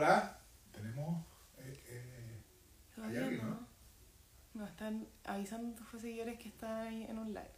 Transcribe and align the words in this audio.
Hola, 0.00 0.38
tenemos. 0.70 1.26
Eh, 1.56 1.82
eh, 1.88 2.40
Todavía 2.94 3.24
alguien, 3.24 3.44
no. 3.44 3.50
no? 3.50 3.68
No, 4.54 4.64
están 4.64 5.08
avisando 5.24 5.72
a 5.72 5.90
tus 5.90 6.00
seguidores 6.00 6.38
que 6.38 6.50
están 6.50 6.86
ahí 6.86 7.02
en 7.02 7.18
un 7.18 7.26
live. 7.26 7.50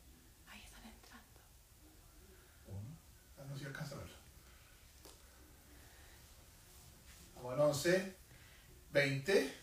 Ahí 0.49 0.63
están 0.63 0.83
entrando. 0.85 1.39
uno. 2.67 2.97
Ah, 3.39 3.43
no 3.47 3.59
si 3.59 3.67
alcanza 3.67 3.95
a 3.95 3.99
verlo. 3.99 4.15
Vamos 7.35 7.53
al 7.53 7.61
11, 7.61 8.17
20. 8.91 9.55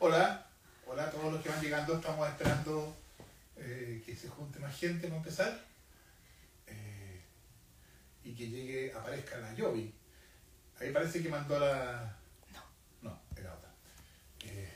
Hola, 0.00 0.46
hola 0.86 1.04
a 1.04 1.10
todos 1.10 1.32
los 1.32 1.42
que 1.42 1.48
van 1.48 1.62
llegando. 1.62 1.94
Estamos 1.94 2.28
esperando 2.28 2.96
eh, 3.56 4.02
que 4.04 4.14
se 4.14 4.28
junte 4.28 4.58
más 4.58 4.78
gente 4.78 5.06
para 5.06 5.16
empezar. 5.16 5.64
Eh, 6.66 7.22
y 8.24 8.34
que 8.34 8.50
llegue, 8.50 8.92
aparezca 8.92 9.38
la 9.38 9.54
Yobi. 9.54 9.99
Ahí 10.80 10.92
parece 10.92 11.22
que 11.22 11.28
mandó 11.28 11.58
la. 11.58 12.16
No, 13.02 13.18
era 13.36 13.52
otra. 13.54 13.68
Eh, 14.44 14.68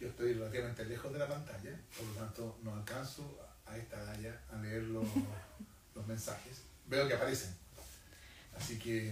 yo 0.00 0.08
estoy 0.08 0.32
relativamente 0.34 0.84
lejos 0.86 1.12
de 1.12 1.18
la 1.18 1.28
pantalla, 1.28 1.78
por 1.96 2.06
lo 2.06 2.12
tanto 2.14 2.58
no 2.62 2.74
alcanzo 2.74 3.38
a 3.66 3.76
esta 3.76 4.02
talla 4.04 4.40
a 4.52 4.56
leer 4.56 4.82
los, 4.84 5.04
los 5.94 6.06
mensajes. 6.06 6.62
Veo 6.86 7.06
que 7.06 7.14
aparecen. 7.14 7.54
Así 8.58 8.78
que 8.78 9.08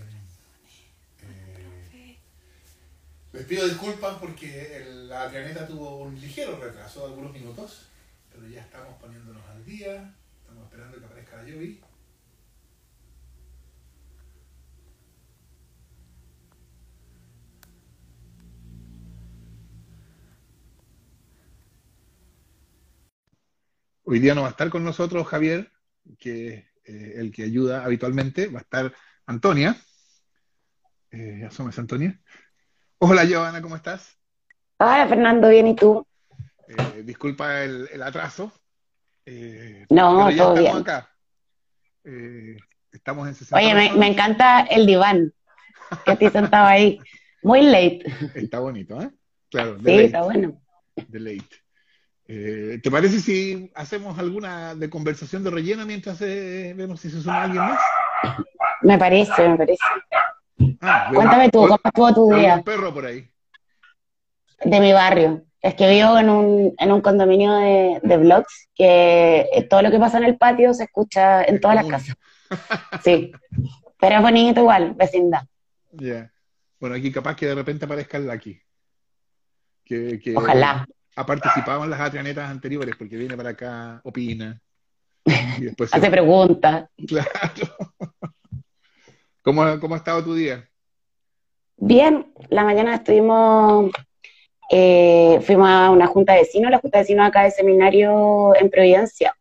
eh, 1.22 2.16
les 3.32 3.44
pido 3.46 3.66
disculpas 3.68 4.16
porque 4.18 4.76
el- 4.76 5.08
la 5.08 5.28
planeta 5.30 5.66
tuvo 5.66 5.98
un 5.98 6.18
ligero 6.20 6.58
retraso 6.58 7.00
de 7.00 7.06
algunos 7.06 7.32
minutos, 7.32 7.82
pero 8.32 8.48
ya 8.48 8.62
estamos 8.62 8.98
poniéndonos 9.00 9.46
al 9.48 9.64
día, 9.64 10.14
estamos 10.40 10.64
esperando 10.64 10.98
que 10.98 11.04
aparezca 11.04 11.36
la 11.36 11.44
Yobi. 11.48 11.80
Hoy 24.08 24.20
día 24.20 24.36
no 24.36 24.42
va 24.42 24.46
a 24.46 24.50
estar 24.50 24.70
con 24.70 24.84
nosotros 24.84 25.26
Javier, 25.26 25.72
que 26.20 26.70
es 26.84 26.94
eh, 26.94 27.14
el 27.16 27.32
que 27.32 27.42
ayuda 27.42 27.84
habitualmente, 27.84 28.46
va 28.46 28.60
a 28.60 28.62
estar 28.62 28.94
Antonia. 29.26 29.76
Eh, 31.10 31.42
asómese, 31.44 31.80
Antonia. 31.80 32.16
Hola, 32.98 33.24
Giovanna, 33.24 33.60
¿cómo 33.60 33.74
estás? 33.74 34.16
Hola 34.78 35.08
Fernando, 35.08 35.48
bien, 35.48 35.66
¿y 35.66 35.74
tú? 35.74 36.06
Eh, 36.68 37.02
disculpa 37.02 37.64
el, 37.64 37.88
el 37.92 38.00
atraso. 38.00 38.52
Eh, 39.24 39.86
No, 39.90 40.26
pero 40.26 40.30
ya 40.30 40.42
todo 40.44 40.54
estamos 40.54 40.60
bien. 40.60 40.76
acá. 40.76 41.10
Estamos 42.92 43.26
en 43.26 43.34
60 43.34 43.56
Oye, 43.56 43.74
me, 43.74 43.92
me 43.98 44.06
encanta 44.06 44.60
el 44.60 44.86
diván 44.86 45.34
que 46.04 46.12
estoy 46.12 46.30
sentado 46.30 46.66
ahí. 46.68 47.00
Muy 47.42 47.62
late. 47.62 48.04
Está 48.36 48.60
bonito, 48.60 49.02
¿eh? 49.02 49.10
Claro, 49.50 49.78
de 49.78 49.82
Sí, 49.90 49.90
late, 49.96 50.04
está 50.06 50.22
bueno. 50.22 50.62
de 50.94 51.20
late. 51.20 51.65
Eh, 52.28 52.80
¿te 52.82 52.90
parece 52.90 53.20
si 53.20 53.70
hacemos 53.74 54.18
alguna 54.18 54.74
de 54.74 54.90
conversación 54.90 55.44
de 55.44 55.50
relleno 55.50 55.86
mientras 55.86 56.20
eh, 56.22 56.74
vemos 56.76 57.00
si 57.00 57.10
se 57.10 57.20
suma 57.20 57.44
alguien 57.44 57.62
más? 57.62 57.80
Me 58.82 58.98
parece, 58.98 59.48
me 59.48 59.56
parece. 59.56 59.82
Ah, 60.80 61.10
Cuéntame 61.14 61.50
tú, 61.50 61.60
¿cómo 61.60 61.78
estuvo 61.84 62.14
tu 62.14 62.34
día 62.34 62.56
un 62.56 62.64
perro 62.64 62.92
por 62.92 63.06
ahí. 63.06 63.28
de 64.64 64.80
mi 64.80 64.92
barrio? 64.92 65.44
Es 65.60 65.74
que 65.74 65.88
vivo 65.88 66.18
en 66.18 66.30
un, 66.30 66.74
en 66.78 66.92
un 66.92 67.00
condominio 67.00 67.52
de, 67.54 68.00
de 68.02 68.16
blogs 68.18 68.68
que 68.74 69.66
todo 69.68 69.82
lo 69.82 69.90
que 69.90 69.98
pasa 69.98 70.18
en 70.18 70.24
el 70.24 70.36
patio 70.36 70.74
se 70.74 70.84
escucha 70.84 71.42
en 71.44 71.56
Es 71.56 71.60
todas 71.60 71.76
las 71.76 71.86
casas. 71.86 72.16
Sí. 73.02 73.32
Pero 73.98 74.16
es 74.16 74.22
bonito 74.22 74.60
igual, 74.60 74.94
vecindad. 74.94 75.42
Ya. 75.92 76.30
Bueno, 76.78 76.96
aquí 76.96 77.10
capaz 77.10 77.34
que 77.34 77.46
de 77.46 77.54
repente 77.54 77.84
aparezca 77.84 78.18
el 78.18 78.26
Lucky. 78.26 78.60
Que, 79.84 80.20
que 80.20 80.36
Ojalá. 80.36 80.86
Ha 81.16 81.26
participado 81.26 81.84
en 81.84 81.90
las 81.90 82.00
atrianetas 82.00 82.48
anteriores 82.50 82.94
porque 82.96 83.16
viene 83.16 83.36
para 83.36 83.50
acá, 83.50 84.00
opina. 84.04 84.60
Y 85.24 85.64
después 85.64 85.90
se 85.90 85.96
Hace 85.96 86.10
preguntas. 86.10 86.88
Claro. 87.06 87.28
¿Cómo, 89.42 89.62
¿Cómo 89.80 89.94
ha 89.94 89.98
estado 89.98 90.22
tu 90.22 90.34
día? 90.34 90.68
Bien, 91.78 92.32
la 92.48 92.64
mañana 92.64 92.94
estuvimos, 92.94 93.90
eh, 94.70 95.40
fuimos 95.42 95.68
a 95.68 95.90
una 95.90 96.06
junta 96.06 96.32
de 96.32 96.40
vecinos, 96.40 96.70
la 96.70 96.78
junta 96.78 96.98
de 96.98 97.02
vecinos 97.04 97.26
acá 97.26 97.42
de 97.42 97.50
seminario 97.50 98.54
en 98.56 98.70
Providencia, 98.70 99.34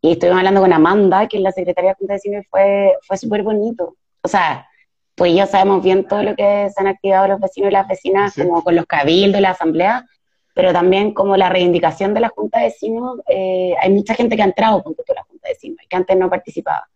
y 0.00 0.12
estuvimos 0.12 0.38
hablando 0.38 0.60
con 0.60 0.72
Amanda, 0.72 1.26
que 1.28 1.36
es 1.38 1.42
la 1.42 1.52
secretaria 1.52 1.90
de 1.90 1.96
junta 1.96 2.12
de 2.14 2.16
vecinos, 2.18 2.44
y 2.44 2.48
fue, 2.48 2.92
fue 3.02 3.16
súper 3.16 3.42
bonito. 3.42 3.96
O 4.22 4.28
sea, 4.28 4.66
pues 5.14 5.34
ya 5.34 5.46
sabemos 5.46 5.82
bien 5.82 6.06
todo 6.06 6.22
lo 6.22 6.34
que 6.36 6.68
se 6.74 6.80
han 6.80 6.86
activado 6.86 7.28
los 7.28 7.40
vecinos 7.40 7.70
y 7.70 7.72
las 7.72 7.88
vecinas, 7.88 8.34
Sí. 8.34 8.42
como 8.42 8.62
con 8.62 8.76
los 8.76 8.86
cabildos, 8.86 9.40
la 9.40 9.50
asamblea, 9.50 10.06
pero 10.54 10.72
también 10.72 11.12
como 11.12 11.36
la 11.36 11.50
reivindicación 11.50 12.14
de 12.14 12.20
la 12.20 12.28
junta 12.28 12.60
de 12.60 12.66
vecinos, 12.66 13.18
eh, 13.28 13.74
hay 13.82 13.90
mucha 13.90 14.14
gente 14.14 14.36
que 14.36 14.42
ha 14.42 14.46
entrado 14.46 14.82
con 14.82 14.94
la 15.14 15.22
junta 15.24 15.48
de 15.48 15.54
vecinos, 15.54 15.78
y 15.84 15.88
que 15.88 15.96
antes 15.96 16.16
no 16.16 16.30
participaba. 16.30 16.88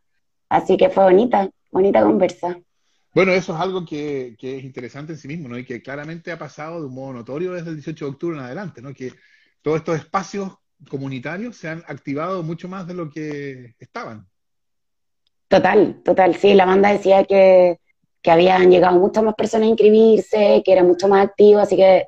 Así 0.48 0.76
que 0.76 0.88
fue 0.88 1.04
bonita, 1.04 1.50
bonita 1.70 2.02
conversa. 2.02 2.58
Bueno, 3.12 3.32
eso 3.32 3.52
es 3.54 3.60
algo 3.60 3.84
que, 3.84 4.36
que 4.38 4.58
es 4.58 4.64
interesante 4.64 5.12
en 5.12 5.19
sí 5.19 5.26
mismo, 5.26 5.48
¿no? 5.48 5.58
Y 5.58 5.64
que 5.64 5.82
claramente 5.82 6.30
ha 6.30 6.38
pasado 6.38 6.80
de 6.80 6.86
un 6.86 6.94
modo 6.94 7.14
notorio 7.14 7.52
desde 7.52 7.70
el 7.70 7.76
18 7.76 8.04
de 8.04 8.10
octubre 8.12 8.38
en 8.38 8.44
adelante, 8.44 8.80
¿no? 8.80 8.94
Que 8.94 9.12
todos 9.60 9.78
estos 9.78 9.96
espacios 9.96 10.52
comunitarios 10.88 11.56
se 11.56 11.69
han 11.69 11.82
activado 11.88 12.44
mucho 12.44 12.69
más 12.69 12.86
de 12.86 12.94
lo 12.94 13.10
que 13.10 13.75
estaban. 13.80 14.28
Total, 15.48 16.00
total, 16.04 16.36
sí, 16.36 16.54
la 16.54 16.66
banda 16.66 16.92
decía 16.92 17.25
que, 17.25 17.80
que 18.22 18.30
habían 18.30 18.70
llegado 18.70 18.98
muchas 19.00 19.25
más 19.25 19.34
personas 19.34 19.66
a 19.66 19.70
inscribirse, 19.70 20.62
que 20.64 20.72
era 20.72 20.84
mucho 20.84 21.08
más 21.08 21.26
activo, 21.26 21.60
así 21.60 21.75
que 21.75 22.06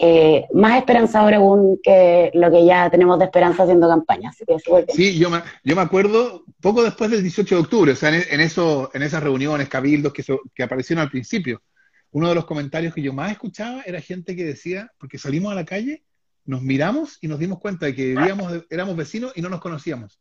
eh, 0.00 0.46
más 0.52 0.78
esperanzador 0.78 1.34
aún 1.34 1.78
que 1.82 2.30
lo 2.34 2.50
que 2.50 2.64
ya 2.64 2.90
tenemos 2.90 3.18
de 3.18 3.26
esperanza 3.26 3.62
haciendo 3.62 3.88
campaña, 3.88 4.30
así 4.30 4.44
que. 4.44 4.56
Sí, 4.92 5.18
yo 5.18 5.30
me, 5.30 5.42
yo 5.62 5.76
me 5.76 5.82
acuerdo 5.82 6.44
poco 6.60 6.82
después 6.82 7.10
del 7.10 7.22
18 7.22 7.54
de 7.54 7.60
octubre, 7.60 7.92
o 7.92 7.96
sea, 7.96 8.08
en, 8.14 8.22
en, 8.30 8.40
eso, 8.40 8.90
en 8.94 9.02
esas 9.02 9.22
reuniones, 9.22 9.68
cabildos 9.68 10.12
que, 10.12 10.22
so- 10.22 10.40
que 10.54 10.62
aparecieron 10.62 11.02
al 11.02 11.10
principio, 11.10 11.62
uno 12.10 12.28
de 12.28 12.34
los 12.34 12.44
comentarios 12.44 12.94
que 12.94 13.02
yo 13.02 13.12
más 13.12 13.32
escuchaba 13.32 13.82
era 13.86 14.00
gente 14.00 14.36
que 14.36 14.44
decía, 14.44 14.90
porque 14.98 15.18
salimos 15.18 15.52
a 15.52 15.56
la 15.56 15.64
calle, 15.64 16.04
nos 16.44 16.62
miramos 16.62 17.18
y 17.20 17.28
nos 17.28 17.38
dimos 17.38 17.58
cuenta 17.58 17.86
de 17.86 17.94
que 17.94 18.06
vivíamos, 18.14 18.52
éramos 18.70 18.96
vecinos 18.96 19.32
y 19.34 19.42
no 19.42 19.48
nos 19.48 19.60
conocíamos. 19.60 20.20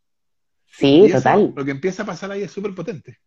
Sí, 0.65 1.05
eso, 1.05 1.17
total. 1.17 1.53
lo 1.55 1.63
que 1.65 1.71
empieza 1.71 2.03
a 2.03 2.05
pasar 2.05 2.31
ahí 2.31 2.41
es 2.43 2.51
súper 2.51 2.73
potente. 2.73 3.19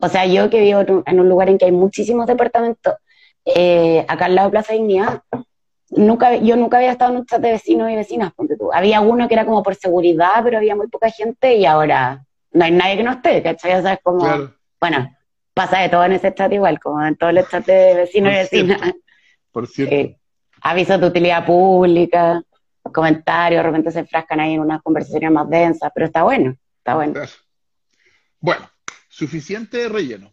O 0.00 0.08
sea, 0.08 0.26
yo 0.26 0.50
que 0.50 0.60
vivo 0.60 0.80
en 1.06 1.20
un 1.20 1.28
lugar 1.28 1.48
en 1.48 1.56
que 1.58 1.64
hay 1.66 1.72
muchísimos 1.72 2.26
departamentos, 2.26 2.94
eh, 3.44 4.04
acá 4.08 4.26
al 4.26 4.34
lado 4.34 4.48
de 4.48 4.52
Plaza 4.52 4.72
Dignidad, 4.72 5.22
nunca, 5.90 6.36
yo 6.36 6.56
nunca 6.56 6.78
había 6.78 6.92
estado 6.92 7.12
en 7.12 7.18
un 7.18 7.26
chat 7.26 7.40
de 7.40 7.52
vecinos 7.52 7.90
y 7.90 7.96
vecinas, 7.96 8.32
ponte 8.32 8.56
tú. 8.56 8.72
Había 8.72 9.00
uno 9.00 9.28
que 9.28 9.34
era 9.34 9.44
como 9.44 9.62
por 9.62 9.74
seguridad, 9.74 10.42
pero 10.42 10.58
había 10.58 10.76
muy 10.76 10.88
poca 10.88 11.10
gente 11.10 11.56
y 11.56 11.66
ahora 11.66 12.24
no 12.52 12.64
hay 12.64 12.72
nadie 12.72 12.96
que 12.96 13.02
no 13.02 13.12
esté, 13.12 13.42
¿cachai? 13.42 13.78
O 13.78 13.82
sea, 13.82 13.94
es 13.94 14.00
como, 14.02 14.20
Claro, 14.20 14.54
bueno, 14.80 15.16
pasa 15.54 15.78
de 15.80 15.88
todo 15.88 16.04
en 16.04 16.12
ese 16.12 16.34
chat 16.34 16.52
igual, 16.52 16.78
como 16.80 17.04
en 17.04 17.16
todos 17.16 17.32
los 17.32 17.48
chats 17.48 17.66
de 17.66 17.94
vecinos 17.94 18.32
y 18.32 18.36
vecinas. 18.36 18.80
por 19.52 19.66
cierto. 19.66 19.94
Eh, 19.94 20.16
avisos 20.62 21.00
de 21.00 21.06
utilidad 21.06 21.44
pública, 21.44 22.42
comentarios, 22.92 23.58
de 23.58 23.62
repente 23.62 23.90
se 23.90 24.00
enfrascan 24.00 24.40
ahí 24.40 24.54
en 24.54 24.60
unas 24.60 24.82
conversaciones 24.82 25.30
más 25.30 25.48
densas, 25.48 25.90
pero 25.94 26.06
está 26.06 26.22
bueno, 26.22 26.56
está 26.78 26.94
bueno. 26.94 27.20
Bueno, 28.40 28.70
suficiente 29.08 29.88
relleno. 29.88 30.32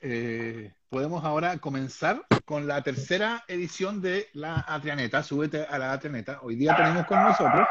Eh, 0.00 0.72
podemos 0.88 1.24
ahora 1.24 1.58
comenzar 1.58 2.24
con 2.44 2.66
la 2.66 2.82
tercera 2.82 3.44
edición 3.48 4.00
de 4.00 4.28
la 4.34 4.64
Atrianeta. 4.66 5.22
Súbete 5.22 5.64
a 5.64 5.78
la 5.78 5.92
Atrianeta. 5.92 6.40
Hoy 6.42 6.56
día 6.56 6.76
tenemos 6.76 7.06
con 7.06 7.22
nosotros 7.22 7.66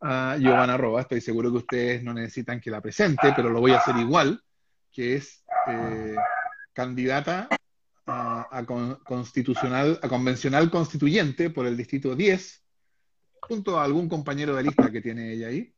a 0.00 0.36
Giovanna 0.38 0.76
Roa. 0.76 1.02
Estoy 1.02 1.20
seguro 1.20 1.50
que 1.50 1.58
ustedes 1.58 2.02
no 2.02 2.14
necesitan 2.14 2.60
que 2.60 2.70
la 2.70 2.80
presente, 2.80 3.32
pero 3.34 3.50
lo 3.50 3.60
voy 3.60 3.72
a 3.72 3.78
hacer 3.78 3.96
igual, 3.96 4.40
que 4.92 5.16
es 5.16 5.44
eh, 5.66 6.16
candidata 6.72 7.48
a, 8.06 8.46
a 8.50 8.64
con- 8.64 8.96
constitucional, 9.04 9.98
a 10.02 10.08
convencional 10.08 10.70
constituyente 10.70 11.50
por 11.50 11.66
el 11.66 11.76
distrito 11.76 12.14
10, 12.14 12.64
junto 13.42 13.78
a 13.78 13.84
algún 13.84 14.08
compañero 14.08 14.54
de 14.54 14.62
lista 14.62 14.90
que 14.90 15.00
tiene 15.00 15.32
ella 15.32 15.48
ahí. 15.48 15.74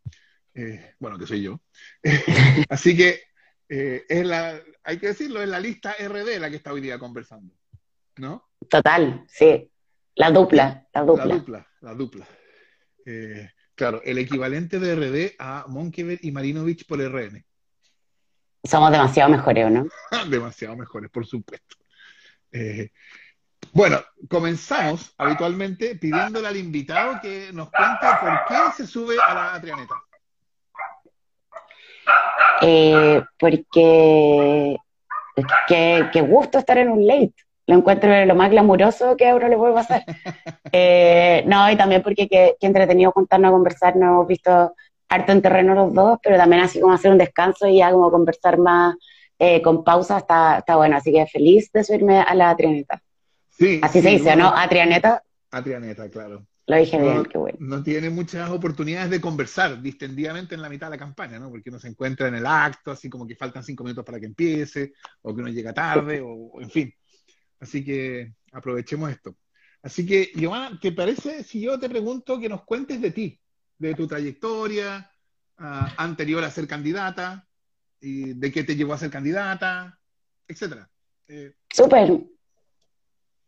Eh, 0.55 0.95
bueno, 0.99 1.19
que 1.19 1.27
soy 1.27 1.43
yo. 1.43 1.61
Así 2.69 2.95
que 2.95 3.23
eh, 3.71 4.05
es 4.07 4.27
la, 4.27 4.61
hay 4.85 4.99
que 4.99 5.09
decirlo, 5.09 5.43
es 5.43 5.49
la 5.49 5.61
lista 5.61 5.95
RD 5.99 6.39
la 6.39 6.51
que 6.51 6.57
está 6.57 6.73
hoy 6.73 6.81
día 6.81 6.99
conversando, 6.99 7.55
¿no? 8.17 8.49
Total, 8.69 9.25
sí. 9.29 9.71
La 10.15 10.31
dupla, 10.31 10.87
la 10.93 11.01
La 11.01 11.07
dupla. 11.07 11.25
dupla, 11.35 11.67
la 11.81 11.95
dupla. 11.95 12.27
Eh, 13.07 13.49
claro, 13.75 14.01
el 14.05 14.19
equivalente 14.19 14.79
de 14.79 14.95
RD 14.95 15.35
a 15.39 15.65
Monkever 15.69 16.19
y 16.23 16.31
Marinovich 16.33 16.87
por 16.87 17.01
RN. 17.01 17.45
Somos 18.65 18.93
demasiado 18.93 19.31
mejores, 19.31 19.67
¿o 19.67 19.71
¿no? 19.71 19.87
Demasiado 20.31 20.77
mejores, 20.77 21.11
por 21.11 21.27
supuesto. 21.27 21.77
Eh, 22.53 22.91
bueno, 23.73 24.01
comenzamos 24.29 25.15
habitualmente 25.17 25.97
pidiéndole 25.97 26.47
al 26.49 26.57
invitado 26.57 27.19
que 27.21 27.51
nos 27.53 27.71
cuente 27.71 28.07
por 28.21 28.41
qué 28.47 28.73
se 28.77 28.87
sube 28.87 29.17
a 29.27 29.35
la 29.35 29.61
trianeta. 29.61 29.95
Eh, 32.63 33.23
porque 33.39 34.77
qué, 35.69 36.09
qué 36.13 36.21
gusto 36.23 36.59
estar 36.59 36.79
en 36.79 36.91
un 36.91 37.07
late. 37.07 37.35
Lo 37.67 37.77
encuentro 37.77 38.25
lo 38.25 38.35
más 38.35 38.51
glamuroso 38.51 39.17
que 39.17 39.29
a 39.29 39.37
uno 39.37 39.49
le 39.49 39.57
puede 39.57 39.75
pasar. 39.75 40.05
Eh, 40.75 41.45
no, 41.47 41.71
y 41.71 41.77
también 41.77 42.01
porque 42.01 42.27
qué, 42.27 42.57
entretenido 42.59 43.13
juntarnos 43.13 43.51
a 43.51 43.53
conversar, 43.53 43.95
nos 43.95 44.09
hemos 44.09 44.27
visto 44.27 44.75
harto 45.07 45.33
en 45.33 45.43
terreno 45.43 45.75
los 45.75 45.93
dos, 45.93 46.19
pero 46.23 46.39
también 46.39 46.63
así 46.63 46.81
como 46.81 46.95
hacer 46.95 47.11
un 47.11 47.19
descanso 47.19 47.67
y 47.67 47.77
ya 47.77 47.93
como 47.93 48.11
conversar 48.11 48.57
más 48.57 48.95
eh, 49.39 49.61
con 49.61 49.85
pausa 49.85 50.17
está, 50.17 50.61
está 50.61 50.77
bueno. 50.77 50.97
Así 50.97 51.13
que 51.13 51.27
feliz 51.27 51.71
de 51.73 51.85
subirme 51.85 52.21
a 52.21 52.35
la 52.35 52.57
trianeta. 52.57 53.03
Sí. 53.51 53.81
Así 53.83 54.01
se 54.01 54.09
dice, 54.09 54.35
¿no? 54.35 54.49
A 54.49 54.67
trianeta. 54.67 55.23
A 55.51 55.63
trianeta, 55.63 56.09
claro. 56.09 56.43
Lo 56.73 56.79
dije 56.79 56.99
bien, 56.99 57.25
qué 57.25 57.37
bueno. 57.37 57.59
No 57.61 57.83
tiene 57.83 58.09
muchas 58.09 58.49
oportunidades 58.51 59.11
de 59.11 59.21
conversar 59.21 59.83
distendidamente 59.83 60.55
en 60.55 60.63
la 60.63 60.71
mitad 60.71 60.87
de 60.87 60.93
la 60.93 60.99
campaña, 60.99 61.39
¿no? 61.39 61.51
Porque 61.51 61.69
uno 61.69 61.79
se 61.79 61.89
encuentra 61.89 62.29
en 62.29 62.37
el 62.37 62.47
acto, 62.47 62.91
así 62.91 63.11
como 63.11 63.27
que 63.27 63.37
faltan 63.37 63.63
cinco 63.63 63.85
minutos 63.85 64.07
para 64.07 64.19
que 64.19 64.25
empiece, 64.25 64.95
o 65.21 65.35
que 65.35 65.43
uno 65.43 65.51
llega 65.51 65.75
tarde, 65.75 66.23
o 66.25 66.63
en 66.63 66.71
fin. 66.71 66.95
Así 67.61 67.85
que 67.85 68.33
aprovechemos 68.53 69.11
esto. 69.11 69.37
Así 69.83 70.07
que, 70.07 70.31
Giovanna, 70.35 70.79
¿te 70.81 70.93
parece 70.93 71.45
si 71.45 71.61
yo 71.61 71.79
te 71.79 71.91
pregunto 71.91 72.41
que 72.41 72.49
nos 72.49 72.65
cuentes 72.65 73.03
de 73.03 73.11
ti, 73.11 73.39
de 73.77 73.95
tu 73.95 74.07
trayectoria 74.07 75.11
ah, 75.59 75.93
anterior 75.99 76.43
a 76.43 76.51
ser 76.51 76.67
candidata, 76.67 77.47
y 78.01 78.33
de 78.33 78.51
qué 78.51 78.65
te 78.65 78.77
llevó 78.77 78.95
a 78.95 78.99
ser 78.99 79.11
candidata, 79.11 79.99
etcétera? 80.49 80.89
Eh, 81.29 81.53
Súper. 81.71 82.19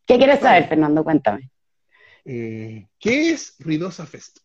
¿Qué 0.07 0.19
quieres 0.19 0.41
saber, 0.41 0.69
Fernando? 0.69 1.03
Cuéntame. 1.03 1.54
Eh, 2.25 2.87
¿Qué 2.99 3.31
es 3.31 3.55
Ruidosa 3.59 4.07
Fest? 4.07 4.39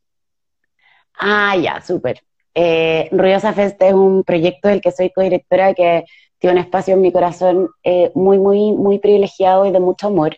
Ah, 1.17 1.55
ya, 1.57 1.81
súper. 1.81 2.21
Eh, 2.53 3.09
Ruidosa 3.11 3.53
Fest 3.53 3.81
es 3.81 3.93
un 3.93 4.23
proyecto 4.23 4.67
del 4.67 4.81
que 4.81 4.91
soy 4.91 5.11
codirectora 5.11 5.73
que 5.73 6.05
tiene 6.37 6.55
un 6.55 6.61
espacio 6.61 6.93
en 6.93 7.01
mi 7.01 7.11
corazón 7.11 7.69
eh, 7.83 8.11
muy, 8.15 8.37
muy, 8.39 8.71
muy 8.73 8.99
privilegiado 8.99 9.65
y 9.65 9.71
de 9.71 9.79
mucho 9.79 10.07
amor. 10.07 10.37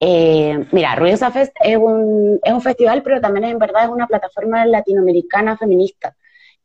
mira, 0.00 0.94
Ruidosa 0.96 1.30
Fest 1.30 1.52
es 1.62 1.76
un, 1.76 2.38
es 2.42 2.52
un 2.52 2.60
festival, 2.60 3.02
pero 3.02 3.20
también 3.20 3.44
en 3.44 3.58
verdad 3.58 3.84
es 3.84 3.90
una 3.90 4.06
plataforma 4.06 4.66
latinoamericana 4.66 5.56
feminista. 5.56 6.16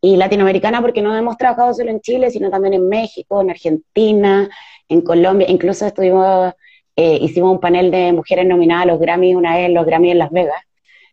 Y 0.01 0.15
latinoamericana 0.15 0.81
porque 0.81 1.01
no 1.01 1.15
hemos 1.15 1.37
trabajado 1.37 1.73
solo 1.73 1.91
en 1.91 1.99
Chile, 2.01 2.31
sino 2.31 2.49
también 2.49 2.73
en 2.73 2.87
México, 2.87 3.41
en 3.41 3.49
Argentina, 3.49 4.49
en 4.87 5.01
Colombia. 5.01 5.49
Incluso 5.49 5.85
estuvimos 5.85 6.53
eh, 7.01 7.17
hicimos 7.21 7.53
un 7.53 7.61
panel 7.61 7.91
de 7.91 8.11
mujeres 8.11 8.45
nominadas 8.45 8.83
a 8.83 8.87
los 8.87 8.99
Grammys 8.99 9.33
una 9.33 9.55
vez, 9.55 9.71
los 9.71 9.85
Grammys 9.85 10.11
en 10.11 10.17
Las 10.17 10.31
Vegas. 10.31 10.61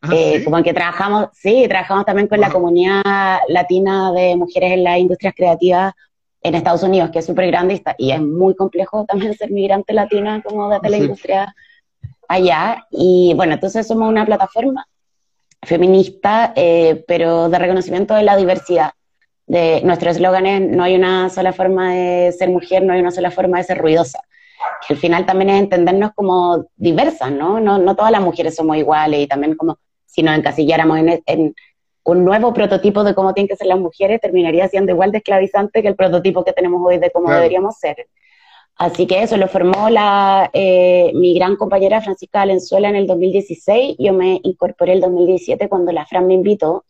Ah, 0.03 0.11
eh, 0.13 0.43
como 0.43 0.61
que 0.65 0.75
trabajamos, 0.75 1.29
sí, 1.33 1.65
trabajamos 1.69 2.05
también 2.05 2.27
con 2.27 2.41
la 2.41 2.51
comunidad 2.51 3.39
latina 3.47 4.11
de 4.11 4.35
mujeres 4.35 4.73
en 4.73 4.83
las 4.83 4.99
industrias 4.99 5.33
creativas 5.37 5.95
en 6.43 6.57
Estados 6.57 6.83
Unidos, 6.83 7.11
que 7.13 7.21
es 7.21 7.27
súper 7.27 7.47
grande 7.47 7.81
y, 7.99 8.11
es 8.11 8.21
muy 8.21 8.57
complejo 8.57 9.05
también 9.05 9.35
ser 9.35 9.53
migrante 9.53 9.93
latina 9.93 10.43
como 10.45 10.69
desde 10.71 10.91
la 10.91 10.97
industria 10.97 11.55
allá. 12.27 12.85
Y 12.91 13.35
bueno, 13.37 13.55
entonces 13.55 13.87
somos 13.87 14.09
una 14.09 14.27
plataforma 14.27 14.89
feminista, 15.63 16.53
eh, 16.57 17.05
pero 17.07 17.49
de 17.49 17.61
reconocimiento 17.61 18.13
de 18.15 18.25
la 18.25 18.37
diversidad. 18.37 18.91
De 19.47 19.83
nuestros 19.85 20.17
eslóganes, 20.17 20.63
no 20.63 20.83
hay 20.83 20.97
una 20.97 21.31
sola 21.31 21.53
forma 21.53 21.95
de 21.95 22.33
ser 22.37 22.51
mujer, 22.51 22.83
no 22.83 22.93
hay 22.93 22.99
una 22.99 23.13
sola 23.13 23.31
forma 23.31 23.59
de 23.59 23.65
ser 23.65 23.79
ruidosa 23.79 24.19
al 24.89 24.97
final 24.97 25.27
también 25.27 25.51
es 25.51 25.61
entendernos 25.61 26.13
como 26.15 26.67
diversas, 26.77 27.33
¿no? 27.33 27.61
No, 27.61 27.79
no 27.79 27.97
todas 27.97 28.13
las 28.13 28.21
mujeres 28.21 28.55
somos 28.55 28.77
iguales 28.77 29.21
y 29.21 29.27
también 29.27 29.57
como 29.57 29.79
si 30.07 30.23
nos 30.23 30.37
encasilláramos 30.39 30.99
en, 30.99 31.23
en, 31.27 31.55
un 32.05 32.25
nuevo 32.25 32.53
prototipo 32.55 33.03
de 33.03 33.17
cómo 33.17 33.35
tienen 33.35 33.49
que 33.49 33.57
ser 33.57 33.67
las 33.67 33.81
mujeres, 33.81 34.21
terminaría 34.21 34.69
siendo 34.69 34.93
igual 34.93 35.11
de 35.11 35.19
esclavizante 35.19 35.83
que 35.83 35.89
el 35.89 35.97
prototipo 35.97 36.45
que 36.45 36.53
tenemos 36.53 36.81
hoy 36.85 36.99
de 36.99 37.11
cómo 37.11 37.31
deberíamos 37.33 37.77
ser. 37.79 38.07
Así 38.77 39.09
que 39.09 39.23
eso 39.23 39.37
lo 39.37 39.49
formó 39.49 39.91
la, 39.91 40.49
eh, 40.53 41.11
mi 41.15 41.35
gran 41.35 41.57
compañera 41.57 42.01
Francisca 42.01 42.41
Valenzuela 42.41 42.89
en 42.89 42.95
el 42.95 43.09
2016. 43.09 43.97
Yo 43.99 44.13
me 44.13 44.39
incorporé 44.45 44.93
el 44.93 45.01
2017 45.01 45.69
cuando 45.69 45.91
la 45.91 46.07
Fran 46.07 46.29
me 46.29 46.35
invitó 46.35 46.85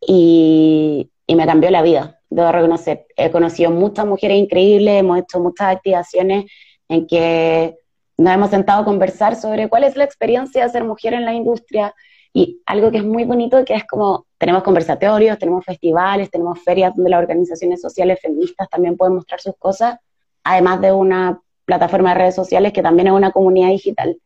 y, 0.00 1.10
y 1.26 1.34
me 1.34 1.46
cambió 1.46 1.70
la 1.70 1.80
vida, 1.80 2.20
debo 2.28 2.52
reconocer. 2.52 3.06
He 3.16 3.30
conocido 3.30 3.70
muchas 3.70 4.04
mujeres 4.04 4.36
increíbles, 4.36 5.00
hemos 5.00 5.20
hecho 5.20 5.40
muchas 5.40 5.76
activaciones 5.76 6.44
en 6.92 7.06
que 7.06 7.78
nos 8.18 8.34
hemos 8.34 8.50
sentado 8.50 8.82
a 8.82 8.84
conversar 8.84 9.34
sobre 9.34 9.68
cuál 9.68 9.84
es 9.84 9.96
la 9.96 10.04
experiencia 10.04 10.62
de 10.62 10.70
ser 10.70 10.84
mujer 10.84 11.14
en 11.14 11.24
la 11.24 11.32
industria 11.32 11.94
y 12.34 12.60
algo 12.66 12.90
que 12.90 12.98
es 12.98 13.04
muy 13.04 13.24
bonito 13.24 13.64
que 13.64 13.74
es 13.74 13.84
como 13.84 14.26
tenemos 14.36 14.62
conversatorios, 14.62 15.38
tenemos 15.38 15.64
festivales, 15.64 16.30
tenemos 16.30 16.62
ferias 16.62 16.94
donde 16.94 17.10
las 17.10 17.20
organizaciones 17.20 17.80
sociales 17.80 18.20
feministas 18.20 18.68
también 18.68 18.96
pueden 18.96 19.14
mostrar 19.14 19.40
sus 19.40 19.56
cosas, 19.56 19.98
además 20.44 20.80
de 20.82 20.92
una 20.92 21.40
plataforma 21.64 22.10
de 22.10 22.16
redes 22.16 22.34
sociales 22.34 22.72
que 22.72 22.82
también 22.82 23.08
es 23.08 23.14
una 23.14 23.32
comunidad 23.32 23.68
digital. 23.68 24.18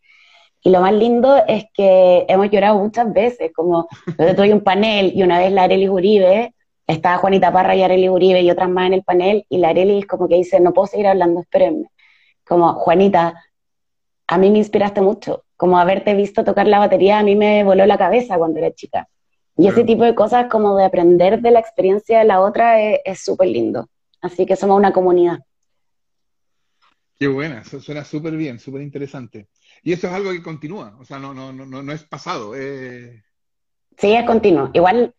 Y 0.63 0.71
lo 0.71 0.81
más 0.81 0.93
lindo 0.93 1.37
es 1.47 1.67
que 1.73 2.25
hemos 2.29 2.51
llorado 2.51 2.79
muchas 2.79 3.13
veces, 3.13 3.53
como 3.55 3.87
yo 4.19 4.35
tuve 4.35 4.53
un 4.53 4.63
panel 4.63 5.13
y 5.15 5.23
una 5.23 5.39
vez 5.39 5.53
la 5.53 5.65
Arely 5.65 5.89
Uribe, 5.89 6.55
estaba 6.89 7.19
Juanita 7.19 7.53
Parra 7.53 7.77
y 7.77 7.83
Arely 7.83 8.09
Uribe 8.09 8.41
y 8.41 8.51
otras 8.51 8.69
más 8.69 8.87
en 8.89 8.95
el 8.95 9.03
panel, 9.05 9.45
y 9.49 9.59
la 9.59 9.69
Arely 9.69 10.03
como 10.03 10.27
que 10.27 10.37
dice, 10.37 10.59
no 10.59 10.73
puedo 10.73 10.87
seguir 10.87 11.07
hablando, 11.07 11.41
espérenme 11.41 11.89
como, 12.47 12.75
Juanita, 12.75 13.45
a 14.27 14.39
mí 14.39 14.51
me 14.51 14.59
inspiraste 14.59 15.01
mucho, 15.01 15.45
como 15.57 15.79
haberte 15.79 16.15
visto 16.15 16.45
tocar 16.45 16.67
la 16.67 16.79
batería, 16.79 17.19
a 17.19 17.23
mí 17.23 17.35
me 17.35 17.65
voló 17.65 17.87
la 17.87 17.99
cabeza 17.99 18.39
cuando 18.39 18.59
era 18.59 18.73
chica. 18.73 19.09
Y 19.57 19.69
ese 19.69 19.85
tipo 19.85 20.05
de 20.05 20.15
cosas 20.15 20.47
como 20.51 20.77
de 20.77 20.85
aprender 20.85 21.41
de 21.41 21.51
la 21.51 21.61
experiencia 21.61 22.19
de 22.19 22.27
la 22.27 22.41
otra 22.41 22.81
es 22.81 23.25
súper 23.25 23.49
lindo. 23.49 23.89
Así 24.21 24.45
que 24.45 24.55
somos 24.55 24.77
una 24.77 24.93
comunidad. 24.93 25.39
Qué 27.19 27.27
buena, 27.27 27.63
eso 27.63 27.81
suena 27.81 28.05
súper 28.05 28.37
bien, 28.37 28.59
súper 28.59 28.83
interesante. 28.83 29.49
Y 29.83 29.95
eso 29.95 30.09
es 30.09 30.13
algo 30.13 30.31
que 30.33 30.43
continúa, 30.43 30.95
o 31.01 31.05
sea, 31.05 31.19
no, 31.19 31.33
no, 31.33 31.53
no, 31.53 31.65
no 31.65 31.93
es 31.93 32.05
pasado. 32.05 32.53
Sí, 32.55 34.13
es 34.13 34.25
continuo. 34.27 34.71
Igual 34.75 35.15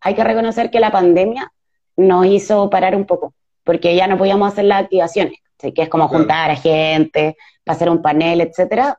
hay 0.00 0.14
que 0.14 0.24
reconocer 0.24 0.70
que 0.70 0.78
la 0.78 0.92
pandemia 0.92 1.52
nos 1.96 2.26
hizo 2.26 2.70
parar 2.70 2.94
un 2.94 3.06
poco, 3.06 3.34
porque 3.64 3.96
ya 3.96 4.06
no 4.06 4.16
podíamos 4.16 4.52
hacer 4.52 4.66
las 4.66 4.84
activaciones 4.84 5.40
que 5.60 5.82
es 5.82 5.88
como 5.88 6.08
juntar 6.08 6.50
a 6.50 6.56
gente, 6.56 7.36
hacer 7.66 7.88
un 7.88 8.02
panel, 8.02 8.40
etcétera. 8.40 8.98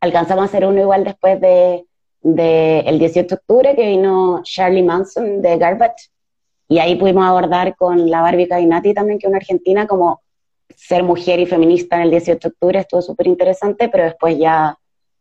Alcanzamos 0.00 0.42
a 0.42 0.46
hacer 0.46 0.64
uno 0.64 0.80
igual 0.80 1.04
después 1.04 1.40
de, 1.40 1.84
el 2.22 2.98
18 2.98 3.28
de 3.28 3.34
octubre 3.34 3.76
que 3.76 3.86
vino 3.86 4.40
Charlie 4.42 4.82
Manson 4.82 5.40
de 5.40 5.56
Garbage 5.56 6.10
y 6.68 6.78
ahí 6.78 6.96
pudimos 6.96 7.24
abordar 7.24 7.74
con 7.76 8.10
la 8.10 8.22
Barbie 8.22 8.48
Cainati 8.48 8.94
también, 8.94 9.18
que 9.18 9.26
es 9.26 9.28
una 9.28 9.38
argentina, 9.38 9.86
como 9.86 10.22
ser 10.76 11.02
mujer 11.02 11.40
y 11.40 11.46
feminista 11.46 11.96
en 11.96 12.02
el 12.02 12.10
18 12.10 12.38
de 12.38 12.52
octubre 12.52 12.78
estuvo 12.78 13.02
súper 13.02 13.26
interesante, 13.26 13.88
pero 13.88 14.04
después 14.04 14.38
ya, 14.38 14.76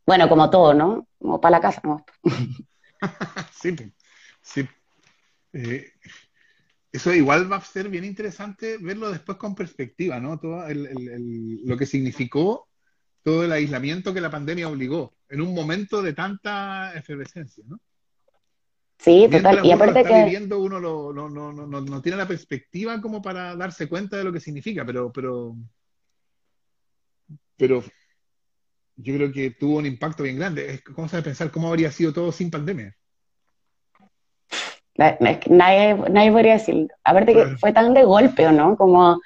bueno, 0.05 0.29
como 0.29 0.49
todo, 0.49 0.73
¿no? 0.73 1.07
Como 1.19 1.41
para 1.41 1.57
la 1.57 1.61
casa. 1.61 1.81
sí, 3.51 3.75
sí. 4.41 4.67
Eh, 5.53 5.85
eso 6.91 7.13
igual 7.13 7.51
va 7.51 7.57
a 7.57 7.61
ser 7.61 7.89
bien 7.89 8.03
interesante 8.03 8.77
verlo 8.79 9.11
después 9.11 9.37
con 9.37 9.55
perspectiva, 9.55 10.19
¿no? 10.19 10.39
Todo 10.39 10.63
lo 10.69 11.77
que 11.77 11.85
significó 11.85 12.69
todo 13.23 13.43
el 13.43 13.51
aislamiento 13.51 14.13
que 14.13 14.21
la 14.21 14.31
pandemia 14.31 14.69
obligó 14.69 15.15
en 15.29 15.41
un 15.41 15.53
momento 15.53 16.01
de 16.01 16.13
tanta 16.13 16.93
efervescencia, 16.93 17.63
¿no? 17.67 17.79
Sí, 18.97 19.27
total. 19.31 19.65
Y 19.65 19.71
aparte 19.71 20.03
que 20.03 20.23
viviendo, 20.23 20.59
uno 20.59 20.79
no, 20.79 22.01
tiene 22.01 22.17
la 22.17 22.27
perspectiva 22.27 22.99
como 22.99 23.21
para 23.21 23.55
darse 23.55 23.87
cuenta 23.87 24.17
de 24.17 24.25
lo 24.25 24.33
que 24.33 24.41
significa, 24.41 24.85
pero, 24.85 25.11
pero, 25.11 25.55
pero 27.55 27.83
yo 28.97 29.15
creo 29.15 29.31
que 29.31 29.51
tuvo 29.51 29.77
un 29.77 29.85
impacto 29.85 30.23
bien 30.23 30.35
grande. 30.35 30.73
Es 30.73 30.81
cosa 30.81 31.17
de 31.17 31.23
pensar 31.23 31.49
cómo 31.49 31.69
habría 31.69 31.91
sido 31.91 32.11
todo 32.11 32.31
sin 32.33 32.51
pandemia. 32.51 32.93
Nadie, 34.99 35.95
nadie 36.09 36.31
podría 36.31 36.53
decirlo. 36.53 36.87
Aparte 37.03 37.33
que 37.33 37.45
fue 37.57 37.71
tan 37.71 37.93
de 37.93 38.03
golpe, 38.03 38.45
¿o 38.47 38.51
no? 38.51 38.75
Como 38.75 39.19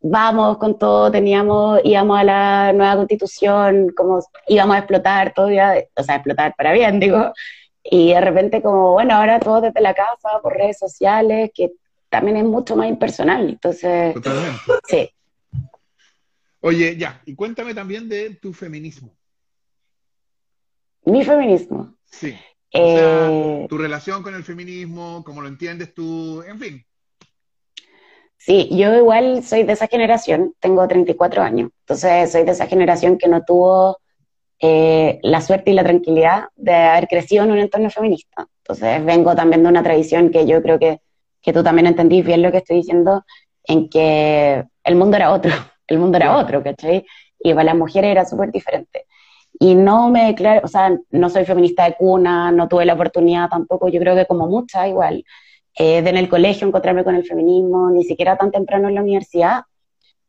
vamos 0.00 0.58
con 0.58 0.78
todo, 0.78 1.10
teníamos, 1.10 1.80
íbamos 1.82 2.18
a 2.18 2.24
la 2.24 2.72
nueva 2.72 2.96
constitución, 2.96 3.92
como 3.96 4.20
íbamos 4.46 4.76
a 4.76 4.78
explotar 4.78 5.32
todo, 5.34 5.46
o 5.46 6.02
sea, 6.02 6.14
explotar 6.14 6.54
para 6.56 6.72
bien, 6.72 7.00
digo, 7.00 7.32
y 7.82 8.12
de 8.12 8.20
repente 8.20 8.62
como, 8.62 8.92
bueno, 8.92 9.14
ahora 9.14 9.40
todo 9.40 9.62
desde 9.62 9.80
la 9.80 9.94
casa, 9.94 10.40
por 10.42 10.54
redes 10.54 10.78
sociales, 10.78 11.50
que 11.54 11.72
también 12.08 12.36
es 12.36 12.44
mucho 12.44 12.76
más 12.76 12.88
impersonal, 12.88 13.48
entonces... 13.48 14.14
Totalmente. 14.14 14.60
Sí. 14.86 15.10
Oye, 16.60 16.96
ya, 16.96 17.20
y 17.26 17.34
cuéntame 17.34 17.74
también 17.74 18.08
de 18.08 18.30
tu 18.36 18.52
feminismo. 18.52 19.14
Mi 21.04 21.24
feminismo. 21.24 21.94
Sí. 22.04 22.34
Eh, 22.74 23.66
tu 23.68 23.78
relación 23.78 24.22
con 24.22 24.34
el 24.34 24.42
feminismo, 24.42 25.22
cómo 25.24 25.40
lo 25.40 25.48
entiendes 25.48 25.94
tú, 25.94 26.42
en 26.42 26.58
fin. 26.58 26.86
Sí, 28.36 28.68
yo 28.72 28.94
igual 28.94 29.42
soy 29.44 29.62
de 29.62 29.72
esa 29.72 29.86
generación, 29.86 30.54
tengo 30.58 30.86
34 30.86 31.42
años, 31.42 31.70
entonces 31.80 32.32
soy 32.32 32.44
de 32.44 32.50
esa 32.50 32.66
generación 32.66 33.16
que 33.16 33.28
no 33.28 33.42
tuvo 33.44 33.98
eh, 34.60 35.18
la 35.22 35.40
suerte 35.40 35.70
y 35.70 35.74
la 35.74 35.84
tranquilidad 35.84 36.48
de 36.56 36.74
haber 36.74 37.06
crecido 37.06 37.44
en 37.44 37.52
un 37.52 37.58
entorno 37.58 37.90
feminista. 37.90 38.46
Entonces 38.58 39.04
vengo 39.04 39.34
también 39.34 39.62
de 39.62 39.68
una 39.68 39.82
tradición 39.82 40.30
que 40.30 40.46
yo 40.46 40.60
creo 40.60 40.78
que, 40.78 41.00
que 41.40 41.52
tú 41.52 41.62
también 41.62 41.86
entendís 41.86 42.24
bien 42.24 42.42
lo 42.42 42.50
que 42.50 42.58
estoy 42.58 42.76
diciendo, 42.78 43.24
en 43.64 43.88
que 43.88 44.64
el 44.82 44.96
mundo 44.96 45.16
era 45.16 45.32
otro. 45.32 45.52
el 45.86 45.98
mundo 45.98 46.16
era 46.18 46.36
otro, 46.36 46.62
¿cachai? 46.62 47.06
Y 47.38 47.52
para 47.52 47.64
las 47.64 47.76
mujeres 47.76 48.10
era 48.10 48.24
súper 48.24 48.50
diferente. 48.50 49.06
Y 49.58 49.74
no 49.74 50.10
me 50.10 50.26
declaro, 50.26 50.62
o 50.64 50.68
sea, 50.68 50.98
no 51.10 51.30
soy 51.30 51.44
feminista 51.44 51.84
de 51.84 51.94
cuna, 51.94 52.50
no 52.50 52.68
tuve 52.68 52.84
la 52.84 52.94
oportunidad 52.94 53.48
tampoco, 53.48 53.88
yo 53.88 54.00
creo 54.00 54.16
que 54.16 54.26
como 54.26 54.48
muchas 54.48 54.88
igual, 54.88 55.24
eh, 55.76 56.02
de 56.02 56.10
en 56.10 56.16
el 56.16 56.28
colegio 56.28 56.66
encontrarme 56.66 57.04
con 57.04 57.14
el 57.14 57.24
feminismo, 57.24 57.90
ni 57.90 58.04
siquiera 58.04 58.36
tan 58.36 58.50
temprano 58.50 58.88
en 58.88 58.94
la 58.94 59.02
universidad. 59.02 59.62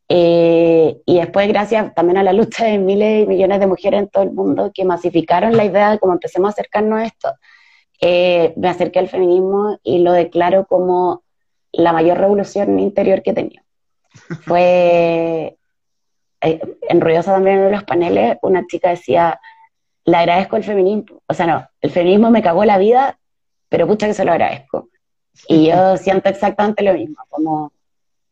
Eh, 0.08 1.02
y 1.06 1.18
después, 1.20 1.48
gracias 1.48 1.94
también 1.96 2.18
a 2.18 2.24
la 2.24 2.34
lucha 2.34 2.66
de 2.66 2.78
miles 2.78 3.24
y 3.24 3.28
millones 3.28 3.60
de 3.60 3.68
mujeres 3.68 4.02
en 4.02 4.10
todo 4.10 4.24
el 4.24 4.32
mundo 4.32 4.72
que 4.74 4.86
masificaron 4.86 5.58
la 5.58 5.66
idea 5.66 5.92
de 5.92 6.00
cómo 6.00 6.14
empecemos 6.14 6.50
a 6.50 6.52
acercarnos 6.52 7.00
a 7.00 7.06
esto, 7.06 7.34
eh, 8.02 8.54
me 8.58 8.70
acerqué 8.70 9.00
al 9.00 9.10
feminismo 9.10 9.80
y 9.84 10.00
lo 10.00 10.12
declaro 10.12 10.66
como 10.68 11.24
la 11.72 11.94
mayor 11.94 12.18
revolución 12.18 12.80
interior 12.80 13.22
que 13.22 13.32
he 13.32 13.34
tenido. 13.34 13.64
Fue 14.44 15.58
eh, 16.42 16.60
en 16.90 17.02
Ruidosa 17.02 17.34
también 17.34 17.60
en 17.60 17.72
los 17.72 17.84
paneles, 17.84 18.38
una 18.42 18.66
chica 18.68 18.90
decía, 18.90 19.40
le 20.06 20.18
agradezco 20.18 20.56
el 20.56 20.64
feminismo, 20.64 21.22
o 21.28 21.34
sea, 21.34 21.48
no, 21.48 21.68
el 21.82 21.92
feminismo 21.92 22.30
me 22.30 22.44
cagó 22.44 22.64
la 22.66 22.78
vida, 22.78 23.18
pero 23.70 23.88
pucha 23.88 24.08
que 24.08 24.14
se 24.14 24.26
lo 24.26 24.32
agradezco. 24.32 24.90
Y 25.48 25.68
yo 25.68 25.98
siento 25.98 26.30
exactamente 26.30 26.84
lo 26.84 26.94
mismo, 26.94 27.18
como 27.30 27.72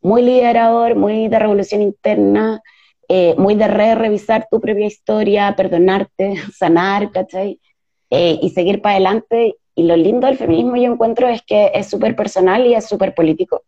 muy 0.00 0.22
liderador, 0.22 0.96
muy 0.96 1.28
de 1.28 1.38
revolución 1.38 1.82
interna, 1.82 2.62
eh, 3.08 3.34
muy 3.36 3.54
de 3.54 3.68
re 3.68 3.94
revisar 3.94 4.48
tu 4.50 4.60
propia 4.60 4.86
historia, 4.86 5.54
perdonarte, 5.56 6.36
sanar, 6.56 7.10
¿cachai? 7.10 7.58
Eh, 8.10 8.38
y 8.40 8.50
seguir 8.50 8.80
para 8.80 8.96
adelante. 8.96 9.56
Y 9.74 9.84
lo 9.84 9.96
lindo 9.96 10.26
del 10.26 10.38
feminismo 10.38 10.76
yo 10.76 10.92
encuentro 10.92 11.28
es 11.28 11.42
que 11.42 11.72
es 11.74 11.88
súper 11.88 12.14
personal 12.14 12.66
y 12.66 12.74
es 12.74 12.86
súper 12.86 13.14
político. 13.14 13.64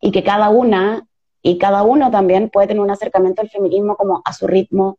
Y 0.00 0.12
que 0.12 0.22
cada 0.22 0.48
una 0.48 1.07
y 1.42 1.58
cada 1.58 1.82
uno 1.82 2.10
también 2.10 2.50
puede 2.50 2.68
tener 2.68 2.82
un 2.82 2.90
acercamiento 2.90 3.42
al 3.42 3.50
feminismo 3.50 3.96
como 3.96 4.22
a 4.24 4.32
su 4.32 4.46
ritmo, 4.46 4.98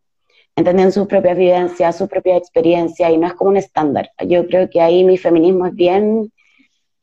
entendiendo 0.56 0.92
sus 0.92 1.08
propias 1.08 1.38
vivencias, 1.38 1.98
su 1.98 2.08
propia 2.08 2.38
experiencia, 2.38 3.10
y 3.10 3.18
no 3.18 3.28
es 3.28 3.34
como 3.34 3.52
un 3.52 3.58
estándar. 3.58 4.12
Yo 4.26 4.46
creo 4.48 4.70
que 4.70 4.82
ahí 4.82 5.04
mi 5.04 5.18
feminismo 5.18 5.66
es 5.66 5.74
bien 5.74 6.32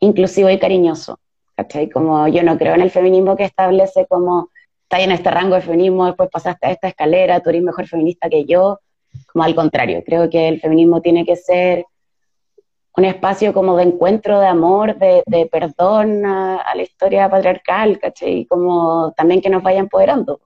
inclusivo 0.01 0.51
y 0.51 0.59
cariñoso, 0.59 1.19
¿cachai? 1.55 1.89
Como 1.89 2.29
yo 2.29 2.43
no 2.43 2.59
creo 2.59 2.75
en 2.75 2.83
el 2.83 2.91
feminismo 2.91 3.37
que 3.37 3.45
establece 3.45 4.07
como, 4.07 4.51
está 4.83 5.01
en 5.01 5.13
este 5.13 5.31
rango 5.31 5.55
de 5.55 5.63
feminismo, 5.63 6.07
después 6.07 6.29
pasaste 6.31 6.67
a 6.67 6.71
esta 6.71 6.89
escalera, 6.89 7.41
tú 7.41 7.51
eres 7.51 7.63
mejor 7.63 7.87
feminista 7.87 8.29
que 8.29 8.45
yo, 8.45 8.81
como 9.33 9.45
al 9.45 9.55
contrario, 9.55 10.03
creo 10.05 10.29
que 10.29 10.49
el 10.49 10.61
feminismo 10.61 11.01
tiene 11.01 11.25
que 11.25 11.37
ser 11.37 11.87
un 12.97 13.05
espacio 13.05 13.53
como 13.53 13.77
de 13.77 13.85
encuentro, 13.85 14.41
de 14.41 14.47
amor, 14.47 14.97
de, 14.97 15.49
perdón 15.53 16.25
a, 16.25 16.75
la 16.75 16.83
historia 16.83 17.29
patriarcal, 17.29 17.99
¿cachai? 17.99 18.47
Como 18.47 19.13
también 19.17 19.43
que 19.43 19.51
nos 19.51 19.63
vaya 19.63 19.81
empoderando. 19.81 20.41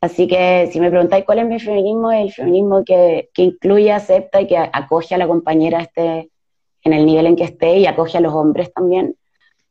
Así 0.00 0.28
que 0.28 0.68
si 0.72 0.78
me 0.78 0.90
preguntáis 0.90 1.24
cuál 1.24 1.40
es 1.40 1.46
mi 1.46 1.58
feminismo, 1.58 2.12
es 2.12 2.26
el 2.26 2.32
feminismo 2.32 2.84
que, 2.84 3.30
que, 3.34 3.42
incluye, 3.42 3.90
acepta 3.90 4.40
y 4.40 4.46
que 4.46 4.56
acoge 4.56 5.14
a 5.16 5.18
la 5.18 5.26
compañera 5.26 5.80
este, 5.80 6.30
en 6.82 6.92
el 6.92 7.04
nivel 7.04 7.26
en 7.26 7.36
que 7.36 7.44
esté 7.44 7.78
y 7.78 7.86
acoge 7.86 8.18
a 8.18 8.20
los 8.20 8.32
hombres 8.32 8.72
también 8.72 9.16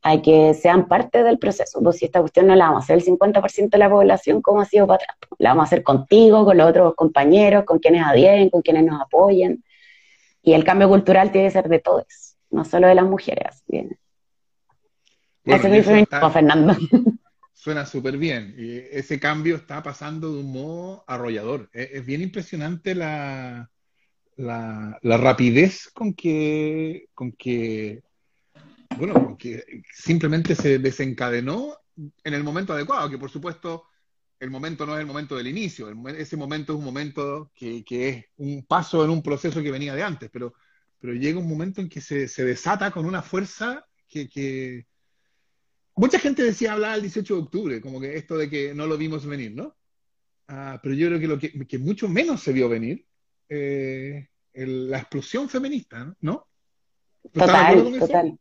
a 0.02 0.20
que 0.20 0.54
sean 0.54 0.86
parte 0.88 1.24
del 1.24 1.38
proceso. 1.38 1.80
Pues 1.82 1.96
si 1.96 2.04
esta 2.04 2.20
cuestión 2.20 2.46
no 2.46 2.54
la 2.54 2.66
vamos 2.66 2.82
a 2.82 2.84
hacer 2.84 2.98
el 2.98 3.04
50% 3.04 3.70
de 3.70 3.78
la 3.78 3.90
población 3.90 4.42
como 4.42 4.60
ha 4.60 4.64
sido 4.66 4.86
para 4.86 5.02
atrás, 5.02 5.16
la 5.38 5.50
vamos 5.50 5.62
a 5.62 5.66
hacer 5.66 5.82
contigo, 5.82 6.44
con 6.44 6.58
los 6.58 6.68
otros 6.68 6.94
compañeros, 6.94 7.64
con 7.64 7.78
quienes 7.78 8.04
adhieren, 8.04 8.50
con 8.50 8.60
quienes 8.60 8.84
nos 8.84 9.00
apoyen 9.00 9.64
y 10.46 10.54
el 10.54 10.62
cambio 10.62 10.88
cultural 10.88 11.32
tiene 11.32 11.48
que 11.48 11.52
ser 11.52 11.68
de 11.68 11.80
todos, 11.80 12.36
no 12.50 12.64
solo 12.64 12.86
de 12.86 12.94
las 12.94 13.04
mujeres. 13.04 13.64
Bien. 13.66 13.98
Ese 15.44 15.78
es 15.78 15.88
mi 15.88 16.06
Fernando. 16.06 16.76
Suena 17.52 17.84
súper 17.84 18.16
bien. 18.16 18.54
Y 18.56 18.76
ese 18.96 19.18
cambio 19.18 19.56
está 19.56 19.82
pasando 19.82 20.32
de 20.32 20.38
un 20.38 20.52
modo 20.52 21.04
arrollador. 21.08 21.68
Es, 21.72 22.06
bien 22.06 22.22
impresionante 22.22 22.94
la, 22.94 23.68
la, 24.36 25.00
rapidez 25.02 25.90
con 25.92 26.14
que, 26.14 27.08
con 27.12 27.32
que, 27.32 28.04
bueno, 28.98 29.14
con 29.14 29.36
que 29.36 29.82
simplemente 29.92 30.54
se 30.54 30.78
desencadenó 30.78 31.76
en 32.22 32.34
el 32.34 32.44
momento 32.44 32.72
adecuado, 32.72 33.10
que 33.10 33.18
por 33.18 33.30
supuesto 33.30 33.86
el 34.38 34.50
momento 34.50 34.84
no 34.84 34.94
es 34.94 35.00
el 35.00 35.06
momento 35.06 35.36
del 35.36 35.46
inicio, 35.46 35.88
ese 36.08 36.36
momento 36.36 36.72
es 36.72 36.78
un 36.78 36.84
momento 36.84 37.50
que, 37.54 37.84
es 37.88 38.24
un 38.36 38.64
paso 38.64 39.04
en 39.04 39.10
un 39.10 39.22
proceso 39.22 39.62
que 39.62 39.70
venía 39.70 39.94
de 39.94 40.02
antes, 40.02 40.30
pero, 40.30 40.54
pero 41.00 41.14
llega 41.14 41.38
un 41.38 41.48
momento 41.48 41.80
en 41.80 41.88
que 41.88 42.00
se, 42.00 42.26
desata 42.44 42.90
con 42.90 43.06
una 43.06 43.22
fuerza 43.22 43.86
que, 44.08 44.86
Mucha 45.98 46.18
gente 46.18 46.42
decía 46.42 46.74
hablar 46.74 46.96
el 46.96 47.00
18 47.02 47.34
de 47.34 47.40
octubre, 47.40 47.80
como 47.80 47.98
que 47.98 48.16
esto 48.16 48.36
de 48.36 48.50
que 48.50 48.74
no 48.74 48.86
lo 48.86 48.98
vimos 48.98 49.24
venir, 49.24 49.54
¿no? 49.54 49.74
Ah, 50.46 50.78
pero 50.82 50.94
yo 50.94 51.08
creo 51.08 51.18
que 51.18 51.26
lo 51.26 51.66
que, 51.66 51.78
mucho 51.78 52.06
menos 52.06 52.42
se 52.42 52.52
vio 52.52 52.68
venir, 52.68 53.06
eh, 53.48 54.28
la 54.52 54.98
explosión 54.98 55.48
feminista, 55.48 56.14
¿no? 56.20 56.48
Total, 57.32 57.98
total. 57.98 58.38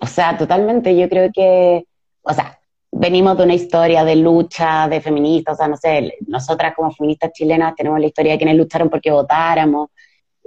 O 0.00 0.06
sea, 0.06 0.36
totalmente, 0.36 0.94
yo 0.94 1.08
creo 1.08 1.30
que, 1.34 1.86
o 2.20 2.34
sea, 2.34 2.58
venimos 2.96 3.36
de 3.36 3.44
una 3.44 3.54
historia 3.54 4.04
de 4.04 4.16
lucha, 4.16 4.88
de 4.88 5.00
feministas, 5.00 5.54
o 5.54 5.56
sea, 5.56 5.68
no 5.68 5.76
sé, 5.76 6.16
nosotras 6.26 6.74
como 6.74 6.92
feministas 6.92 7.32
chilenas 7.32 7.74
tenemos 7.74 7.98
la 8.00 8.06
historia 8.06 8.32
de 8.32 8.38
quienes 8.38 8.56
lucharon 8.56 8.88
porque 8.88 9.10
votáramos, 9.10 9.90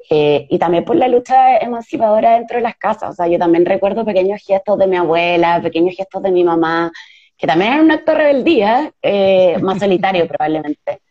eh, 0.10 0.48
y 0.50 0.58
también 0.58 0.86
por 0.86 0.96
la 0.96 1.08
lucha 1.08 1.58
emancipadora 1.58 2.36
dentro 2.36 2.58
de 2.58 2.64
las 2.64 2.78
casas, 2.78 3.10
o 3.10 3.14
sea, 3.14 3.28
yo 3.28 3.38
también 3.38 3.66
recuerdo 3.66 4.06
pequeños 4.06 4.42
gestos 4.46 4.78
de 4.78 4.88
mi 4.88 4.96
abuela, 4.96 5.62
pequeños 5.62 5.96
gestos 5.96 6.24
de 6.24 6.32
mi 6.32 6.44
mamá, 6.44 6.92
que 7.38 7.46
también 7.46 7.74
eran 7.74 7.86
un 7.86 7.92
acto 7.92 8.14
de 8.14 8.18
rebeldía, 8.18 8.92
eh, 9.02 9.58
más 9.62 9.80
solitario 9.80 10.28
probablemente. 10.28 11.02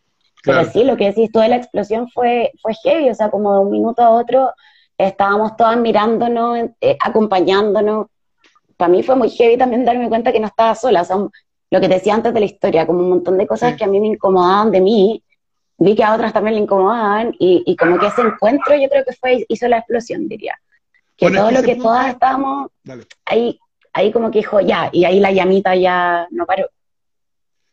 Pero 0.43 0.63
sí, 0.65 0.83
lo 0.83 0.95
que 0.95 1.07
decís 1.07 1.29
tú 1.31 1.39
de 1.39 1.49
la 1.49 1.57
explosión 1.57 2.09
fue, 2.09 2.51
fue 2.61 2.73
heavy, 2.83 3.09
o 3.09 3.13
sea, 3.13 3.29
como 3.29 3.53
de 3.53 3.59
un 3.59 3.71
minuto 3.71 4.01
a 4.01 4.11
otro 4.11 4.51
estábamos 4.97 5.55
todas 5.55 5.77
mirándonos, 5.77 6.69
eh, 6.81 6.97
acompañándonos, 6.99 8.07
para 8.77 8.89
mí 8.89 9.03
fue 9.03 9.15
muy 9.15 9.29
heavy 9.29 9.57
también 9.57 9.83
darme 9.83 10.07
cuenta 10.07 10.31
que 10.31 10.39
no 10.39 10.47
estaba 10.47 10.75
sola. 10.75 11.01
O 11.01 11.05
sea, 11.05 11.17
lo 11.69 11.81
que 11.81 11.87
decía 11.87 12.13
antes 12.13 12.33
de 12.33 12.39
la 12.39 12.45
historia, 12.45 12.85
como 12.85 12.99
un 12.99 13.09
montón 13.09 13.37
de 13.37 13.47
cosas 13.47 13.75
que 13.75 13.83
a 13.83 13.87
mí 13.87 13.99
me 13.99 14.07
incomodaban 14.07 14.71
de 14.71 14.79
mí, 14.79 15.23
vi 15.77 15.95
que 15.95 16.03
a 16.03 16.13
otras 16.13 16.31
también 16.31 16.55
le 16.55 16.61
incomodaban 16.61 17.35
y, 17.39 17.75
como 17.75 17.99
que 17.99 18.07
ese 18.07 18.21
encuentro 18.21 18.75
yo 18.75 18.87
creo 18.87 19.03
que 19.03 19.13
fue, 19.13 19.45
hizo 19.49 19.67
la 19.67 19.79
explosión, 19.79 20.27
diría. 20.27 20.55
Que 21.17 21.31
todo 21.31 21.51
lo 21.51 21.63
que 21.63 21.75
todas 21.75 22.09
estábamos 22.09 22.69
ahí, 23.25 23.59
ahí 23.91 24.11
como 24.11 24.29
que 24.29 24.39
dijo 24.39 24.61
ya, 24.61 24.89
y 24.93 25.03
ahí 25.03 25.19
la 25.19 25.31
llamita 25.31 25.75
ya 25.75 26.27
no 26.31 26.45
paró. 26.45 26.69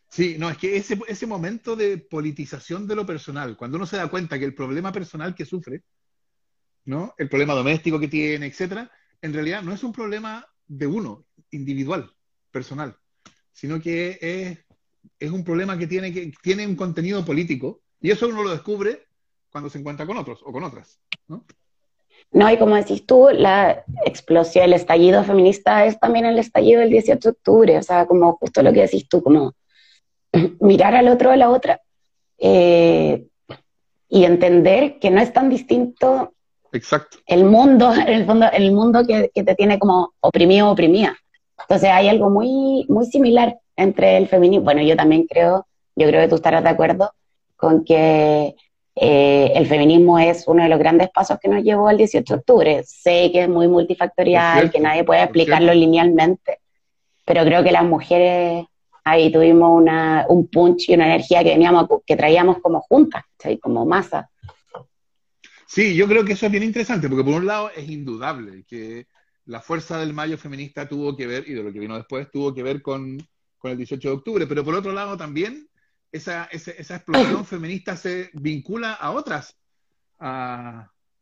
Sí, 0.08 0.36
no, 0.38 0.48
es 0.48 0.56
que 0.56 0.76
ese, 0.76 0.98
ese 1.08 1.26
momento 1.26 1.76
de 1.76 1.98
politización 1.98 2.86
de 2.86 2.94
lo 2.94 3.04
personal, 3.04 3.56
cuando 3.56 3.76
uno 3.76 3.84
se 3.84 3.96
da 3.96 4.08
cuenta 4.08 4.38
que 4.38 4.44
el 4.44 4.54
problema 4.54 4.92
personal 4.92 5.34
que 5.34 5.44
sufre, 5.44 5.82
¿no? 6.84 7.14
El 7.18 7.28
problema 7.28 7.52
doméstico 7.52 7.98
que 7.98 8.08
tiene, 8.08 8.46
etcétera, 8.46 8.90
en 9.20 9.32
realidad 9.32 9.62
no 9.62 9.72
es 9.72 9.82
un 9.82 9.92
problema 9.92 10.46
de 10.66 10.86
uno, 10.86 11.24
individual, 11.50 12.10
personal, 12.50 12.96
sino 13.52 13.80
que 13.80 14.18
es, 14.20 14.58
es 15.18 15.30
un 15.30 15.44
problema 15.44 15.78
que 15.78 15.86
tiene, 15.86 16.12
que 16.12 16.32
tiene 16.42 16.66
un 16.66 16.76
contenido 16.76 17.24
político 17.24 17.80
y 18.00 18.10
eso 18.10 18.28
uno 18.28 18.42
lo 18.42 18.50
descubre 18.50 19.06
cuando 19.50 19.70
se 19.70 19.78
encuentra 19.78 20.06
con 20.06 20.16
otros 20.16 20.40
o 20.44 20.52
con 20.52 20.64
otras. 20.64 20.98
¿no? 21.28 21.44
No, 22.32 22.50
y 22.50 22.58
como 22.58 22.74
decís 22.74 23.06
tú, 23.06 23.28
la 23.32 23.84
explosión, 24.04 24.64
el 24.64 24.72
estallido 24.72 25.22
feminista 25.22 25.86
es 25.86 25.98
también 26.00 26.26
el 26.26 26.38
estallido 26.38 26.80
del 26.80 26.90
18 26.90 27.20
de 27.20 27.30
octubre, 27.32 27.78
o 27.78 27.82
sea, 27.82 28.06
como 28.06 28.32
justo 28.36 28.62
lo 28.62 28.72
que 28.72 28.82
decís 28.82 29.08
tú, 29.08 29.22
como 29.22 29.54
mirar 30.60 30.94
al 30.96 31.08
otro 31.08 31.30
o 31.30 31.32
a 31.32 31.36
la 31.36 31.50
otra 31.50 31.80
eh, 32.38 33.26
y 34.08 34.24
entender 34.24 34.98
que 34.98 35.10
no 35.10 35.20
es 35.20 35.32
tan 35.32 35.48
distinto 35.48 36.34
Exacto. 36.74 37.18
El 37.26 37.44
mundo, 37.44 37.92
en 37.94 38.08
el 38.08 38.26
fondo, 38.26 38.46
el 38.52 38.72
mundo 38.72 39.06
que, 39.06 39.30
te 39.32 39.54
tiene 39.54 39.78
como 39.78 40.12
oprimido 40.20 40.68
o 40.68 40.72
oprimida. 40.72 41.16
Entonces 41.60 41.88
hay 41.90 42.08
algo 42.08 42.30
muy, 42.30 42.84
muy 42.88 43.06
similar 43.06 43.56
entre 43.76 44.16
el 44.16 44.28
feminismo. 44.28 44.64
Bueno, 44.64 44.82
yo 44.82 44.96
también 44.96 45.26
creo, 45.26 45.66
yo 45.94 46.08
creo 46.08 46.22
que 46.22 46.28
tú 46.28 46.34
estarás 46.34 46.64
de 46.64 46.70
acuerdo 46.70 47.12
con 47.56 47.84
que 47.84 48.56
eh, 48.96 49.52
el 49.54 49.66
feminismo 49.66 50.18
es 50.18 50.46
uno 50.46 50.64
de 50.64 50.68
los 50.68 50.78
grandes 50.78 51.10
pasos 51.10 51.38
que 51.40 51.48
nos 51.48 51.62
llevó 51.62 51.88
al 51.88 51.96
18 51.96 52.34
de 52.34 52.38
octubre. 52.38 52.82
Sé 52.84 53.30
que 53.32 53.44
es 53.44 53.48
muy 53.48 53.68
multifactorial, 53.68 54.70
que 54.70 54.80
nadie 54.80 55.04
puede 55.04 55.22
explicarlo 55.22 55.72
linealmente, 55.72 56.58
pero 57.24 57.44
creo 57.44 57.62
que 57.62 57.72
las 57.72 57.84
mujeres 57.84 58.64
ahí 59.04 59.30
tuvimos 59.30 59.80
una, 59.80 60.26
un 60.28 60.48
punch 60.48 60.88
y 60.88 60.94
una 60.94 61.06
energía 61.06 61.44
que 61.44 61.50
veníamos, 61.50 61.86
que 62.04 62.16
traíamos 62.16 62.58
como 62.58 62.80
juntas, 62.80 63.22
como 63.62 63.86
masa. 63.86 64.28
Sí, 65.66 65.94
yo 65.94 66.06
creo 66.06 66.24
que 66.24 66.34
eso 66.34 66.46
es 66.46 66.52
bien 66.52 66.64
interesante, 66.64 67.08
porque 67.08 67.24
por 67.24 67.34
un 67.34 67.46
lado 67.46 67.70
es 67.70 67.88
indudable 67.88 68.64
que 68.64 69.06
la 69.46 69.60
fuerza 69.60 69.98
del 69.98 70.12
mayo 70.12 70.38
feminista 70.38 70.88
tuvo 70.88 71.16
que 71.16 71.26
ver, 71.26 71.48
y 71.48 71.54
de 71.54 71.62
lo 71.62 71.72
que 71.72 71.78
vino 71.78 71.96
después, 71.96 72.30
tuvo 72.30 72.54
que 72.54 72.62
ver 72.62 72.82
con, 72.82 73.18
el 73.62 73.78
18 73.78 74.08
de 74.08 74.14
octubre, 74.14 74.46
pero 74.46 74.62
por 74.62 74.74
otro 74.74 74.92
lado 74.92 75.16
también 75.16 75.66
esa, 76.12 76.44
esa, 76.52 76.96
explosión 76.96 77.46
feminista 77.46 77.96
se 77.96 78.28
vincula 78.34 78.92
a 78.92 79.10
otras 79.12 79.56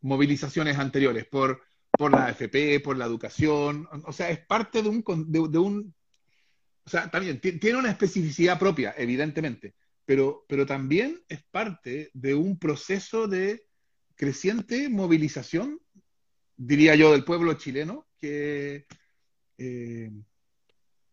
movilizaciones 0.01 0.77
anteriores, 0.77 1.25
por, 1.25 1.61
por 1.91 2.11
la 2.11 2.25
AFP, 2.25 2.81
por 2.81 2.97
la 2.97 3.05
educación, 3.05 3.87
o 4.05 4.11
sea, 4.11 4.29
es 4.29 4.45
parte 4.45 4.83
de 4.83 4.89
un, 4.89 5.03
de, 5.27 5.57
un 5.57 5.95
o 6.85 6.89
sea, 6.89 7.09
también 7.09 7.39
tiene 7.39 7.77
una 7.77 7.91
especificidad 7.91 8.59
propia, 8.59 8.93
evidentemente, 8.97 9.75
pero, 10.05 10.45
pero 10.47 10.65
también 10.65 11.23
es 11.29 11.43
parte 11.49 12.11
de 12.13 12.35
un 12.35 12.59
proceso 12.59 13.27
de 13.27 13.65
creciente 14.15 14.89
movilización, 14.89 15.79
diría 16.55 16.95
yo, 16.95 17.11
del 17.11 17.23
pueblo 17.23 17.53
chileno, 17.53 18.07
que, 18.19 18.85
eh, 19.57 20.11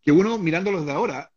que 0.03 0.13
uno 0.13 0.39
mirándolos 0.39 0.87
de 0.87 0.93
ahora 0.93 1.33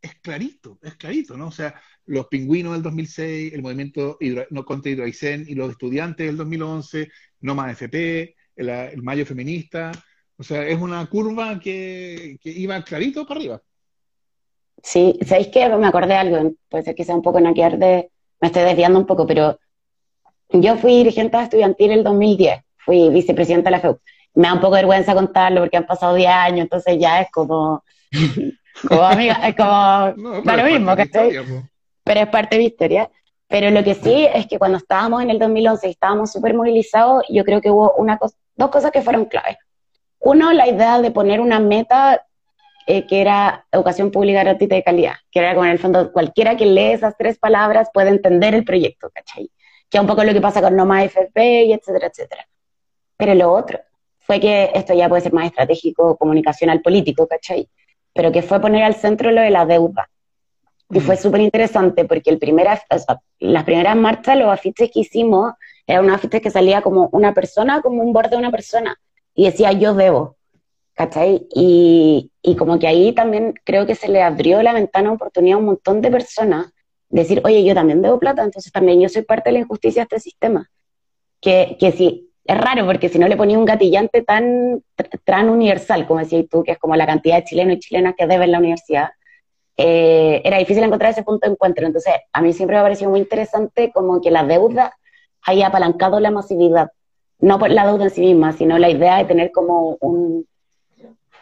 es 0.00 0.14
clarito, 0.16 0.78
es 0.82 0.96
clarito, 0.96 1.36
¿no? 1.36 1.48
O 1.48 1.52
sea, 1.52 1.80
los 2.06 2.26
pingüinos 2.26 2.74
del 2.74 2.82
2006, 2.82 3.54
el 3.54 3.62
movimiento 3.62 4.18
no 4.50 4.64
contra 4.64 4.90
Hidroaicén 4.90 5.46
y 5.48 5.54
los 5.54 5.70
estudiantes 5.70 6.26
del 6.26 6.36
2011, 6.36 7.08
no 7.40 7.54
más 7.54 7.72
FP, 7.72 8.34
el, 8.56 9.02
mayo 9.02 9.24
feminista, 9.24 9.92
o 10.36 10.42
sea, 10.42 10.66
es 10.66 10.78
una 10.78 11.06
curva 11.06 11.58
que, 11.58 12.36
que 12.40 12.50
iba 12.50 12.82
clarito 12.82 13.26
para 13.26 13.40
arriba. 13.40 13.62
Sí, 14.82 15.18
¿sabéis 15.24 15.48
que 15.48 15.66
me 15.68 15.86
acordé 15.86 16.08
de 16.08 16.14
algo? 16.14 16.52
Puede 16.68 16.84
ser 16.84 16.94
que 16.94 17.04
sea 17.04 17.14
un 17.14 17.22
poco 17.22 17.40
naquear 17.40 17.78
de, 17.78 18.10
me 18.40 18.48
estoy 18.48 18.64
desviando 18.64 18.98
un 18.98 19.06
poco, 19.06 19.26
pero 19.26 19.58
yo 20.50 20.76
fui 20.76 20.98
dirigente 20.98 21.40
estudiantil 21.40 21.92
en 21.92 21.98
el 21.98 22.04
2010, 22.04 22.60
fui 22.78 23.08
vicepresidenta 23.10 23.68
de 23.68 23.76
la 23.76 23.80
FEU. 23.80 23.98
Me 24.34 24.48
da 24.48 24.54
un 24.54 24.60
poco 24.60 24.74
de 24.74 24.82
vergüenza 24.82 25.14
contarlo 25.14 25.60
porque 25.60 25.76
han 25.76 25.86
pasado 25.86 26.14
10 26.14 26.28
años, 26.28 26.60
entonces 26.60 26.98
ya 26.98 27.20
es 27.20 27.30
como, 27.30 27.84
como 28.88 29.02
amiga, 29.02 29.34
es 29.46 29.54
como, 29.54 30.42
da 30.44 30.56
lo 30.56 30.64
mismo, 30.64 30.96
que 30.96 31.06
Pero 32.04 32.20
es 32.20 32.28
parte 32.28 32.56
de 32.56 32.60
mi 32.60 32.66
historia. 32.66 33.10
Pero 33.46 33.70
lo 33.70 33.84
que 33.84 33.94
sí 33.94 34.26
es 34.32 34.46
que 34.46 34.58
cuando 34.58 34.78
estábamos 34.78 35.22
en 35.22 35.30
el 35.30 35.38
2011 35.38 35.86
y 35.86 35.90
estábamos 35.90 36.32
súper 36.32 36.54
movilizados, 36.54 37.24
yo 37.28 37.44
creo 37.44 37.60
que 37.60 37.70
hubo 37.70 37.94
una 37.96 38.18
dos 38.56 38.70
cosas 38.70 38.90
que 38.90 39.02
fueron 39.02 39.26
claves. 39.26 39.58
Uno, 40.18 40.52
la 40.52 40.66
idea 40.66 41.00
de 41.00 41.10
poner 41.10 41.40
una 41.40 41.60
meta 41.60 42.24
eh, 42.86 43.06
que 43.06 43.20
era 43.20 43.66
educación 43.72 44.10
pública 44.10 44.42
gratuita 44.42 44.74
de 44.74 44.82
calidad, 44.82 45.14
que 45.30 45.38
era 45.38 45.54
con 45.54 45.66
el 45.66 45.78
fondo 45.78 46.12
cualquiera 46.12 46.56
que 46.56 46.66
lee 46.66 46.92
esas 46.92 47.16
tres 47.16 47.38
palabras 47.38 47.88
puede 47.94 48.10
entender 48.10 48.54
el 48.54 48.64
proyecto, 48.64 49.10
¿cachai? 49.10 49.50
Que 49.90 49.98
es 49.98 50.00
un 50.00 50.06
poco 50.06 50.24
lo 50.24 50.32
que 50.32 50.40
pasa 50.40 50.60
con 50.60 50.76
No 50.76 50.86
Más 50.86 51.04
FP 51.04 51.64
y 51.64 51.72
etcétera, 51.72 52.08
etcétera. 52.08 52.46
Pero 53.16 53.34
lo 53.34 53.52
otro 53.52 53.80
fue 54.20 54.40
que 54.40 54.70
esto 54.74 54.94
ya 54.94 55.08
puede 55.08 55.22
ser 55.22 55.32
más 55.32 55.46
estratégico, 55.46 56.16
comunicacional, 56.16 56.80
político, 56.80 57.26
¿cachai? 57.26 57.68
Pero 58.12 58.32
que 58.32 58.42
fue 58.42 58.60
poner 58.60 58.82
al 58.82 58.94
centro 58.94 59.30
lo 59.30 59.40
de 59.40 59.50
la 59.50 59.66
deuda. 59.66 60.08
Y 60.90 61.00
fue 61.00 61.16
súper 61.16 61.40
interesante 61.40 62.04
porque 62.04 62.30
el 62.30 62.38
primer, 62.38 62.68
las 63.40 63.64
primeras 63.64 63.96
marchas, 63.96 64.36
los 64.36 64.48
afiches 64.48 64.90
que 64.92 65.00
hicimos, 65.00 65.52
eran 65.86 66.04
unos 66.04 66.16
afiches 66.16 66.40
que 66.40 66.50
salía 66.50 66.82
como 66.82 67.08
una 67.12 67.34
persona, 67.34 67.82
como 67.82 68.02
un 68.02 68.12
borde 68.12 68.30
de 68.30 68.36
una 68.36 68.50
persona, 68.50 68.96
y 69.34 69.46
decía 69.46 69.72
yo 69.72 69.94
debo, 69.94 70.36
¿cachai? 70.94 71.46
Y, 71.54 72.30
y 72.42 72.56
como 72.56 72.78
que 72.78 72.86
ahí 72.86 73.12
también 73.12 73.54
creo 73.64 73.86
que 73.86 73.94
se 73.94 74.08
le 74.08 74.22
abrió 74.22 74.62
la 74.62 74.72
ventana 74.72 75.10
de 75.10 75.16
oportunidad 75.16 75.56
a 75.56 75.58
un 75.58 75.66
montón 75.66 76.00
de 76.00 76.10
personas, 76.10 76.72
decir, 77.08 77.40
oye, 77.44 77.64
yo 77.64 77.74
también 77.74 78.02
debo 78.02 78.18
plata, 78.18 78.42
entonces 78.42 78.72
también 78.72 79.00
yo 79.00 79.08
soy 79.08 79.22
parte 79.22 79.50
de 79.50 79.54
la 79.54 79.58
injusticia 79.60 80.02
de 80.02 80.16
este 80.16 80.20
sistema. 80.20 80.68
Que, 81.40 81.76
que 81.78 81.92
sí, 81.92 82.30
es 82.44 82.58
raro, 82.58 82.86
porque 82.86 83.08
si 83.08 83.18
no 83.18 83.28
le 83.28 83.36
ponía 83.36 83.58
un 83.58 83.64
gatillante 83.64 84.22
tan, 84.22 84.82
tan 85.24 85.48
universal, 85.48 86.06
como 86.06 86.20
decías 86.20 86.44
tú, 86.50 86.62
que 86.62 86.72
es 86.72 86.78
como 86.78 86.96
la 86.96 87.06
cantidad 87.06 87.36
de 87.36 87.44
chilenos 87.44 87.76
y 87.76 87.80
chilenas 87.80 88.14
que 88.16 88.26
deben 88.26 88.52
la 88.52 88.58
universidad, 88.58 89.10
eh, 89.76 90.42
era 90.44 90.58
difícil 90.58 90.84
encontrar 90.84 91.12
ese 91.12 91.22
punto 91.22 91.46
de 91.46 91.52
encuentro. 91.52 91.86
Entonces, 91.86 92.14
a 92.32 92.42
mí 92.42 92.52
siempre 92.52 92.76
me 92.76 92.80
ha 92.80 92.84
parecido 92.84 93.10
muy 93.10 93.20
interesante 93.20 93.90
como 93.92 94.20
que 94.20 94.30
la 94.30 94.44
deuda 94.44 94.96
haya 95.42 95.68
apalancado 95.68 96.20
la 96.20 96.30
masividad. 96.30 96.90
No 97.38 97.58
por 97.58 97.70
la 97.70 97.86
deuda 97.86 98.04
en 98.04 98.10
sí 98.10 98.20
misma, 98.20 98.52
sino 98.52 98.78
la 98.78 98.90
idea 98.90 99.18
de 99.18 99.24
tener 99.24 99.50
como 99.50 99.96
un, 100.00 100.46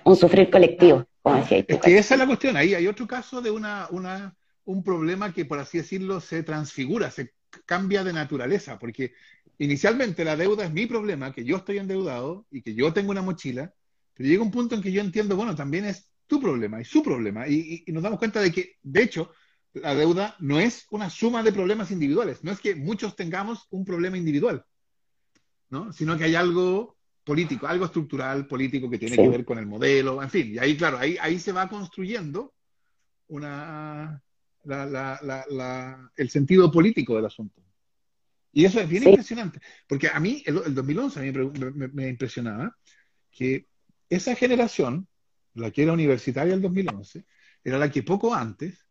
un 0.04 0.16
sufrir 0.16 0.50
colectivo, 0.50 1.04
como 1.20 1.36
decía 1.36 1.64
Es 1.66 1.80
que 1.80 1.98
esa 1.98 2.14
es 2.14 2.18
la 2.18 2.26
cuestión. 2.26 2.56
Ahí 2.56 2.74
hay 2.74 2.86
otro 2.86 3.06
caso 3.06 3.40
de 3.40 3.50
una, 3.50 3.88
una, 3.90 4.34
un 4.64 4.82
problema 4.82 5.32
que, 5.32 5.44
por 5.44 5.58
así 5.58 5.78
decirlo, 5.78 6.20
se 6.20 6.42
transfigura, 6.42 7.10
se 7.10 7.34
cambia 7.66 8.04
de 8.04 8.12
naturaleza, 8.12 8.78
porque 8.78 9.12
inicialmente 9.58 10.24
la 10.24 10.36
deuda 10.36 10.64
es 10.64 10.72
mi 10.72 10.86
problema, 10.86 11.32
que 11.32 11.44
yo 11.44 11.56
estoy 11.56 11.78
endeudado 11.78 12.46
y 12.50 12.62
que 12.62 12.74
yo 12.74 12.92
tengo 12.92 13.10
una 13.10 13.22
mochila, 13.22 13.72
pero 14.14 14.28
llega 14.28 14.42
un 14.42 14.50
punto 14.50 14.74
en 14.74 14.82
que 14.82 14.92
yo 14.92 15.00
entiendo, 15.00 15.36
bueno, 15.36 15.54
también 15.54 15.84
es 15.84 16.10
tu 16.26 16.40
problema 16.40 16.80
y 16.80 16.84
su 16.84 17.02
problema, 17.02 17.46
y, 17.48 17.84
nos 17.88 18.02
damos 18.02 18.18
cuenta 18.18 18.40
de 18.40 18.52
que, 18.52 18.76
de 18.82 19.02
hecho, 19.02 19.32
la 19.74 19.94
deuda 19.94 20.36
no 20.38 20.60
es 20.60 20.86
una 20.90 21.10
suma 21.10 21.42
de 21.42 21.52
problemas 21.52 21.90
individuales, 21.90 22.44
no 22.44 22.52
es 22.52 22.60
que 22.60 22.74
muchos 22.74 23.16
tengamos 23.16 23.66
un 23.70 23.84
problema 23.84 24.16
individual, 24.16 24.64
¿no? 25.70 25.92
sino 25.92 26.16
que 26.16 26.24
hay 26.24 26.34
algo 26.34 26.96
político, 27.24 27.66
algo 27.66 27.86
estructural 27.86 28.46
político 28.46 28.90
que 28.90 28.98
tiene 28.98 29.16
que 29.16 29.28
ver 29.28 29.44
con 29.44 29.58
el 29.58 29.66
modelo, 29.66 30.22
en 30.22 30.30
fin, 30.30 30.54
y 30.54 30.58
ahí, 30.58 30.76
claro, 30.76 30.98
ahí, 30.98 31.16
ahí 31.20 31.38
se 31.38 31.52
va 31.52 31.68
construyendo 31.68 32.52
una, 33.28 34.22
el 34.64 36.30
sentido 36.30 36.70
político 36.70 37.16
del 37.16 37.26
asunto. 37.26 37.62
Y 38.52 38.66
eso 38.66 38.80
es 38.80 38.88
bien 38.88 39.08
impresionante, 39.08 39.60
porque 39.88 40.08
a 40.08 40.20
mí, 40.20 40.42
el, 40.44 40.74
2011 40.74 41.18
a 41.18 41.22
mí 41.22 41.32
me, 41.92 42.08
impresionaba 42.08 42.76
que 43.30 43.66
esa 44.10 44.34
generación, 44.34 45.08
la 45.54 45.70
que 45.70 45.82
era 45.82 45.92
universitaria 45.92 46.52
el 46.52 46.60
2011, 46.60 47.24
era 47.64 47.78
la 47.78 47.90
que 47.90 48.02
poco 48.02 48.34
antes, 48.34 48.86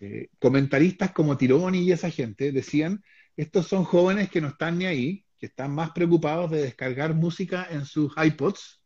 eh, 0.00 0.30
comentaristas 0.40 1.12
como 1.12 1.36
Tironi 1.36 1.82
y 1.82 1.92
esa 1.92 2.10
gente 2.10 2.50
decían, 2.50 3.04
estos 3.36 3.68
son 3.68 3.84
jóvenes 3.84 4.30
que 4.30 4.40
no 4.40 4.48
están 4.48 4.78
ni 4.78 4.86
ahí, 4.86 5.24
que 5.38 5.46
están 5.46 5.72
más 5.72 5.90
preocupados 5.90 6.50
de 6.50 6.62
descargar 6.62 7.14
música 7.14 7.68
en 7.70 7.84
sus 7.84 8.12
iPods. 8.16 8.82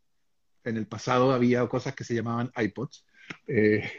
En 0.64 0.76
el 0.76 0.86
pasado 0.86 1.32
había 1.32 1.66
cosas 1.68 1.94
que 1.94 2.04
se 2.04 2.14
llamaban 2.14 2.50
iPods, 2.54 3.06
eh, 3.46 3.90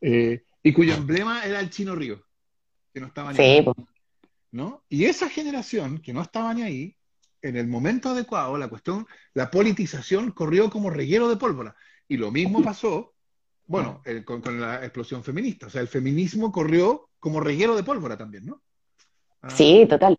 eh, 0.00 0.44
y 0.66 0.72
cuyo 0.72 0.94
emblema 0.94 1.44
era 1.44 1.60
el 1.60 1.70
chino 1.70 1.94
río, 1.94 2.20
que 2.92 3.00
no 3.00 3.06
estaba 3.06 3.32
ni 3.32 3.38
ahí. 3.38 3.64
¿no? 4.50 4.82
Y 4.88 5.04
esa 5.04 5.28
generación 5.28 5.98
que 5.98 6.12
no 6.12 6.22
estaba 6.22 6.52
ni 6.54 6.62
ahí, 6.62 6.96
en 7.40 7.56
el 7.56 7.68
momento 7.68 8.08
adecuado, 8.08 8.58
la 8.58 8.66
cuestión, 8.66 9.06
la 9.32 9.48
politización 9.48 10.32
corrió 10.32 10.68
como 10.68 10.90
reguero 10.90 11.28
de 11.28 11.36
pólvora. 11.36 11.76
Y 12.08 12.16
lo 12.16 12.32
mismo 12.32 12.64
pasó, 12.64 13.14
bueno, 13.66 14.02
con, 14.24 14.60
la 14.60 14.82
explosión 14.82 15.22
feminista. 15.22 15.68
O 15.68 15.70
sea, 15.70 15.82
el 15.82 15.86
feminismo 15.86 16.50
corrió 16.50 17.10
como 17.20 17.38
reguero 17.38 17.76
de 17.76 17.84
pólvora 17.84 18.16
también, 18.16 18.46
¿no? 18.46 18.60
Ah, 19.42 19.50
sí, 19.50 19.86
total. 19.88 20.18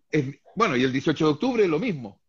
bueno, 0.56 0.78
y 0.78 0.84
el 0.84 0.94
18 0.94 1.26
de 1.26 1.32
octubre 1.32 1.68
lo 1.68 1.78
mismo. 1.78 2.22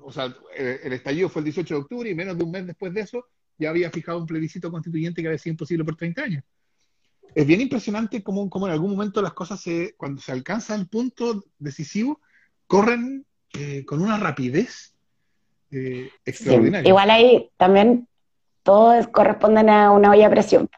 o 0.00 0.10
sea, 0.10 0.34
eh, 0.56 0.80
el, 0.82 0.94
estallido 0.94 1.28
fue 1.28 1.38
el 1.40 1.44
18 1.44 1.74
de 1.74 1.80
octubre 1.80 2.10
y 2.10 2.14
menos 2.16 2.36
de 2.36 2.42
un 2.42 2.50
mes 2.50 2.66
después 2.66 2.92
de 2.92 3.02
eso 3.02 3.24
ya 3.56 3.70
había 3.70 3.88
fijado 3.92 4.18
un 4.18 4.26
plebiscito 4.26 4.72
constituyente 4.72 5.22
que 5.22 5.28
había 5.28 5.38
sido 5.38 5.52
imposible 5.52 5.84
por 5.84 5.94
30 5.94 6.22
años 6.22 6.44
es 7.34 7.46
bien 7.46 7.60
impresionante 7.60 8.22
cómo, 8.22 8.48
en 8.66 8.72
algún 8.72 8.92
momento 8.92 9.22
las 9.22 9.32
cosas, 9.32 9.60
se, 9.60 9.94
cuando 9.96 10.20
se 10.20 10.32
alcanza 10.32 10.74
el 10.74 10.88
punto 10.88 11.44
decisivo, 11.58 12.20
corren 12.66 13.24
eh, 13.54 13.84
con 13.84 14.02
una 14.02 14.18
rapidez 14.18 14.94
eh, 15.70 16.10
extraordinaria. 16.24 16.88
Igual 16.88 17.10
ahí 17.10 17.50
también 17.56 18.08
todos 18.62 19.08
corresponden 19.08 19.68
a 19.68 19.90
una 19.90 20.10
olla 20.10 20.24
de 20.24 20.30
presión 20.30 20.68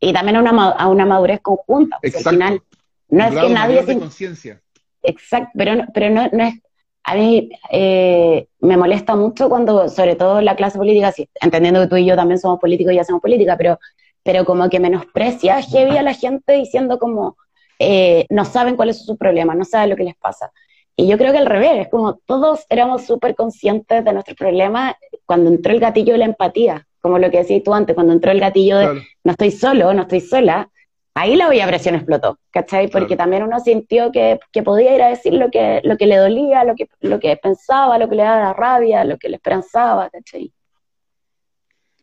y 0.00 0.12
también 0.12 0.36
a 0.36 0.40
una, 0.40 0.70
a 0.70 0.88
una 0.88 1.06
madurez 1.06 1.40
conjunta. 1.40 1.98
Al 2.02 2.10
final, 2.10 2.62
no 3.08 3.24
es 3.24 3.34
que 3.34 3.50
nadie... 3.50 3.82
De 3.82 3.98
conciencia. 3.98 4.60
Exacto, 5.02 5.50
pero, 5.54 5.84
pero 5.92 6.10
no, 6.10 6.28
no 6.32 6.44
es... 6.44 6.54
A 7.02 7.14
mí 7.14 7.50
eh, 7.70 8.46
me 8.60 8.76
molesta 8.76 9.16
mucho 9.16 9.48
cuando, 9.48 9.88
sobre 9.88 10.16
todo 10.16 10.42
la 10.42 10.54
clase 10.54 10.76
política, 10.76 11.12
entendiendo 11.40 11.80
que 11.80 11.86
tú 11.86 11.96
y 11.96 12.04
yo 12.04 12.14
también 12.14 12.38
somos 12.38 12.60
políticos 12.60 12.92
y 12.92 12.98
hacemos 12.98 13.22
política, 13.22 13.56
pero 13.56 13.78
pero 14.22 14.44
como 14.44 14.68
que 14.68 14.80
menosprecia 14.80 15.62
heavy 15.62 15.96
a 15.96 16.02
la 16.02 16.14
gente 16.14 16.52
diciendo 16.52 16.98
como 16.98 17.36
eh, 17.78 18.26
no 18.28 18.44
saben 18.44 18.76
cuál 18.76 18.90
es 18.90 19.04
su 19.04 19.16
problema, 19.16 19.54
no 19.54 19.64
saben 19.64 19.90
lo 19.90 19.96
que 19.96 20.04
les 20.04 20.16
pasa. 20.16 20.52
Y 20.96 21.08
yo 21.08 21.16
creo 21.16 21.32
que 21.32 21.38
al 21.38 21.46
revés, 21.46 21.86
es 21.86 21.88
como 21.88 22.16
todos 22.26 22.66
éramos 22.68 23.06
súper 23.06 23.34
conscientes 23.34 24.04
de 24.04 24.12
nuestro 24.12 24.34
problema 24.34 24.96
cuando 25.24 25.48
entró 25.48 25.72
el 25.72 25.80
gatillo 25.80 26.12
de 26.12 26.18
la 26.18 26.26
empatía, 26.26 26.86
como 27.00 27.18
lo 27.18 27.30
que 27.30 27.38
decías 27.38 27.62
tú 27.64 27.72
antes, 27.72 27.94
cuando 27.94 28.12
entró 28.12 28.30
el 28.32 28.40
gatillo 28.40 28.76
de 28.76 29.02
no 29.24 29.32
estoy 29.32 29.50
solo, 29.50 29.94
no 29.94 30.02
estoy 30.02 30.20
sola, 30.20 30.68
ahí 31.14 31.36
la 31.36 31.48
olla 31.48 31.66
presión 31.66 31.94
explotó, 31.94 32.38
¿cachai? 32.50 32.88
Porque 32.88 33.16
también 33.16 33.42
uno 33.42 33.60
sintió 33.60 34.12
que, 34.12 34.38
que, 34.52 34.62
podía 34.62 34.94
ir 34.94 35.02
a 35.02 35.08
decir 35.08 35.32
lo 35.32 35.50
que, 35.50 35.80
lo 35.84 35.96
que 35.96 36.06
le 36.06 36.16
dolía, 36.16 36.64
lo 36.64 36.74
que, 36.74 36.88
lo 37.00 37.18
que 37.18 37.36
pensaba, 37.36 37.98
lo 37.98 38.08
que 38.08 38.16
le 38.16 38.22
daba 38.22 38.52
rabia, 38.52 39.04
lo 39.04 39.16
que 39.16 39.30
le 39.30 39.36
esperanzaba, 39.36 40.10
¿cachai? 40.10 40.52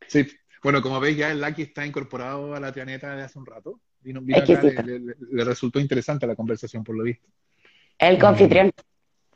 Sí, 0.08 0.26
bueno, 0.68 0.82
como 0.82 1.00
veis, 1.00 1.16
ya 1.16 1.32
el 1.32 1.40
Lucky 1.40 1.62
está 1.62 1.86
incorporado 1.86 2.54
a 2.54 2.60
la 2.60 2.74
trianeta 2.74 3.16
de 3.16 3.24
hace 3.24 3.40
un 3.40 3.46
rato. 3.46 3.80
Vino, 4.02 4.20
le, 4.20 5.46
resultó 5.46 5.80
interesante 5.80 6.28
la 6.28 6.36
conversación, 6.36 6.84
por 6.84 6.98
lo 6.98 7.06
visto. 7.06 7.26
El 7.98 8.20
confitrión. 8.20 8.74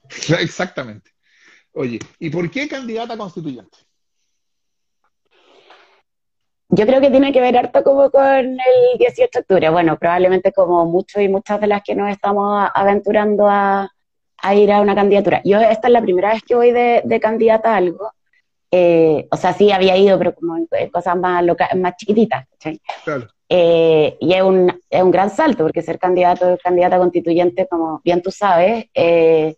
Exactamente. 0.41 1.11
Oye, 1.71 1.99
¿y 2.19 2.29
por 2.29 2.51
qué 2.51 2.67
candidata 2.67 3.15
constituyente? 3.15 3.77
Yo 6.67 6.85
creo 6.85 6.99
que 6.99 7.11
tiene 7.11 7.31
que 7.31 7.39
ver 7.39 7.55
harto 7.55 7.81
como 7.81 8.11
con 8.11 8.35
el 8.35 8.97
18 8.99 9.29
de 9.31 9.39
octubre. 9.39 9.69
Bueno, 9.69 9.97
probablemente 9.97 10.51
como 10.51 10.85
muchos 10.85 11.21
y 11.21 11.29
muchas 11.29 11.61
de 11.61 11.67
las 11.67 11.81
que 11.81 11.95
nos 11.95 12.09
estamos 12.09 12.69
aventurando 12.75 13.47
a, 13.47 13.89
ir 14.53 14.69
a 14.69 14.81
una 14.81 14.95
candidatura. 14.95 15.41
Yo 15.45 15.61
esta 15.61 15.87
es 15.87 15.93
la 15.93 16.01
primera 16.01 16.33
vez 16.33 16.43
que 16.43 16.55
voy 16.55 16.73
de, 16.73 17.03
de 17.05 17.19
candidata 17.21 17.73
a 17.73 17.77
algo. 17.77 18.11
Eh, 18.71 19.27
o 19.29 19.35
sea, 19.35 19.53
sí 19.53 19.71
había 19.71 19.97
ido, 19.97 20.17
pero 20.17 20.33
como 20.33 20.55
cosas 20.91 21.17
más, 21.17 21.43
más 21.75 21.95
chiquititas. 21.97 22.47
Eh, 23.53 24.17
y 24.21 24.33
es 24.33 24.41
un, 24.41 24.73
es 24.89 25.03
un 25.03 25.11
gran 25.11 25.29
salto, 25.29 25.63
porque 25.63 25.81
ser 25.81 25.99
candidato 25.99 26.57
candidata 26.63 26.97
constituyente, 26.97 27.67
como 27.67 27.99
bien 28.01 28.21
tú 28.21 28.31
sabes, 28.31 28.85
eh, 28.93 29.57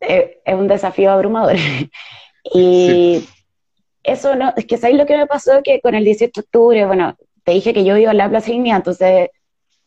eh, 0.00 0.42
es 0.44 0.54
un 0.54 0.68
desafío 0.68 1.10
abrumador. 1.10 1.56
y 2.54 3.26
eso 4.02 4.34
no, 4.34 4.52
es 4.54 4.66
que 4.66 4.76
¿sabes 4.76 4.98
lo 4.98 5.06
que 5.06 5.16
me 5.16 5.26
pasó? 5.26 5.62
Que 5.64 5.80
con 5.80 5.94
el 5.94 6.04
18 6.04 6.32
de 6.34 6.44
octubre, 6.44 6.86
bueno, 6.86 7.16
te 7.44 7.52
dije 7.52 7.72
que 7.72 7.82
yo 7.82 7.94
vivo 7.94 8.10
en 8.10 8.18
la 8.18 8.28
Plaza 8.28 8.52
Ignea, 8.52 8.76
entonces 8.76 9.30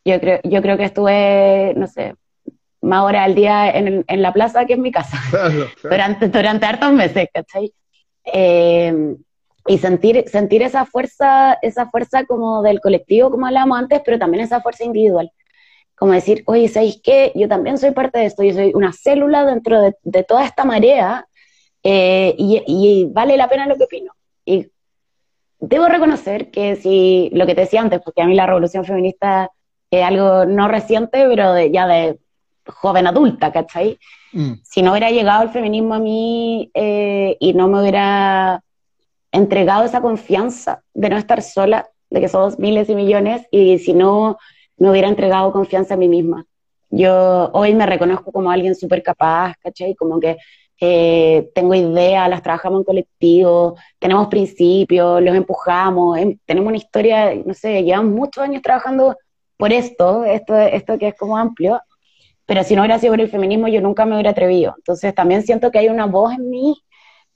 yo 0.03 0.19
creo, 0.19 0.39
yo 0.43 0.59
creo 0.63 0.75
que 0.75 0.85
estuve, 0.85 1.73
no 1.75 1.85
sé, 1.85 2.15
más 2.81 3.03
horas 3.03 3.25
al 3.25 3.35
día 3.35 3.69
en, 3.69 4.03
en 4.07 4.21
la 4.23 4.33
plaza 4.33 4.65
que 4.65 4.73
en 4.73 4.81
mi 4.81 4.91
casa, 4.91 5.19
durante, 5.83 6.27
durante 6.27 6.65
hartos 6.65 6.91
meses, 6.91 7.27
¿cachai? 7.31 7.71
Eh, 8.33 9.15
y 9.67 9.77
sentir, 9.77 10.23
sentir 10.27 10.63
esa 10.63 10.85
fuerza, 10.85 11.53
esa 11.61 11.87
fuerza 11.89 12.25
como 12.25 12.63
del 12.63 12.81
colectivo, 12.81 13.29
como 13.29 13.45
hablábamos 13.45 13.77
antes, 13.77 14.01
pero 14.03 14.17
también 14.17 14.43
esa 14.43 14.61
fuerza 14.61 14.83
individual. 14.83 15.31
Como 15.95 16.13
decir, 16.13 16.43
oye, 16.47 16.67
¿sabéis 16.69 16.99
qué? 17.03 17.31
Yo 17.35 17.47
también 17.47 17.77
soy 17.77 17.91
parte 17.91 18.19
de 18.19 18.25
esto, 18.25 18.41
yo 18.41 18.53
soy 18.53 18.71
una 18.73 18.93
célula 18.93 19.45
dentro 19.45 19.79
de, 19.81 19.95
de 20.01 20.23
toda 20.23 20.45
esta 20.45 20.65
marea 20.65 21.27
eh, 21.83 22.33
y, 22.37 22.63
y, 22.65 23.05
vale 23.11 23.37
la 23.37 23.47
pena 23.47 23.67
lo 23.67 23.75
que 23.75 23.83
opino. 23.83 24.13
Y 24.45 24.71
debo 25.59 25.87
reconocer 25.87 26.51
que 26.51 26.75
si, 26.75 27.29
lo 27.33 27.45
que 27.45 27.55
te 27.55 27.61
decía 27.61 27.81
antes, 27.81 28.01
porque 28.03 28.21
a 28.21 28.25
mí 28.25 28.35
la 28.35 28.47
revolución 28.47 28.85
feminista 28.85 29.51
es 29.91 30.03
algo 30.03 30.45
no 30.45 30.67
reciente, 30.67 31.25
pero 31.27 31.53
de, 31.53 31.71
ya 31.71 31.85
de 31.87 32.17
joven 32.69 33.07
adulta, 33.07 33.51
¿cachai? 33.51 33.99
Mm. 34.31 34.53
Si 34.63 34.81
no 34.81 34.91
hubiera 34.91 35.11
llegado 35.11 35.43
el 35.43 35.49
feminismo 35.49 35.93
a 35.95 35.99
mí 35.99 36.71
eh, 36.73 37.37
y 37.39 37.53
no 37.53 37.67
me 37.67 37.81
hubiera 37.81 38.63
entregado 39.31 39.83
esa 39.83 40.01
confianza 40.01 40.81
de 40.93 41.09
no 41.09 41.17
estar 41.17 41.41
sola, 41.41 41.89
de 42.09 42.21
que 42.21 42.27
somos 42.27 42.57
miles 42.59 42.89
y 42.89 42.95
millones, 42.95 43.45
y 43.51 43.79
si 43.79 43.93
no 43.93 44.37
me 44.77 44.89
hubiera 44.89 45.07
entregado 45.07 45.51
confianza 45.51 45.93
a 45.93 45.97
mí 45.97 46.07
misma. 46.07 46.45
Yo 46.89 47.51
hoy 47.53 47.75
me 47.75 47.85
reconozco 47.85 48.31
como 48.31 48.49
alguien 48.49 48.75
súper 48.75 49.03
capaz, 49.03 49.53
¿cachai? 49.61 49.93
Como 49.95 50.19
que 50.19 50.37
eh, 50.81 51.49
tengo 51.53 51.75
ideas, 51.75 52.29
las 52.29 52.41
trabajamos 52.41 52.79
en 52.79 52.85
colectivo, 52.85 53.75
tenemos 53.99 54.27
principios, 54.27 55.21
los 55.21 55.35
empujamos, 55.35 56.17
em, 56.17 56.37
tenemos 56.45 56.69
una 56.69 56.77
historia, 56.77 57.35
no 57.45 57.53
sé, 57.53 57.83
llevamos 57.83 58.13
muchos 58.13 58.43
años 58.43 58.61
trabajando 58.61 59.15
por 59.57 59.73
esto, 59.73 60.23
esto, 60.23 60.57
esto 60.57 60.97
que 60.97 61.09
es 61.09 61.15
como 61.15 61.37
amplio, 61.37 61.81
pero 62.49 62.63
si 62.63 62.75
no 62.75 62.81
hubiera 62.81 62.97
sido 62.97 63.13
por 63.13 63.21
el 63.21 63.29
feminismo 63.29 63.67
yo 63.67 63.79
nunca 63.79 64.05
me 64.05 64.15
hubiera 64.15 64.31
atrevido. 64.31 64.73
Entonces 64.75 65.13
también 65.13 65.43
siento 65.43 65.69
que 65.69 65.77
hay 65.77 65.87
una 65.87 66.07
voz 66.07 66.33
en 66.33 66.49
mí 66.49 66.81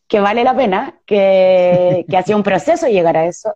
que 0.08 0.19
vale 0.19 0.43
la 0.43 0.56
pena, 0.56 0.99
que, 1.06 2.04
que 2.10 2.17
ha 2.17 2.23
sido 2.23 2.39
un 2.39 2.43
proceso 2.43 2.88
llegar 2.88 3.15
a 3.15 3.28
eso, 3.28 3.54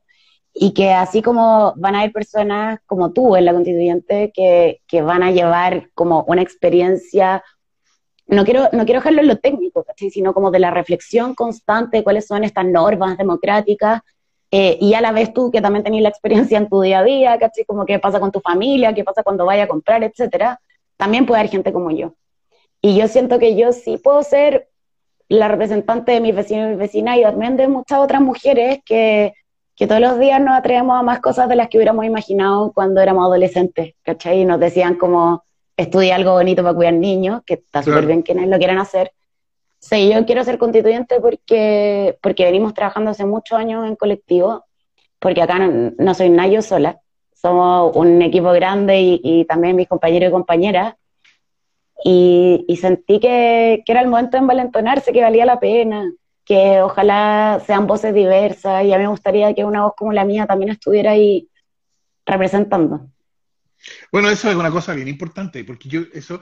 y 0.53 0.75
que 0.75 0.91
así 0.93 1.23
como 1.23 1.73
van 1.75 1.95
a 1.95 2.01
haber 2.01 2.11
personas 2.11 2.79
como 2.85 3.11
tú 3.11 3.35
en 3.35 3.45
la 3.45 3.53
constituyente 3.53 4.31
que, 4.35 4.81
que 4.87 5.01
van 5.01 5.23
a 5.23 5.31
llevar 5.31 5.89
como 5.95 6.25
una 6.27 6.43
experiencia, 6.43 7.43
no 8.27 8.45
quiero, 8.45 8.69
no 8.71 8.85
quiero 8.85 8.99
dejarlo 8.99 9.21
en 9.21 9.27
lo 9.27 9.37
técnico, 9.37 9.83
sino 10.11 10.35
como 10.35 10.51
de 10.51 10.59
la 10.59 10.69
reflexión 10.69 11.33
constante 11.33 11.97
de 11.97 12.03
cuáles 12.03 12.27
son 12.27 12.43
estas 12.43 12.65
normas 12.65 13.17
democráticas, 13.17 14.01
eh, 14.51 14.77
y 14.79 14.93
a 14.93 15.01
la 15.01 15.11
vez 15.11 15.33
tú 15.33 15.49
que 15.49 15.59
también 15.59 15.83
tenés 15.83 16.03
la 16.03 16.09
experiencia 16.09 16.59
en 16.59 16.69
tu 16.69 16.81
día 16.81 16.99
a 16.99 17.03
día, 17.03 17.39
¿cachai? 17.39 17.65
Como 17.65 17.83
qué 17.83 17.97
pasa 17.97 18.19
con 18.19 18.31
tu 18.31 18.41
familia, 18.41 18.93
qué 18.93 19.03
pasa 19.03 19.23
cuando 19.23 19.43
vaya 19.43 19.63
a 19.63 19.67
comprar, 19.67 20.03
etcétera, 20.03 20.61
también 20.97 21.25
puede 21.25 21.39
haber 21.41 21.51
gente 21.51 21.71
como 21.71 21.91
yo. 21.91 22.13
Y 22.81 22.97
yo 22.97 23.07
siento 23.07 23.39
que 23.39 23.55
yo 23.55 23.71
sí 23.71 23.97
puedo 23.97 24.21
ser 24.23 24.69
la 25.29 25.47
representante 25.47 26.11
de 26.11 26.21
mis 26.21 26.35
vecinos 26.35 26.67
y 26.67 26.69
mis 26.69 26.77
vecinas 26.77 27.17
y 27.17 27.21
también 27.21 27.57
de 27.57 27.67
muchas 27.67 27.99
otras 27.99 28.21
mujeres 28.21 28.79
que, 28.85 29.33
que 29.75 29.87
todos 29.87 30.01
los 30.01 30.19
días 30.19 30.41
nos 30.41 30.57
atrevemos 30.57 30.97
a 30.99 31.03
más 31.03 31.19
cosas 31.19 31.49
de 31.49 31.55
las 31.55 31.69
que 31.69 31.77
hubiéramos 31.77 32.05
imaginado 32.05 32.71
cuando 32.73 33.01
éramos 33.01 33.25
adolescentes, 33.25 33.95
¿cachai? 34.03 34.41
Y 34.41 34.45
nos 34.45 34.59
decían 34.59 34.95
como, 34.95 35.43
estudia 35.77 36.15
algo 36.15 36.31
bonito 36.31 36.63
para 36.63 36.75
cuidar 36.75 36.93
niños, 36.93 37.41
que 37.45 37.53
está 37.53 37.83
súper 37.83 38.07
bien 38.07 38.23
que 38.23 38.33
lo 38.33 38.57
quieran 38.57 38.79
hacer. 38.79 39.11
Sí, 39.79 40.11
yo 40.11 40.25
quiero 40.25 40.43
ser 40.43 40.57
constituyente 40.57 41.21
porque, 41.21 42.17
porque 42.21 42.45
venimos 42.45 42.73
trabajando 42.73 43.11
hace 43.11 43.25
muchos 43.25 43.57
años 43.59 43.85
en 43.85 43.95
colectivo, 43.95 44.65
porque 45.19 45.41
acá 45.43 45.59
no, 45.59 46.13
soy 46.15 46.29
nadie 46.29 46.61
sola, 46.63 46.99
somos 47.41 47.95
un 47.95 48.21
equipo 48.21 48.51
grande 48.51 48.99
y, 48.99 49.21
y 49.23 49.45
también 49.45 49.75
mis 49.75 49.87
compañeros 49.87 50.29
y 50.29 50.31
compañeras, 50.31 50.95
y, 52.03 52.77
sentí 52.79 53.19
que, 53.19 53.83
era 53.85 54.01
el 54.01 54.07
momento 54.07 54.37
de 54.37 54.41
envalentonarse, 54.41 55.11
que 55.11 55.21
valía 55.21 55.45
la 55.45 55.59
pena, 55.59 56.11
que 56.45 56.81
ojalá 56.81 57.61
sean 57.65 57.87
voces 57.87 58.13
diversas 58.13 58.85
y 58.85 58.93
a 58.93 58.97
mí 58.97 59.03
me 59.03 59.09
gustaría 59.09 59.53
que 59.53 59.65
una 59.65 59.83
voz 59.83 59.93
como 59.97 60.13
la 60.13 60.23
mía 60.23 60.45
también 60.45 60.71
estuviera 60.71 61.11
ahí 61.11 61.49
representando. 62.25 63.09
Bueno, 64.11 64.29
eso 64.29 64.49
es 64.49 64.55
una 64.55 64.71
cosa 64.71 64.93
bien 64.93 65.07
importante, 65.07 65.63
porque 65.63 65.89
yo 65.89 66.01
eso, 66.13 66.41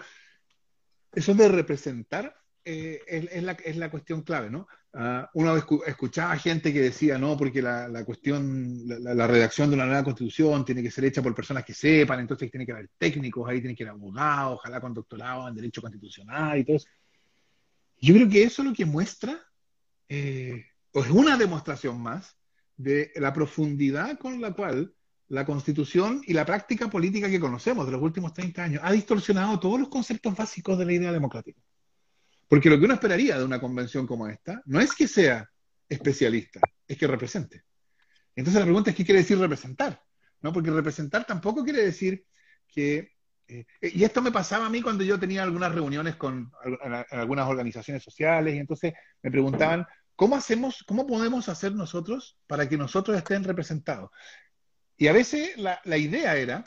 eso 1.14 1.34
de 1.34 1.48
representar 1.48 2.36
eh, 2.64 3.00
es, 3.08 3.44
la, 3.44 3.54
es, 3.54 3.78
la, 3.78 3.90
cuestión 3.90 4.22
clave, 4.22 4.50
¿no? 4.50 4.68
Uh, 4.98 5.28
uno 5.34 5.58
escuchaba 5.86 6.38
gente 6.38 6.72
que 6.72 6.80
decía, 6.80 7.18
no, 7.18 7.36
porque 7.36 7.62
la, 7.62 8.06
cuestión, 8.06 8.82
la, 8.88 9.28
redacción 9.28 9.70
de 9.70 9.76
una 9.76 9.86
nueva 9.86 10.06
constitución 10.06 10.64
tiene 10.64 10.82
que 10.82 10.90
ser 10.90 11.04
hecha 11.04 11.22
por 11.22 11.36
personas 11.36 11.66
que 11.66 11.74
sepan, 11.74 12.22
entonces 12.22 12.50
tiene 12.50 12.66
que 12.66 12.72
haber 12.72 12.90
técnicos, 12.98 13.46
ahí 13.50 13.60
tiene 13.60 13.76
que 13.76 13.84
haber 13.84 13.96
abogados, 13.96 14.54
ojalá 14.54 14.80
con 14.80 14.94
doctorado 14.94 15.50
en 15.50 15.56
Derecho 15.56 15.82
Constitucional 15.82 16.60
y 16.60 16.64
todo 16.64 16.78
eso. 16.78 16.88
Yo 18.00 18.14
creo 18.14 18.30
que 18.30 18.44
eso 18.44 18.62
es 18.62 18.70
lo 18.70 18.74
que 18.74 18.86
muestra, 18.86 19.38
eh, 20.08 20.64
o 20.94 21.02
es 21.02 21.10
una 21.10 21.36
demostración 21.36 22.02
más, 22.02 22.38
de 22.78 23.12
la 23.18 23.34
profundidad 23.34 24.18
con 24.18 24.40
la 24.40 24.54
cual 24.54 24.94
la 25.28 25.46
constitución 25.46 26.22
y 26.26 26.32
la 26.32 26.46
práctica 26.46 26.90
política 26.90 27.30
que 27.30 27.40
conocemos 27.42 27.86
de 27.86 27.92
los 27.92 28.02
últimos 28.02 28.34
30 28.34 28.64
años 28.64 28.82
ha 28.82 28.94
distorsionado 28.94 29.60
todos 29.60 29.78
los 29.78 29.90
conceptos 29.90 30.38
básicos 30.38 30.78
de 30.78 30.86
la 30.86 30.94
idea 30.94 31.12
democrática. 31.12 31.60
Porque 32.48 32.70
lo 32.70 32.78
que 32.78 32.86
uno 32.86 32.94
esperaría 32.94 33.38
de 33.38 33.44
una 33.44 33.60
convención 33.60 34.06
como 34.06 34.28
esta 34.28 34.62
no 34.66 34.80
es 34.80 34.94
que 34.94 35.08
sea 35.08 35.50
especialista, 35.90 36.60
es 36.88 36.98
que 36.98 37.08
represente. 37.08 37.64
Entonces 38.36 38.60
la 38.60 38.66
pregunta 38.66 38.90
es 38.90 38.96
qué 38.96 39.06
quiere 39.06 39.22
decir 39.22 39.38
representar, 39.38 40.02
¿no? 40.42 40.52
Porque 40.52 40.72
representar 40.72 41.26
tampoco 41.26 41.64
quiere 41.64 41.84
decir 41.84 42.26
que 42.68 43.16
eh, 43.48 43.66
y 43.82 44.04
esto 44.04 44.22
me 44.22 44.32
pasaba 44.32 44.66
a 44.66 44.70
mí 44.70 44.82
cuando 44.82 45.04
yo 45.04 45.20
tenía 45.20 45.44
algunas 45.44 45.74
reuniones 45.74 46.16
con 46.16 46.52
algunas 47.12 47.48
organizaciones 47.48 48.04
sociales 48.04 48.56
y 48.56 48.58
entonces 48.58 48.94
me 49.22 49.32
preguntaban, 49.32 49.86
¿cómo 50.16 50.36
hacemos, 50.36 50.84
cómo 50.88 51.06
podemos 51.06 51.48
hacer 51.50 51.74
nosotros 51.76 52.38
para 52.48 52.68
que 52.68 52.78
nosotros 52.78 53.16
estén 53.18 53.44
representados? 53.44 54.10
Y 54.98 55.08
a 55.08 55.14
veces 55.14 55.58
la, 55.58 55.80
la 55.84 55.98
idea 55.98 56.36
era 56.38 56.64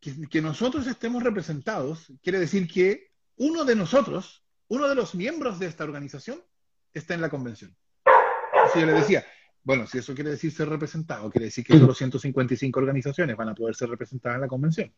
que, 0.00 0.28
que, 0.28 0.40
nosotros 0.40 0.86
estemos 0.86 1.22
representados, 1.22 2.12
quiere 2.22 2.38
decir 2.38 2.68
que 2.68 3.10
uno 3.36 3.64
de 3.64 3.74
nosotros 3.74 4.44
uno 4.68 4.88
de 4.88 4.94
los 4.94 5.14
miembros 5.14 5.58
de 5.58 5.66
esta 5.66 5.84
organización 5.84 6.42
está 6.92 7.14
en 7.14 7.20
la 7.20 7.30
convención. 7.30 7.74
Así 8.64 8.80
yo 8.80 8.86
le 8.86 8.92
decía, 8.92 9.24
bueno, 9.62 9.86
si 9.86 9.98
eso 9.98 10.14
quiere 10.14 10.30
decir 10.30 10.52
ser 10.52 10.68
representado, 10.68 11.30
quiere 11.30 11.46
decir 11.46 11.64
que 11.64 11.78
solo 11.78 11.94
155 11.94 12.78
organizaciones 12.78 13.36
van 13.36 13.50
a 13.50 13.54
poder 13.54 13.74
ser 13.74 13.88
representadas 13.88 14.36
en 14.36 14.42
la 14.42 14.48
convención. 14.48 14.92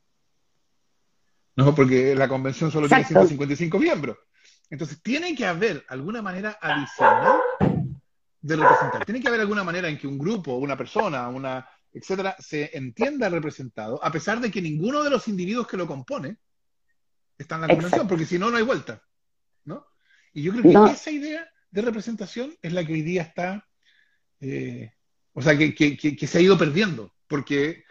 No, 1.57 1.75
porque 1.75 2.15
la 2.15 2.29
convención 2.29 2.71
solo 2.71 2.89
tiene 2.89 3.05
155 3.05 3.79
miembros. 3.79 4.19
Entonces, 4.71 5.03
tiene 5.03 5.35
que 5.35 5.45
haber 5.45 5.85
alguna 5.89 6.23
manera 6.23 6.59
adicional 6.61 7.41
de 8.41 8.57
representar. 8.57 9.05
Tiene 9.05 9.21
que 9.21 9.29
haber 9.29 9.41
alguna 9.41 9.65
manera 9.65 9.89
en 9.89 9.99
que 9.99 10.07
un 10.07 10.17
grupo, 10.17 10.55
una 10.55 10.77
persona, 10.77 11.29
una, 11.29 11.69
etcétera, 11.93 12.37
se 12.39 12.71
entienda 12.77 13.29
representado, 13.29 14.03
a 14.03 14.13
pesar 14.13 14.41
de 14.41 14.51
que 14.51 14.63
ninguno 14.63 15.03
de 15.03 15.11
los 15.11 15.27
individuos 15.29 15.67
que 15.67 15.77
lo 15.77 15.87
compone 15.87 16.39
está 17.37 17.57
en 17.57 17.63
la 17.63 17.69
convención, 17.69 18.07
porque 18.07 18.27
si 18.27 18.39
no, 18.39 18.51
no 18.51 18.57
hay 18.57 18.63
vuelta. 18.63 19.03
Y 20.33 20.43
yo 20.43 20.53
creo 20.53 20.87
que 20.87 20.93
esa 20.93 21.11
idea 21.11 21.49
de 21.71 21.83
representación 21.83 22.55
es 22.63 22.73
la 22.73 22.85
que 22.85 22.93
hoy 22.93 23.03
día 23.03 23.23
está, 23.23 23.67
eh, 24.41 24.93
o 25.33 25.43
sea, 25.43 25.57
que, 25.57 25.75
que, 25.75 26.27
se 26.27 26.39
ha 26.39 26.41
ido 26.41 26.57
perdiendo, 26.57 27.13
porque, 27.27 27.85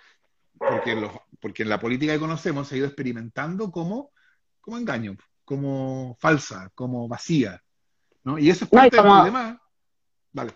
porque, 0.58 0.96
los, 0.96 1.12
porque 1.40 1.64
en 1.64 1.70
la 1.70 1.80
política 1.80 2.14
que 2.14 2.20
conocemos 2.20 2.68
se 2.68 2.76
ha 2.76 2.78
ido 2.80 2.88
experimentando 2.88 3.72
como, 3.72 4.12
como 4.62 4.78
engaño, 4.78 5.18
como 5.44 6.18
falsa, 6.20 6.72
como 6.76 7.08
vacía. 7.08 7.62
¿no? 8.24 8.38
Y 8.38 8.50
eso 8.50 8.66
es 8.66 8.72
parte 8.72 8.96
del 8.96 9.06
problema. 9.06 9.62
Vale. 10.32 10.54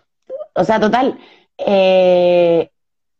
O 0.54 0.64
sea, 0.64 0.78
total. 0.78 1.18
Eh, 1.58 2.70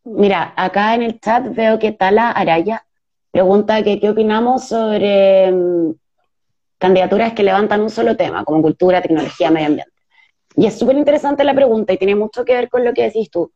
mira, 0.04 0.54
acá 0.56 0.94
en 0.94 1.02
el 1.02 1.20
chat 1.20 1.54
veo 1.54 1.78
que 1.78 1.92
Tala 1.92 2.30
Araya 2.30 2.86
pregunta 3.30 3.82
que 3.82 3.98
qué 3.98 4.10
opinamos 4.10 4.68
sobre 4.68 5.50
mm, 5.50 5.94
candidaturas 6.84 7.32
que 7.32 7.42
levantan 7.42 7.80
un 7.80 7.88
solo 7.88 8.14
tema, 8.14 8.44
como 8.44 8.60
cultura, 8.60 9.00
tecnología, 9.00 9.50
medio 9.50 9.68
ambiente. 9.68 9.92
Y 10.54 10.66
es 10.66 10.78
súper 10.78 10.96
interesante 10.96 11.42
la 11.42 11.54
pregunta 11.54 11.94
y 11.94 11.96
tiene 11.96 12.14
mucho 12.14 12.44
que 12.44 12.54
ver 12.54 12.68
con 12.68 12.84
lo 12.84 12.92
que 12.92 13.04
decís 13.04 13.30
tú. 13.30 13.50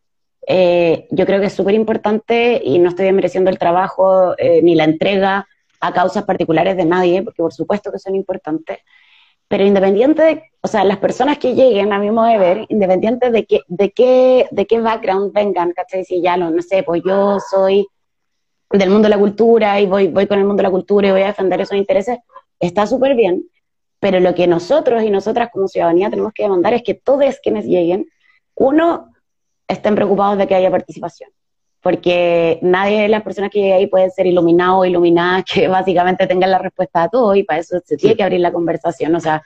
Eh, 0.46 1.06
yo 1.10 1.26
creo 1.26 1.38
que 1.38 1.48
es 1.48 1.52
súper 1.52 1.74
importante 1.74 2.58
y 2.64 2.78
no 2.78 2.88
estoy 2.88 3.04
desmereciendo 3.04 3.50
el 3.50 3.58
trabajo 3.58 4.34
eh, 4.38 4.62
ni 4.62 4.74
la 4.74 4.84
entrega 4.84 5.46
a 5.78 5.92
causas 5.92 6.24
particulares 6.24 6.74
de 6.78 6.86
nadie, 6.86 7.22
porque 7.22 7.42
por 7.42 7.52
supuesto 7.52 7.92
que 7.92 7.98
son 7.98 8.14
importantes. 8.14 8.78
pero 9.50 9.64
independiente 9.64 10.22
de, 10.22 10.42
o 10.62 10.68
sea, 10.68 10.84
las 10.84 10.98
personas 10.98 11.38
que 11.38 11.54
lleguen, 11.54 11.92
a 11.92 11.98
mi 11.98 12.10
modo 12.10 12.28
de 12.28 12.38
ver, 12.38 12.66
independiente 12.68 13.30
de 13.30 13.44
qué, 13.44 13.60
de 13.68 13.90
qué, 13.90 14.46
de 14.50 14.66
qué 14.66 14.80
background 14.80 15.32
vengan, 15.32 15.72
¿cachai? 15.72 16.04
Si 16.04 16.22
ya 16.22 16.36
lo, 16.36 16.50
no 16.50 16.62
sé, 16.62 16.82
pues 16.82 17.02
yo 17.04 17.38
soy 17.50 17.86
del 18.70 18.90
mundo 18.90 19.06
de 19.08 19.14
la 19.14 19.18
cultura 19.18 19.80
y 19.80 19.86
voy, 19.86 20.08
voy 20.08 20.26
con 20.26 20.38
el 20.38 20.44
mundo 20.44 20.60
de 20.62 20.68
la 20.68 20.70
cultura 20.70 21.08
y 21.08 21.12
voy 21.12 21.22
a 21.22 21.32
defender 21.32 21.60
esos 21.60 21.78
intereses, 21.78 22.18
está 22.60 22.86
súper 22.86 23.14
bien, 23.14 23.44
pero 24.00 24.20
lo 24.20 24.34
que 24.34 24.46
nosotros 24.46 25.02
y 25.02 25.10
nosotras 25.10 25.50
como 25.52 25.68
ciudadanía 25.68 26.10
tenemos 26.10 26.32
que 26.32 26.44
demandar 26.44 26.74
es 26.74 26.82
que 26.82 26.94
todos 26.94 27.38
quienes 27.42 27.64
lleguen, 27.64 28.06
uno, 28.54 29.12
estén 29.66 29.94
preocupados 29.94 30.38
de 30.38 30.46
que 30.46 30.54
haya 30.54 30.70
participación 30.70 31.30
porque 31.80 32.58
nadie 32.62 33.02
de 33.02 33.08
las 33.08 33.22
personas 33.22 33.50
que 33.50 33.60
llega 33.60 33.76
ahí 33.76 33.86
puede 33.86 34.10
ser 34.10 34.26
iluminado 34.26 34.78
o 34.78 34.84
iluminada 34.84 35.42
que 35.42 35.68
básicamente 35.68 36.26
tengan 36.26 36.50
la 36.50 36.58
respuesta 36.58 37.04
a 37.04 37.08
todo 37.08 37.34
y 37.34 37.44
para 37.44 37.60
eso 37.60 37.78
se 37.84 37.96
tiene 37.96 38.16
que 38.16 38.22
abrir 38.22 38.40
la 38.40 38.52
conversación. 38.52 39.14
O 39.14 39.20
sea, 39.20 39.42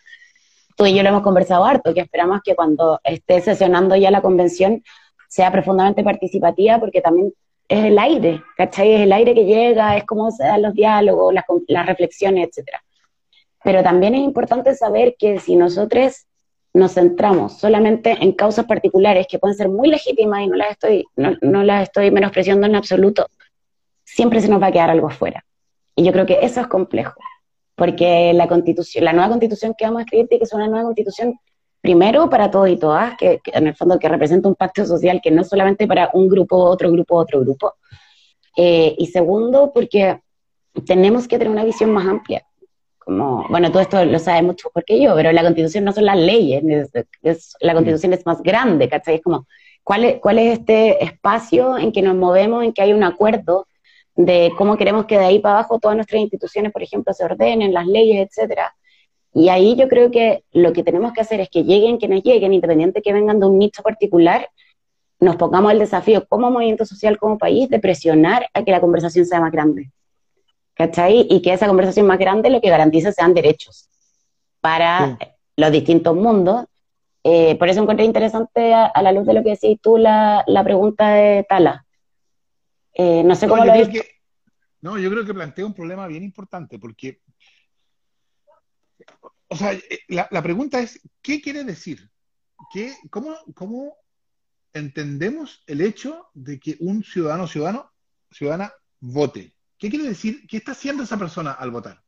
tú 0.76 0.86
y 0.86 0.94
yo 0.94 1.02
lo 1.02 1.10
hemos 1.10 1.22
conversado 1.22 1.64
harto, 1.64 1.94
que 1.94 2.00
esperamos 2.00 2.40
que 2.42 2.54
cuando 2.54 3.00
esté 3.04 3.40
sesionando 3.40 3.96
ya 3.96 4.10
la 4.10 4.22
convención 4.22 4.82
sea 5.28 5.50
profundamente 5.50 6.02
participativa 6.02 6.78
porque 6.78 7.00
también 7.00 7.32
es 7.68 7.84
el 7.84 7.98
aire, 7.98 8.42
¿cachai? 8.56 8.92
Es 8.92 9.00
el 9.02 9.12
aire 9.12 9.34
que 9.34 9.44
llega, 9.44 9.96
es 9.96 10.04
cómo 10.04 10.30
se 10.30 10.44
dan 10.44 10.62
los 10.62 10.74
diálogos, 10.74 11.32
las, 11.32 11.44
las 11.68 11.86
reflexiones, 11.86 12.48
etcétera. 12.48 12.82
Pero 13.64 13.82
también 13.82 14.14
es 14.14 14.22
importante 14.22 14.74
saber 14.74 15.16
que 15.18 15.38
si 15.38 15.56
nosotros 15.56 16.26
nos 16.74 16.94
centramos 16.94 17.58
solamente 17.58 18.16
en 18.20 18.32
causas 18.32 18.64
particulares 18.64 19.26
que 19.28 19.38
pueden 19.38 19.56
ser 19.56 19.68
muy 19.68 19.88
legítimas 19.88 20.42
y 20.42 20.46
no 20.48 20.56
las 20.56 20.70
estoy, 20.70 21.04
no, 21.16 21.62
las 21.62 21.84
estoy 21.84 22.10
menospreciando 22.10 22.66
en 22.66 22.74
absoluto, 22.74 23.26
siempre 24.04 24.40
se 24.40 24.48
nos 24.48 24.60
va 24.60 24.68
a 24.68 24.72
quedar 24.72 24.90
algo 24.90 25.08
afuera. 25.08 25.44
Y 25.94 26.04
yo 26.04 26.12
creo 26.12 26.26
que 26.26 26.38
eso 26.42 26.60
es 26.60 26.66
complejo, 26.68 27.14
porque 27.74 28.32
la 28.32 28.48
constitución, 28.48 29.04
la 29.04 29.12
nueva 29.12 29.28
constitución 29.28 29.74
que 29.76 29.84
vamos 29.84 30.00
a 30.00 30.02
escribir 30.04 30.28
tiene 30.28 30.40
que 30.40 30.46
ser 30.46 30.56
una 30.56 30.68
nueva 30.68 30.84
constitución 30.84 31.38
primero 31.82 32.30
para 32.30 32.50
todos 32.50 32.70
y 32.70 32.76
todas, 32.76 33.16
que, 33.16 33.40
en 33.44 33.66
el 33.66 33.76
fondo 33.76 33.98
que 33.98 34.08
representa 34.08 34.48
un 34.48 34.54
pacto 34.54 34.86
social 34.86 35.20
que 35.22 35.30
no 35.30 35.42
es 35.42 35.48
solamente 35.48 35.86
para 35.86 36.10
un 36.14 36.28
grupo, 36.28 36.56
otro 36.56 36.90
grupo, 36.90 37.16
otro 37.16 37.40
grupo. 37.40 37.74
Eh, 38.56 38.94
y 38.96 39.06
segundo, 39.08 39.72
porque 39.74 40.20
tenemos 40.86 41.28
que 41.28 41.38
tener 41.38 41.52
una 41.52 41.64
visión 41.64 41.90
más 41.90 42.06
amplia 42.06 42.46
como, 43.04 43.46
bueno, 43.48 43.70
todo 43.70 43.82
esto 43.82 44.04
lo 44.04 44.18
sabe 44.18 44.42
mucho 44.42 44.70
porque 44.72 45.00
yo, 45.00 45.14
pero 45.14 45.32
la 45.32 45.42
constitución 45.42 45.84
no 45.84 45.92
son 45.92 46.06
las 46.06 46.16
leyes, 46.16 46.62
es, 47.22 47.56
la 47.60 47.74
constitución 47.74 48.12
es 48.12 48.24
más 48.26 48.42
grande, 48.42 48.88
¿cachai? 48.88 49.16
Es 49.16 49.22
como, 49.22 49.46
¿cuál 49.82 50.04
es, 50.04 50.20
¿cuál 50.20 50.38
es 50.38 50.58
este 50.58 51.04
espacio 51.04 51.78
en 51.78 51.92
que 51.92 52.02
nos 52.02 52.16
movemos, 52.16 52.64
en 52.64 52.72
que 52.72 52.82
hay 52.82 52.92
un 52.92 53.04
acuerdo 53.04 53.66
de 54.14 54.52
cómo 54.58 54.76
queremos 54.76 55.06
que 55.06 55.18
de 55.18 55.24
ahí 55.24 55.38
para 55.38 55.58
abajo 55.58 55.78
todas 55.78 55.96
nuestras 55.96 56.20
instituciones, 56.20 56.72
por 56.72 56.82
ejemplo, 56.82 57.12
se 57.14 57.24
ordenen, 57.24 57.72
las 57.72 57.86
leyes, 57.86 58.28
etcétera? 58.28 58.74
Y 59.34 59.48
ahí 59.48 59.76
yo 59.76 59.88
creo 59.88 60.10
que 60.10 60.44
lo 60.52 60.72
que 60.72 60.82
tenemos 60.82 61.12
que 61.12 61.22
hacer 61.22 61.40
es 61.40 61.48
que 61.48 61.64
lleguen 61.64 61.96
quienes 61.96 62.22
lleguen, 62.22 62.52
independiente 62.52 63.00
que 63.02 63.12
vengan 63.12 63.40
de 63.40 63.46
un 63.46 63.58
nicho 63.58 63.82
particular, 63.82 64.48
nos 65.20 65.36
pongamos 65.36 65.72
el 65.72 65.78
desafío 65.78 66.26
como 66.28 66.50
movimiento 66.50 66.84
social, 66.84 67.18
como 67.18 67.38
país, 67.38 67.68
de 67.68 67.78
presionar 67.78 68.48
a 68.52 68.64
que 68.64 68.72
la 68.72 68.80
conversación 68.80 69.24
sea 69.24 69.40
más 69.40 69.52
grande. 69.52 69.90
¿Cachai? 70.86 71.26
Y 71.30 71.42
que 71.42 71.52
esa 71.52 71.68
conversación 71.68 72.06
más 72.06 72.18
grande 72.18 72.50
lo 72.50 72.60
que 72.60 72.68
garantiza 72.68 73.12
sean 73.12 73.34
derechos 73.34 73.88
para 74.60 75.16
los 75.56 75.72
distintos 75.72 76.16
mundos. 76.16 76.66
Eh, 77.24 77.56
por 77.56 77.68
eso 77.68 77.80
encontré 77.80 78.04
interesante 78.04 78.74
a, 78.74 79.00
la 79.00 79.12
luz 79.12 79.26
de 79.26 79.34
lo 79.34 79.44
que 79.44 79.50
decís 79.50 79.78
tú 79.80 79.96
la, 79.96 80.44
pregunta 80.64 81.10
de 81.10 81.46
Tala. 81.48 81.86
Eh, 82.94 83.22
no 83.24 83.34
sé 83.36 83.46
cómo 83.46 83.64
lo 83.64 83.72
ves. 83.72 83.88
No, 84.80 84.98
yo 84.98 85.08
creo 85.10 85.24
que 85.24 85.32
plantea 85.32 85.64
un 85.64 85.74
problema 85.74 86.08
bien 86.08 86.24
importante 86.24 86.80
porque, 86.80 87.20
o 89.46 89.54
sea, 89.54 89.72
eh, 89.72 90.00
la, 90.08 90.42
pregunta 90.42 90.80
es, 90.80 91.00
¿qué 91.22 91.40
quiere 91.40 91.62
decir? 91.62 92.10
¿Qué, 92.72 92.92
cómo, 93.08 93.36
¿Cómo 93.54 93.96
entendemos 94.72 95.62
el 95.68 95.80
hecho 95.80 96.26
de 96.34 96.58
que 96.58 96.76
un 96.80 97.04
ciudadano 97.04 97.46
ciudadano, 97.46 97.92
ciudadana 98.32 98.72
vote? 98.98 99.51
¿Qué 99.82 99.90
quiere 99.90 100.06
decir? 100.06 100.46
¿Qué 100.46 100.58
está 100.58 100.70
haciendo 100.70 101.02
esa 101.02 101.18
persona 101.18 101.54
al 101.54 101.72
votar? 101.72 102.00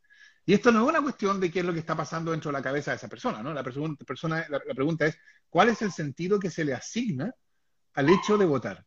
Y 0.47 0.55
esto 0.55 0.71
no 0.71 0.85
es 0.85 0.89
una 0.91 1.03
cuestión 1.03 1.41
de 1.41 1.51
qué 1.51 1.59
es 1.59 1.65
lo 1.65 1.73
que 1.73 1.81
está 1.81 1.97
pasando 1.97 2.31
dentro 2.31 2.53
de 2.53 2.53
la 2.53 2.63
cabeza 2.63 2.93
de 2.93 2.99
esa 2.99 3.09
persona, 3.09 3.43
¿no? 3.43 3.53
La, 3.53 3.65
persona, 3.65 4.47
la, 4.49 4.61
pregunta 4.77 5.07
es, 5.07 5.19
¿cuál 5.49 5.71
es 5.71 5.83
el 5.83 5.91
sentido 5.91 6.39
que 6.39 6.51
se 6.51 6.65
le 6.65 6.73
asigna 6.73 7.35
al 7.95 8.11
hecho 8.11 8.39
de 8.39 8.47
votar? 8.47 8.87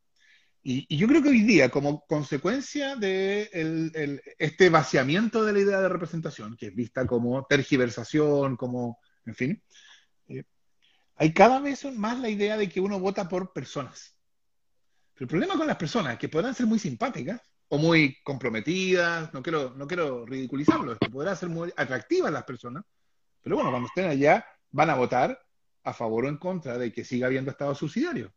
Y, 0.63 0.88
yo 0.95 1.06
creo 1.06 1.21
que 1.21 1.28
hoy 1.28 1.41
día, 1.41 1.67
como 1.67 2.06
consecuencia 2.06 2.95
de 2.95 3.50
este 4.39 4.69
vaciamiento 4.69 5.43
de 5.43 5.52
la 5.52 5.60
idea 5.60 5.82
de 5.82 5.89
representación, 5.89 6.56
que 6.56 6.67
es 6.67 6.73
vista 6.73 7.06
como 7.06 7.45
tergiversación, 7.45 8.56
como, 8.56 9.00
en 9.26 9.36
fin, 9.36 9.63
eh, 10.30 10.45
hay 11.17 11.34
cada 11.34 11.60
vez 11.60 11.84
más 11.93 12.21
la 12.21 12.30
idea 12.30 12.56
de 12.56 12.69
que 12.69 12.80
uno 12.80 13.02
vota 13.02 13.28
por 13.28 13.52
personas. 13.52 14.15
Pero 15.13 15.26
el 15.26 15.28
problema 15.28 15.58
con 15.58 15.67
las 15.67 15.76
personas 15.76 16.17
que 16.17 16.30
podrán 16.30 16.56
ser 16.56 16.67
muy 16.67 16.80
simpáticas, 16.80 17.41
o 17.69 17.77
muy 17.77 18.17
comprometidas, 18.23 19.34
no 19.34 19.43
quiero, 19.43 19.73
no 19.75 19.88
quiero 19.88 20.25
ridiculizarlo, 20.25 20.93
es 20.93 20.99
que 20.99 21.10
podrá 21.10 21.36
ser 21.36 21.49
muy 21.49 21.71
atractivas 21.75 22.32
las 22.32 22.43
personas, 22.43 22.84
pero 23.41 23.56
bueno, 23.56 23.71
cuando 23.71 23.88
estén 23.88 24.10
allá 24.10 24.45
van 24.71 24.89
a 24.89 24.95
votar 24.95 25.39
a 25.84 25.93
favor 25.93 26.25
o 26.25 26.30
en 26.30 26.38
contra 26.38 26.77
de 26.77 26.91
que 26.91 27.03
siga 27.03 27.27
habiendo 27.27 27.51
estado 27.51 27.73
subsidiario, 27.75 28.34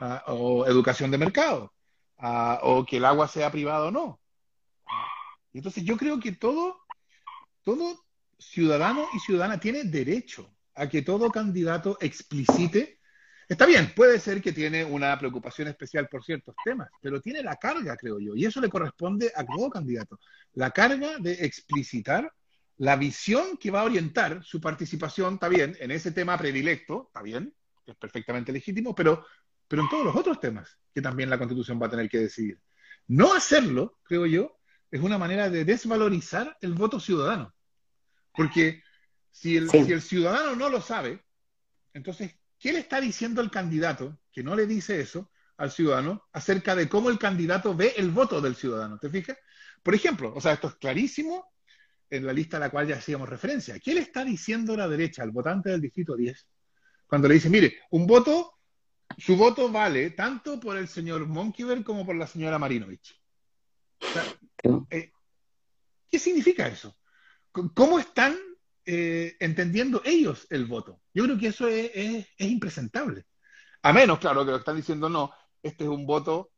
¿ah? 0.00 0.24
o 0.26 0.66
educación 0.66 1.10
de 1.10 1.18
mercado, 1.18 1.72
¿ah? 2.18 2.60
o 2.62 2.84
que 2.84 2.98
el 2.98 3.04
agua 3.04 3.28
sea 3.28 3.50
privado 3.50 3.88
o 3.88 3.90
no. 3.90 4.20
Entonces 5.52 5.84
yo 5.84 5.96
creo 5.96 6.18
que 6.18 6.32
todo, 6.32 6.78
todo 7.62 8.04
ciudadano 8.38 9.06
y 9.14 9.18
ciudadana 9.18 9.60
tiene 9.60 9.84
derecho 9.84 10.50
a 10.74 10.88
que 10.88 11.02
todo 11.02 11.30
candidato 11.30 11.98
explicite 12.00 12.98
Está 13.52 13.66
bien, 13.66 13.92
puede 13.94 14.18
ser 14.18 14.40
que 14.40 14.50
tiene 14.50 14.82
una 14.82 15.18
preocupación 15.18 15.68
especial 15.68 16.08
por 16.08 16.24
ciertos 16.24 16.54
temas, 16.64 16.88
pero 17.02 17.20
tiene 17.20 17.42
la 17.42 17.56
carga, 17.56 17.98
creo 17.98 18.18
yo, 18.18 18.34
y 18.34 18.46
eso 18.46 18.62
le 18.62 18.70
corresponde 18.70 19.30
a 19.36 19.44
todo 19.44 19.68
candidato, 19.68 20.18
la 20.54 20.70
carga 20.70 21.18
de 21.18 21.32
explicitar 21.44 22.32
la 22.78 22.96
visión 22.96 23.58
que 23.58 23.70
va 23.70 23.82
a 23.82 23.84
orientar 23.84 24.42
su 24.42 24.58
participación, 24.58 25.34
está 25.34 25.50
bien, 25.50 25.76
en 25.80 25.90
ese 25.90 26.12
tema 26.12 26.38
predilecto, 26.38 27.08
está 27.08 27.20
bien, 27.20 27.54
es 27.84 27.94
perfectamente 27.96 28.52
legítimo, 28.52 28.94
pero, 28.94 29.26
pero 29.68 29.82
en 29.82 29.88
todos 29.90 30.06
los 30.06 30.16
otros 30.16 30.40
temas 30.40 30.78
que 30.94 31.02
también 31.02 31.28
la 31.28 31.36
Constitución 31.36 31.78
va 31.78 31.88
a 31.88 31.90
tener 31.90 32.08
que 32.08 32.20
decidir. 32.20 32.58
No 33.06 33.34
hacerlo, 33.34 33.98
creo 34.04 34.24
yo, 34.24 34.56
es 34.90 35.02
una 35.02 35.18
manera 35.18 35.50
de 35.50 35.66
desvalorizar 35.66 36.56
el 36.62 36.72
voto 36.72 36.98
ciudadano. 36.98 37.54
Porque 38.32 38.82
si 39.30 39.58
el, 39.58 39.68
si 39.68 39.92
el 39.92 40.00
ciudadano 40.00 40.56
no 40.56 40.70
lo 40.70 40.80
sabe, 40.80 41.22
entonces 41.92 42.34
¿Qué 42.62 42.72
le 42.72 42.78
está 42.78 43.00
diciendo 43.00 43.40
el 43.40 43.50
candidato, 43.50 44.20
que 44.30 44.44
no 44.44 44.54
le 44.54 44.68
dice 44.68 45.00
eso 45.00 45.32
al 45.56 45.72
ciudadano, 45.72 46.28
acerca 46.32 46.76
de 46.76 46.88
cómo 46.88 47.10
el 47.10 47.18
candidato 47.18 47.74
ve 47.74 47.94
el 47.96 48.12
voto 48.12 48.40
del 48.40 48.54
ciudadano? 48.54 49.00
¿Te 49.00 49.10
fijas? 49.10 49.36
Por 49.82 49.96
ejemplo, 49.96 50.32
o 50.32 50.40
sea, 50.40 50.52
esto 50.52 50.68
es 50.68 50.76
clarísimo 50.76 51.52
en 52.08 52.24
la 52.24 52.32
lista 52.32 52.58
a 52.58 52.60
la 52.60 52.70
cual 52.70 52.86
ya 52.86 52.98
hacíamos 52.98 53.28
referencia. 53.28 53.80
¿Qué 53.80 53.94
le 53.94 54.02
está 54.02 54.24
diciendo 54.24 54.76
la 54.76 54.86
derecha 54.86 55.24
al 55.24 55.32
votante 55.32 55.70
del 55.70 55.80
distrito 55.80 56.14
10? 56.14 56.46
Cuando 57.08 57.26
le 57.26 57.34
dice, 57.34 57.50
mire, 57.50 57.80
un 57.90 58.06
voto, 58.06 58.60
su 59.18 59.36
voto 59.36 59.68
vale 59.68 60.10
tanto 60.10 60.60
por 60.60 60.76
el 60.76 60.86
señor 60.86 61.26
Monkiver 61.26 61.82
como 61.82 62.06
por 62.06 62.14
la 62.14 62.28
señora 62.28 62.60
Marinovich. 62.60 63.20
Eh, 64.88 65.10
¿Qué 66.08 66.18
significa 66.20 66.68
eso? 66.68 66.96
¿Cómo 67.74 67.98
están 67.98 68.36
eh, 68.84 69.36
entendiendo 69.38 70.02
ellos 70.04 70.46
el 70.50 70.66
voto. 70.66 71.00
Yo 71.14 71.24
creo 71.24 71.38
que 71.38 71.48
eso 71.48 71.68
es, 71.68 72.26
impresentable. 72.38 73.24
A 73.82 73.92
menos, 73.92 74.18
claro, 74.18 74.44
que 74.44 74.50
lo 74.50 74.56
están 74.58 74.76
diciendo 74.76 75.08
no, 75.08 75.32
este 75.62 75.84
es 75.84 75.90
un 75.90 76.06
voto, 76.06 76.50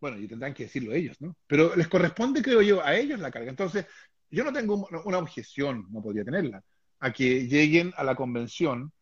bueno, 0.00 0.18
y 0.18 0.28
tendrán 0.28 0.54
que 0.54 0.64
decirlo 0.64 0.92
ellos, 0.92 1.20
¿no? 1.20 1.36
Pero 1.46 1.74
les 1.76 1.88
corresponde, 1.88 2.42
creo 2.42 2.62
yo, 2.62 2.84
a 2.84 2.94
ellos 2.94 3.18
la 3.20 3.30
carga. 3.30 3.50
Entonces, 3.50 3.86
yo 4.30 4.44
no 4.44 4.52
tengo 4.52 4.86
una 5.04 5.18
objeción, 5.18 5.86
no 5.90 6.02
podría 6.02 6.24
tenerla, 6.24 6.62
a 6.98 7.12
que 7.12 7.46
lleguen 7.46 7.92
a 7.96 8.04
la 8.04 8.14
convención 8.14 8.92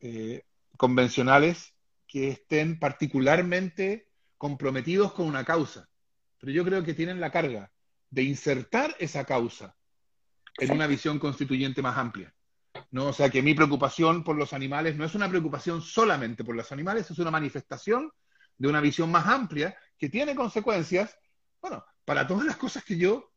eh, 0.00 0.42
convencionales 0.76 1.74
que 2.06 2.28
estén 2.28 2.78
particularmente 2.78 4.08
comprometidos 4.36 5.12
con 5.12 5.26
una 5.26 5.44
causa. 5.44 5.88
Pero 6.38 6.52
yo 6.52 6.64
creo 6.64 6.82
que 6.82 6.94
tienen 6.94 7.20
la 7.20 7.30
carga 7.30 7.70
de 8.10 8.22
insertar 8.22 8.94
esa 8.98 9.24
causa 9.24 9.76
en 10.58 10.72
una 10.72 10.86
visión 10.86 11.18
constituyente 11.18 11.82
más 11.82 11.96
amplia. 11.96 12.32
¿no? 12.90 13.06
O 13.06 13.12
sea, 13.12 13.30
que 13.30 13.42
mi 13.42 13.54
preocupación 13.54 14.24
por 14.24 14.36
los 14.36 14.52
animales 14.52 14.96
no 14.96 15.04
es 15.04 15.14
una 15.14 15.28
preocupación 15.28 15.82
solamente 15.82 16.44
por 16.44 16.56
los 16.56 16.70
animales, 16.72 17.10
es 17.10 17.18
una 17.18 17.30
manifestación 17.30 18.10
de 18.56 18.68
una 18.68 18.80
visión 18.80 19.10
más 19.10 19.26
amplia 19.26 19.76
que 19.98 20.08
tiene 20.08 20.34
consecuencias, 20.34 21.16
bueno, 21.60 21.84
para 22.04 22.26
todas 22.26 22.44
las 22.44 22.56
cosas 22.56 22.84
que 22.84 22.96
yo 22.96 23.30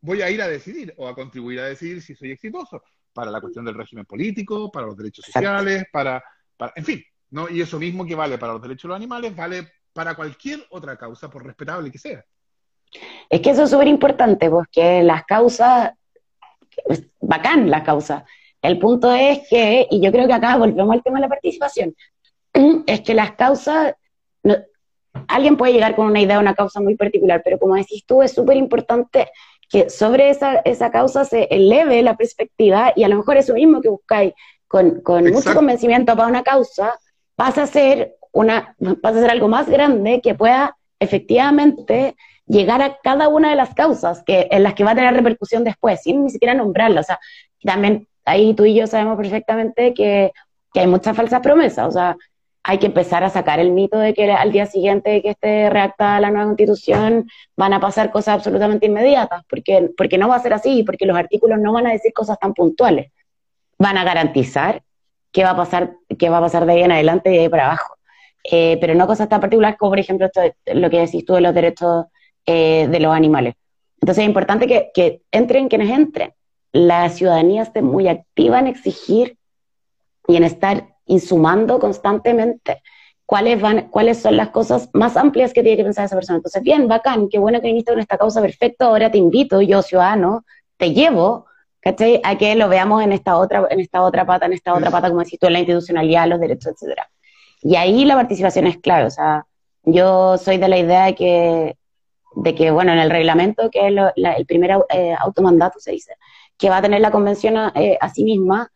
voy 0.00 0.22
a 0.22 0.30
ir 0.30 0.40
a 0.40 0.48
decidir 0.48 0.94
o 0.96 1.08
a 1.08 1.14
contribuir 1.14 1.60
a 1.60 1.66
decidir 1.66 2.00
si 2.02 2.14
soy 2.14 2.30
exitoso, 2.30 2.82
para 3.12 3.30
la 3.30 3.40
cuestión 3.40 3.64
del 3.64 3.74
régimen 3.74 4.04
político, 4.04 4.70
para 4.70 4.86
los 4.86 4.96
derechos 4.96 5.24
sociales, 5.24 5.86
para, 5.92 6.22
para, 6.56 6.72
en 6.76 6.84
fin, 6.84 7.04
¿no? 7.30 7.48
Y 7.48 7.60
eso 7.60 7.78
mismo 7.78 8.06
que 8.06 8.14
vale 8.14 8.38
para 8.38 8.52
los 8.52 8.62
derechos 8.62 8.82
de 8.84 8.88
los 8.88 8.96
animales, 8.96 9.34
vale 9.34 9.72
para 9.92 10.14
cualquier 10.14 10.64
otra 10.70 10.96
causa, 10.96 11.28
por 11.28 11.44
respetable 11.44 11.90
que 11.90 11.98
sea. 11.98 12.24
Es 13.28 13.40
que 13.40 13.50
eso 13.50 13.64
es 13.64 13.70
súper 13.70 13.88
importante, 13.88 14.48
porque 14.48 15.02
las 15.02 15.24
causas 15.24 15.92
bacán 17.20 17.70
la 17.70 17.82
causa. 17.82 18.24
El 18.60 18.78
punto 18.78 19.12
es 19.12 19.40
que, 19.48 19.86
y 19.90 20.00
yo 20.00 20.10
creo 20.10 20.26
que 20.26 20.32
acá 20.32 20.56
volvemos 20.56 20.92
al 20.92 21.02
tema 21.02 21.18
de 21.18 21.22
la 21.22 21.28
participación, 21.28 21.94
es 22.86 23.00
que 23.02 23.14
las 23.14 23.32
causas, 23.32 23.94
alguien 25.28 25.56
puede 25.56 25.72
llegar 25.72 25.94
con 25.94 26.06
una 26.06 26.20
idea, 26.20 26.38
una 26.38 26.54
causa 26.54 26.80
muy 26.80 26.96
particular, 26.96 27.42
pero 27.44 27.58
como 27.58 27.74
decís 27.76 28.04
tú, 28.06 28.22
es 28.22 28.32
súper 28.32 28.56
importante 28.56 29.28
que 29.68 29.90
sobre 29.90 30.30
esa, 30.30 30.56
esa 30.64 30.90
causa 30.90 31.24
se 31.24 31.44
eleve 31.50 32.02
la 32.02 32.16
perspectiva 32.16 32.92
y 32.96 33.04
a 33.04 33.08
lo 33.08 33.16
mejor 33.16 33.36
eso 33.36 33.54
mismo 33.54 33.80
que 33.80 33.90
buscáis 33.90 34.32
con, 34.66 35.00
con 35.02 35.30
mucho 35.30 35.54
convencimiento 35.54 36.16
para 36.16 36.28
una 36.28 36.42
causa 36.42 36.98
pasa 37.36 37.62
a 37.62 37.66
ser 37.66 38.16
una, 38.32 38.74
pasa 39.02 39.18
a 39.18 39.20
ser 39.22 39.30
algo 39.30 39.48
más 39.48 39.68
grande 39.68 40.20
que 40.22 40.34
pueda 40.34 40.76
efectivamente 40.98 42.16
llegar 42.48 42.82
a 42.82 42.98
cada 43.02 43.28
una 43.28 43.50
de 43.50 43.56
las 43.56 43.74
causas 43.74 44.22
que, 44.24 44.48
en 44.50 44.62
las 44.62 44.74
que 44.74 44.84
va 44.84 44.92
a 44.92 44.94
tener 44.94 45.14
repercusión 45.14 45.64
después, 45.64 46.02
sin 46.02 46.24
ni 46.24 46.30
siquiera 46.30 46.54
nombrarla. 46.54 47.00
O 47.00 47.04
sea, 47.04 47.20
también 47.62 48.08
ahí 48.24 48.54
tú 48.54 48.64
y 48.64 48.74
yo 48.74 48.86
sabemos 48.86 49.16
perfectamente 49.16 49.94
que, 49.94 50.32
que 50.72 50.80
hay 50.80 50.86
muchas 50.86 51.16
falsas 51.16 51.40
promesas. 51.40 51.86
O 51.86 51.92
sea, 51.92 52.16
hay 52.62 52.78
que 52.78 52.86
empezar 52.86 53.24
a 53.24 53.30
sacar 53.30 53.60
el 53.60 53.70
mito 53.70 53.98
de 53.98 54.12
que 54.14 54.30
al 54.30 54.52
día 54.52 54.66
siguiente 54.66 55.22
que 55.22 55.30
esté 55.30 55.70
redactada 55.70 56.20
la 56.20 56.30
nueva 56.30 56.46
constitución 56.46 57.26
van 57.56 57.72
a 57.72 57.80
pasar 57.80 58.10
cosas 58.10 58.34
absolutamente 58.34 58.86
inmediatas, 58.86 59.42
porque, 59.48 59.90
porque 59.96 60.18
no 60.18 60.28
va 60.28 60.36
a 60.36 60.40
ser 60.40 60.52
así, 60.52 60.82
porque 60.82 61.06
los 61.06 61.16
artículos 61.16 61.58
no 61.60 61.72
van 61.72 61.86
a 61.86 61.92
decir 61.92 62.12
cosas 62.12 62.38
tan 62.38 62.54
puntuales. 62.54 63.10
Van 63.78 63.96
a 63.96 64.04
garantizar 64.04 64.82
qué 65.32 65.44
va 65.44 65.50
a 65.50 65.56
pasar, 65.56 65.94
qué 66.18 66.28
va 66.28 66.38
a 66.38 66.42
pasar 66.42 66.66
de 66.66 66.72
ahí 66.72 66.82
en 66.82 66.92
adelante 66.92 67.30
y 67.30 67.34
de 67.34 67.40
ahí 67.40 67.48
para 67.48 67.66
abajo. 67.66 67.94
Eh, 68.50 68.78
pero 68.80 68.94
no 68.94 69.06
cosas 69.06 69.28
tan 69.28 69.40
particulares 69.40 69.78
como, 69.78 69.92
por 69.92 69.98
ejemplo, 69.98 70.26
esto, 70.26 70.40
lo 70.74 70.90
que 70.90 71.00
decís 71.00 71.24
tú 71.24 71.34
de 71.34 71.40
los 71.40 71.54
derechos 71.54 72.06
eh, 72.50 72.88
de 72.88 72.98
los 72.98 73.14
animales. 73.14 73.56
Entonces 74.00 74.22
es 74.22 74.28
importante 74.28 74.66
que, 74.66 74.90
que 74.94 75.20
entren 75.30 75.68
quienes 75.68 75.90
entren. 75.90 76.32
La 76.72 77.10
ciudadanía 77.10 77.62
esté 77.62 77.82
muy 77.82 78.08
activa 78.08 78.58
en 78.58 78.68
exigir 78.68 79.36
y 80.26 80.36
en 80.36 80.44
estar 80.44 80.88
insumando 81.04 81.78
constantemente 81.78 82.82
cuáles, 83.26 83.60
van, 83.60 83.90
cuáles 83.90 84.22
son 84.22 84.38
las 84.38 84.48
cosas 84.48 84.88
más 84.94 85.18
amplias 85.18 85.52
que 85.52 85.62
tiene 85.62 85.76
que 85.76 85.84
pensar 85.84 86.06
esa 86.06 86.16
persona. 86.16 86.38
Entonces, 86.38 86.62
bien, 86.62 86.88
bacán, 86.88 87.28
qué 87.28 87.38
bueno 87.38 87.60
que 87.60 87.66
viniste 87.66 87.92
con 87.92 88.00
esta 88.00 88.16
causa, 88.16 88.40
perfecto, 88.40 88.86
ahora 88.86 89.10
te 89.10 89.18
invito, 89.18 89.60
yo 89.60 89.82
ciudadano, 89.82 90.46
te 90.78 90.94
llevo, 90.94 91.44
¿cachai? 91.80 92.22
A 92.24 92.38
que 92.38 92.54
lo 92.54 92.70
veamos 92.70 93.02
en 93.02 93.12
esta 93.12 93.36
otra, 93.36 93.66
en 93.68 93.80
esta 93.80 94.00
otra 94.00 94.24
pata, 94.24 94.46
en 94.46 94.54
esta 94.54 94.72
otra 94.72 94.90
pata, 94.90 95.10
como 95.10 95.20
decís 95.20 95.38
tú, 95.38 95.48
en 95.48 95.52
la 95.52 95.58
institucionalidad, 95.58 96.26
los 96.28 96.40
derechos, 96.40 96.72
etcétera. 96.72 97.10
Y 97.60 97.76
ahí 97.76 98.06
la 98.06 98.14
participación 98.14 98.66
es 98.66 98.78
clave, 98.78 99.04
o 99.04 99.10
sea, 99.10 99.44
yo 99.82 100.38
soy 100.38 100.56
de 100.56 100.68
la 100.68 100.78
idea 100.78 101.04
de 101.04 101.14
que, 101.14 101.76
de 102.42 102.54
que 102.54 102.70
bueno, 102.70 102.92
en 102.92 102.98
el 102.98 103.10
reglamento, 103.10 103.70
que 103.70 103.88
es 103.88 103.94
el 104.14 104.46
primer 104.46 104.78
eh, 104.90 105.14
automandato, 105.18 105.80
se 105.80 105.92
dice, 105.92 106.14
que 106.56 106.70
va 106.70 106.78
a 106.78 106.82
tener 106.82 107.00
la 107.00 107.10
convención 107.10 107.72
eh, 107.74 107.98
a 108.00 108.08
sí 108.08 108.24
misma, 108.24 108.70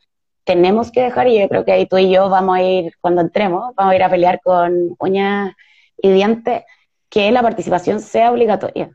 tenemos 0.45 0.91
que 0.91 1.03
dejar, 1.03 1.29
y 1.29 1.39
yo 1.39 1.49
creo 1.49 1.65
que 1.65 1.73
ahí 1.73 1.87
tú 1.87 1.99
y 1.99 2.11
yo 2.11 2.29
vamos 2.29 2.57
a 2.57 2.63
ir, 2.63 2.93
cuando 3.01 3.21
entremos, 3.21 3.73
vamos 3.77 3.93
a 3.93 3.97
ir 3.97 4.03
a 4.03 4.11
pelear 4.11 4.41
con 4.43 4.97
uñas 4.99 5.55
y 5.97 6.11
dientes, 6.11 6.65
que 7.09 7.31
la 7.31 7.43
participación 7.43 8.01
sea 8.01 8.33
obligatoria. 8.33 8.91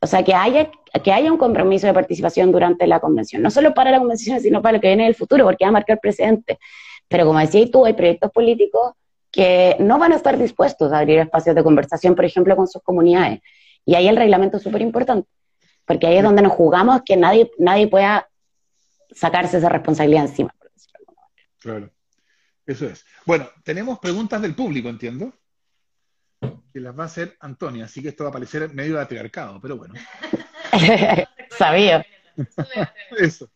O 0.00 0.06
sea, 0.06 0.22
que 0.22 0.34
haya, 0.34 0.70
que 1.02 1.12
haya 1.12 1.30
un 1.30 1.38
compromiso 1.38 1.86
de 1.86 1.92
participación 1.92 2.52
durante 2.52 2.86
la 2.86 3.00
convención, 3.00 3.42
no 3.42 3.50
solo 3.50 3.74
para 3.74 3.90
la 3.90 3.98
convención, 3.98 4.40
sino 4.40 4.62
para 4.62 4.76
lo 4.76 4.80
que 4.80 4.88
viene 4.88 5.02
en 5.02 5.08
el 5.08 5.14
futuro, 5.14 5.44
porque 5.44 5.64
va 5.64 5.70
a 5.70 5.72
marcar 5.72 5.98
precedente. 6.00 6.58
Pero 7.08 7.26
como 7.26 7.38
decías 7.38 7.70
tú, 7.70 7.84
hay 7.84 7.92
proyectos 7.92 8.30
políticos 8.30 8.92
que 9.30 9.76
no 9.80 9.98
van 9.98 10.12
a 10.12 10.16
estar 10.16 10.38
dispuestos 10.38 10.92
a 10.92 11.00
abrir 11.00 11.18
espacios 11.18 11.54
de 11.54 11.62
conversación, 11.62 12.14
por 12.14 12.24
ejemplo, 12.24 12.56
con 12.56 12.66
sus 12.66 12.82
comunidades. 12.82 13.40
Y 13.86 13.94
ahí 13.94 14.08
el 14.08 14.16
reglamento 14.16 14.56
es 14.56 14.64
súper 14.64 14.82
importante, 14.82 15.28
porque 15.86 16.08
ahí 16.08 16.16
es 16.16 16.24
donde 16.24 16.42
nos 16.42 16.52
jugamos 16.52 17.02
que 17.04 17.16
nadie, 17.16 17.50
nadie 17.56 17.86
pueda 17.86 18.28
sacarse 19.12 19.58
esa 19.58 19.68
responsabilidad 19.68 20.26
encima. 20.26 20.52
Claro, 21.60 21.90
eso 22.66 22.86
es. 22.86 23.06
Bueno, 23.24 23.48
tenemos 23.62 24.00
preguntas 24.00 24.42
del 24.42 24.56
público, 24.56 24.88
entiendo, 24.88 25.32
que 26.72 26.80
las 26.80 26.98
va 26.98 27.04
a 27.04 27.06
hacer 27.06 27.36
Antonia, 27.38 27.84
así 27.84 28.02
que 28.02 28.08
esto 28.08 28.24
va 28.24 28.30
a 28.30 28.32
parecer 28.32 28.74
medio 28.74 29.00
atriarcado, 29.00 29.60
pero 29.60 29.76
bueno. 29.76 29.94
Sabía. 31.56 32.04
eso. 33.18 33.48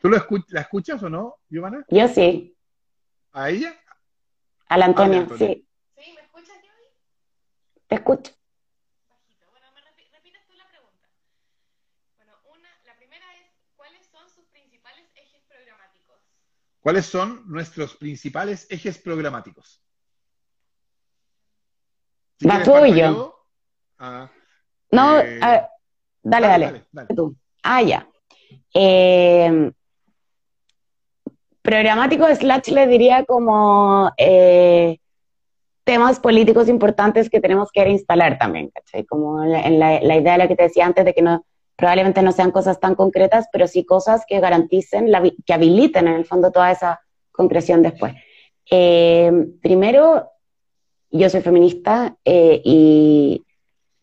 ¿Tú 0.00 0.08
lo 0.08 0.16
la 0.48 0.60
escuchas 0.60 1.02
o 1.02 1.10
no, 1.10 1.36
Giovanna? 1.48 1.84
Yo 1.88 2.08
sí. 2.08 2.56
¿A 3.32 3.50
ella? 3.50 3.74
A 4.68 4.78
la 4.78 4.86
Antonia, 4.86 5.26
sí. 5.36 5.46
¿Sí? 5.46 5.68
¿Me 7.92 7.96
escuchas, 7.96 8.34
yo? 8.34 8.36
Te 14.98 15.98
escucho. 15.98 16.32
¿Cuáles 16.80 17.06
son 17.06 17.42
nuestros 17.46 17.94
principales 17.96 18.66
ejes 18.70 18.98
programáticos? 18.98 19.82
Si 22.40 22.48
Va 22.48 22.64
tuyo. 22.64 23.36
Ah, 23.98 24.30
no, 24.90 25.20
eh, 25.20 25.38
dale, 26.22 26.48
dale, 26.48 26.86
Tú. 27.14 27.36
Ah, 27.62 27.82
ya. 27.82 28.08
Eh, 28.74 29.70
programático 31.60 32.26
slash 32.34 32.68
le 32.70 32.86
diría 32.86 33.24
como 33.26 34.10
eh, 34.16 34.98
temas 35.84 36.20
políticos 36.20 36.68
importantes 36.68 37.28
que 37.28 37.40
tenemos 37.40 37.70
que 37.72 37.88
instalar 37.88 38.38
también, 38.38 38.68
¿cachai? 38.68 39.04
Como 39.04 39.42
en 39.42 39.78
la, 39.78 40.00
la, 40.00 40.16
idea 40.16 40.32
de 40.32 40.38
la 40.38 40.48
que 40.48 40.56
te 40.56 40.64
decía 40.64 40.86
antes 40.86 41.04
de 41.04 41.12
que 41.12 41.22
no, 41.22 41.44
probablemente 41.76 42.22
no 42.22 42.32
sean 42.32 42.50
cosas 42.50 42.78
tan 42.78 42.94
concretas, 42.94 43.46
pero 43.52 43.66
sí 43.66 43.84
cosas 43.84 44.24
que 44.26 44.40
garanticen, 44.40 45.10
la, 45.10 45.22
que 45.22 45.52
habiliten 45.52 46.06
en 46.08 46.14
el 46.14 46.24
fondo 46.24 46.52
toda 46.52 46.70
esa 46.70 47.00
concreción 47.32 47.82
después. 47.82 48.14
Eh, 48.70 49.32
primero, 49.60 50.30
yo 51.10 51.28
soy 51.28 51.40
feminista 51.40 52.16
eh, 52.24 52.60
y 52.64 53.44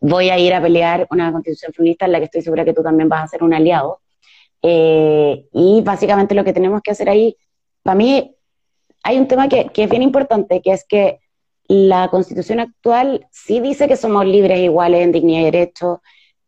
voy 0.00 0.30
a 0.30 0.38
ir 0.38 0.54
a 0.54 0.60
pelear 0.60 1.06
una 1.10 1.32
constitución 1.32 1.72
feminista 1.72 2.04
en 2.04 2.12
la 2.12 2.18
que 2.18 2.26
estoy 2.26 2.42
segura 2.42 2.64
que 2.64 2.74
tú 2.74 2.82
también 2.82 3.08
vas 3.08 3.24
a 3.24 3.28
ser 3.28 3.42
un 3.42 3.54
aliado. 3.54 4.00
Eh, 4.62 5.46
y 5.52 5.80
básicamente 5.82 6.34
lo 6.34 6.44
que 6.44 6.52
tenemos 6.52 6.82
que 6.82 6.90
hacer 6.90 7.08
ahí, 7.08 7.36
para 7.82 7.94
mí, 7.94 8.36
hay 9.02 9.18
un 9.18 9.26
tema 9.26 9.48
que, 9.48 9.68
que 9.68 9.84
es 9.84 9.90
bien 9.90 10.02
importante, 10.02 10.60
que 10.60 10.72
es 10.72 10.84
que 10.86 11.20
la 11.72 12.08
constitución 12.08 12.58
actual 12.58 13.28
sí 13.30 13.60
dice 13.60 13.86
que 13.86 13.94
somos 13.96 14.26
libres 14.26 14.58
e 14.58 14.64
iguales 14.64 15.02
en 15.02 15.12
dignidad 15.12 15.42
y 15.42 15.44
derecho, 15.44 16.02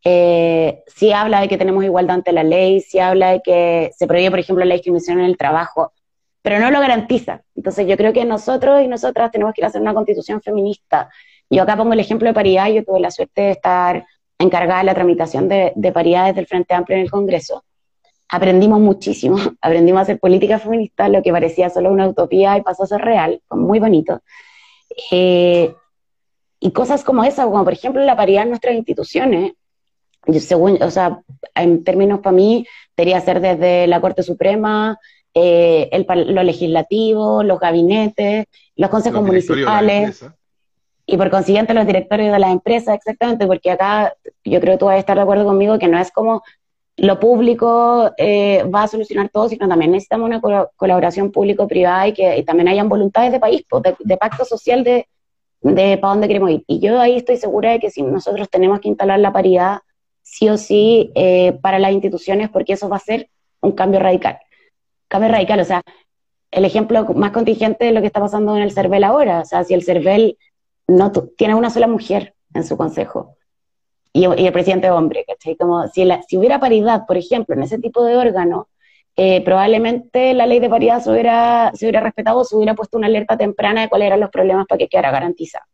eh, 0.05 0.83
sí 0.89 1.13
habla 1.13 1.41
de 1.41 1.49
que 1.49 1.57
tenemos 1.57 1.85
igualdad 1.85 2.17
ante 2.17 2.33
la 2.33 2.43
ley, 2.43 2.81
sí 2.81 2.99
habla 2.99 3.31
de 3.31 3.41
que 3.41 3.93
se 3.97 4.09
prohíbe, 4.09 4.31
por 4.31 4.41
ejemplo, 4.41 4.65
la 4.65 4.75
discriminación 4.75 5.21
en 5.21 5.27
el 5.27 5.37
trabajo, 5.37 5.93
pero 6.43 6.59
no 6.59 6.73
lo 6.73 6.81
garantiza. 6.81 7.43
Entonces 7.55 7.87
yo 7.87 7.97
creo 7.97 8.13
que 8.13 8.25
nosotros 8.25 8.83
y 8.83 8.89
nosotras 8.89 9.31
tenemos 9.31 9.55
que 9.55 9.61
ir 9.61 9.65
a 9.65 9.69
hacer 9.69 9.81
una 9.81 9.95
constitución 9.95 10.43
feminista. 10.43 11.09
Yo 11.49 11.63
acá 11.63 11.77
pongo 11.77 11.93
el 11.93 12.01
ejemplo 12.01 12.27
de 12.27 12.35
paridad, 12.35 12.69
yo 12.71 12.85
tuve 12.85 12.99
la 12.99 13.13
suerte 13.13 13.43
de 13.43 13.51
estar 13.53 14.05
encargada 14.41 14.81
de 14.81 14.87
la 14.87 14.95
tramitación 14.95 15.49
de, 15.49 15.73
de 15.77 15.93
paridad 15.93 16.27
desde 16.27 16.41
el 16.41 16.47
Frente 16.49 16.75
Amplio 16.75 16.97
en 16.99 17.05
el 17.05 17.13
Congreso. 17.13 17.63
Aprendimos 18.29 18.81
muchísimo, 18.81 19.37
aprendimos 19.61 20.01
a 20.01 20.03
hacer 20.03 20.19
política 20.19 20.59
feminista, 20.59 21.09
lo 21.09 21.23
que 21.23 21.31
parecía 21.31 21.71
solo 21.71 21.93
una 21.93 22.09
utopía 22.09 22.59
y 22.59 22.63
pasó 22.63 22.83
a 22.83 22.89
ser 22.89 23.03
real, 23.03 23.41
fue 23.47 23.59
muy 23.59 23.79
bonito. 23.79 24.21
Eh, 25.11 25.75
y 26.61 26.71
cosas 26.71 27.03
como 27.03 27.25
esa, 27.25 27.45
como 27.45 27.65
por 27.65 27.73
ejemplo 27.73 28.05
la 28.05 28.17
paridad 28.17 28.45
en 28.45 28.51
nuestras 28.51 28.75
instituciones, 28.75 29.55
según, 30.41 30.81
o 30.83 30.91
sea, 30.91 31.21
en 31.55 31.83
términos 31.83 32.21
para 32.21 32.37
mí, 32.37 32.67
debería 32.97 33.21
ser 33.21 33.41
desde 33.41 33.87
la 33.89 34.01
Corte 34.01 34.23
Suprema, 34.23 34.99
eh, 35.35 35.89
el, 35.91 36.07
lo 36.35 36.43
legislativo, 36.43 37.43
los 37.43 37.59
gabinetes, 37.59 38.47
los 38.77 38.91
consejos 38.91 39.23
municipales 39.23 40.25
y 41.07 41.17
por 41.17 41.31
consiguiente 41.31 41.75
los 41.75 41.87
directorios 41.87 42.33
de 42.33 42.39
las 42.39 42.53
empresas, 42.53 42.95
exactamente, 42.95 43.47
porque 43.47 43.71
acá 43.71 44.15
yo 44.45 44.61
creo 44.61 44.75
que 44.75 44.79
tú 44.79 44.87
vas 44.87 44.97
a 44.97 45.01
estar 45.01 45.17
de 45.17 45.23
acuerdo 45.23 45.45
conmigo 45.45 45.79
que 45.79 45.89
no 45.89 45.99
es 45.99 46.13
como 46.13 46.43
lo 47.03 47.19
público 47.19 48.13
eh, 48.17 48.63
va 48.73 48.85
a 48.85 48.89
solucionar 48.89 49.29
todo, 49.29 49.49
sino 49.49 49.69
también 49.69 49.91
necesitamos 49.91 50.29
una 50.29 50.41
colaboración 50.77 51.33
público-privada 51.33 52.07
y 52.07 52.13
que 52.13 52.45
también 52.47 52.69
hayan 52.69 52.89
voluntades 52.89 53.33
de 53.33 53.41
país, 53.41 53.67
de, 53.99 54.17
pacto 54.17 54.45
social 54.45 54.85
de, 54.85 55.09
de 55.63 55.99
para 55.99 56.13
dónde 56.13 56.29
queremos 56.29 56.53
ir. 56.53 56.63
Y 56.69 56.79
yo 56.79 57.01
ahí 57.01 57.17
estoy 57.17 57.39
segura 57.39 57.73
de 57.73 57.81
que 57.81 57.91
si 57.91 58.03
nosotros 58.03 58.49
tenemos 58.49 58.79
que 58.79 58.87
instalar 58.87 59.19
la 59.19 59.33
paridad 59.33 59.81
sí 60.23 60.49
o 60.49 60.57
sí 60.57 61.11
eh, 61.17 61.59
para 61.61 61.81
las 61.81 61.91
instituciones 61.91 62.51
porque 62.51 62.75
eso 62.75 62.89
va 62.89 62.99
a 62.99 63.01
ser 63.01 63.29
un 63.61 63.73
cambio 63.73 63.99
radical. 63.99 64.39
Cambio 65.09 65.29
radical, 65.29 65.59
o 65.59 65.65
sea, 65.65 65.83
el 66.53 66.65
ejemplo 66.65 67.05
más 67.17 67.33
contingente 67.33 67.85
de 67.85 67.91
lo 67.91 68.01
que 68.01 68.07
está 68.07 68.21
pasando 68.21 68.57
en 68.57 68.63
el 68.63 68.71
CERVEL 68.71 69.03
ahora, 69.03 69.41
o 69.41 69.45
sea, 69.45 69.65
si 69.65 69.75
el 69.75 69.83
CERVEL 69.83 70.39
no 70.87 71.11
tiene 71.11 71.57
una 71.57 71.71
sola 71.71 71.89
mujer 71.89 72.35
en 72.55 72.63
su 72.63 72.77
consejo 72.77 73.35
y, 74.13 74.25
el 74.25 74.53
presidente 74.53 74.91
hombre, 74.91 75.25
¿cachai? 75.27 75.57
Como 75.57 75.87
si, 75.89 76.05
hubiera 76.37 76.61
paridad, 76.61 77.07
por 77.07 77.17
ejemplo, 77.17 77.55
en 77.55 77.63
ese 77.63 77.79
tipo 77.79 78.05
de 78.05 78.17
órgano, 78.17 78.69
eh, 79.17 79.43
probablemente 79.45 80.35
la 80.35 80.47
ley 80.47 80.59
de 80.61 80.71
paridad 80.71 81.01
se 81.01 81.11
hubiera, 81.11 81.71
se 81.75 81.87
hubiera 81.87 82.01
respetado, 82.01 82.45
se 82.45 82.57
hubiera 82.57 82.75
puesto 82.75 82.99
una 82.99 83.07
alerta 83.07 83.37
temprana 83.37 83.83
de 83.83 83.89
cuáles 83.89 84.07
eran 84.07 84.21
los 84.21 84.31
problemas 84.31 84.67
para 84.67 84.79
que 84.79 84.89
quedara 84.89 85.11
garantizada. 85.11 85.67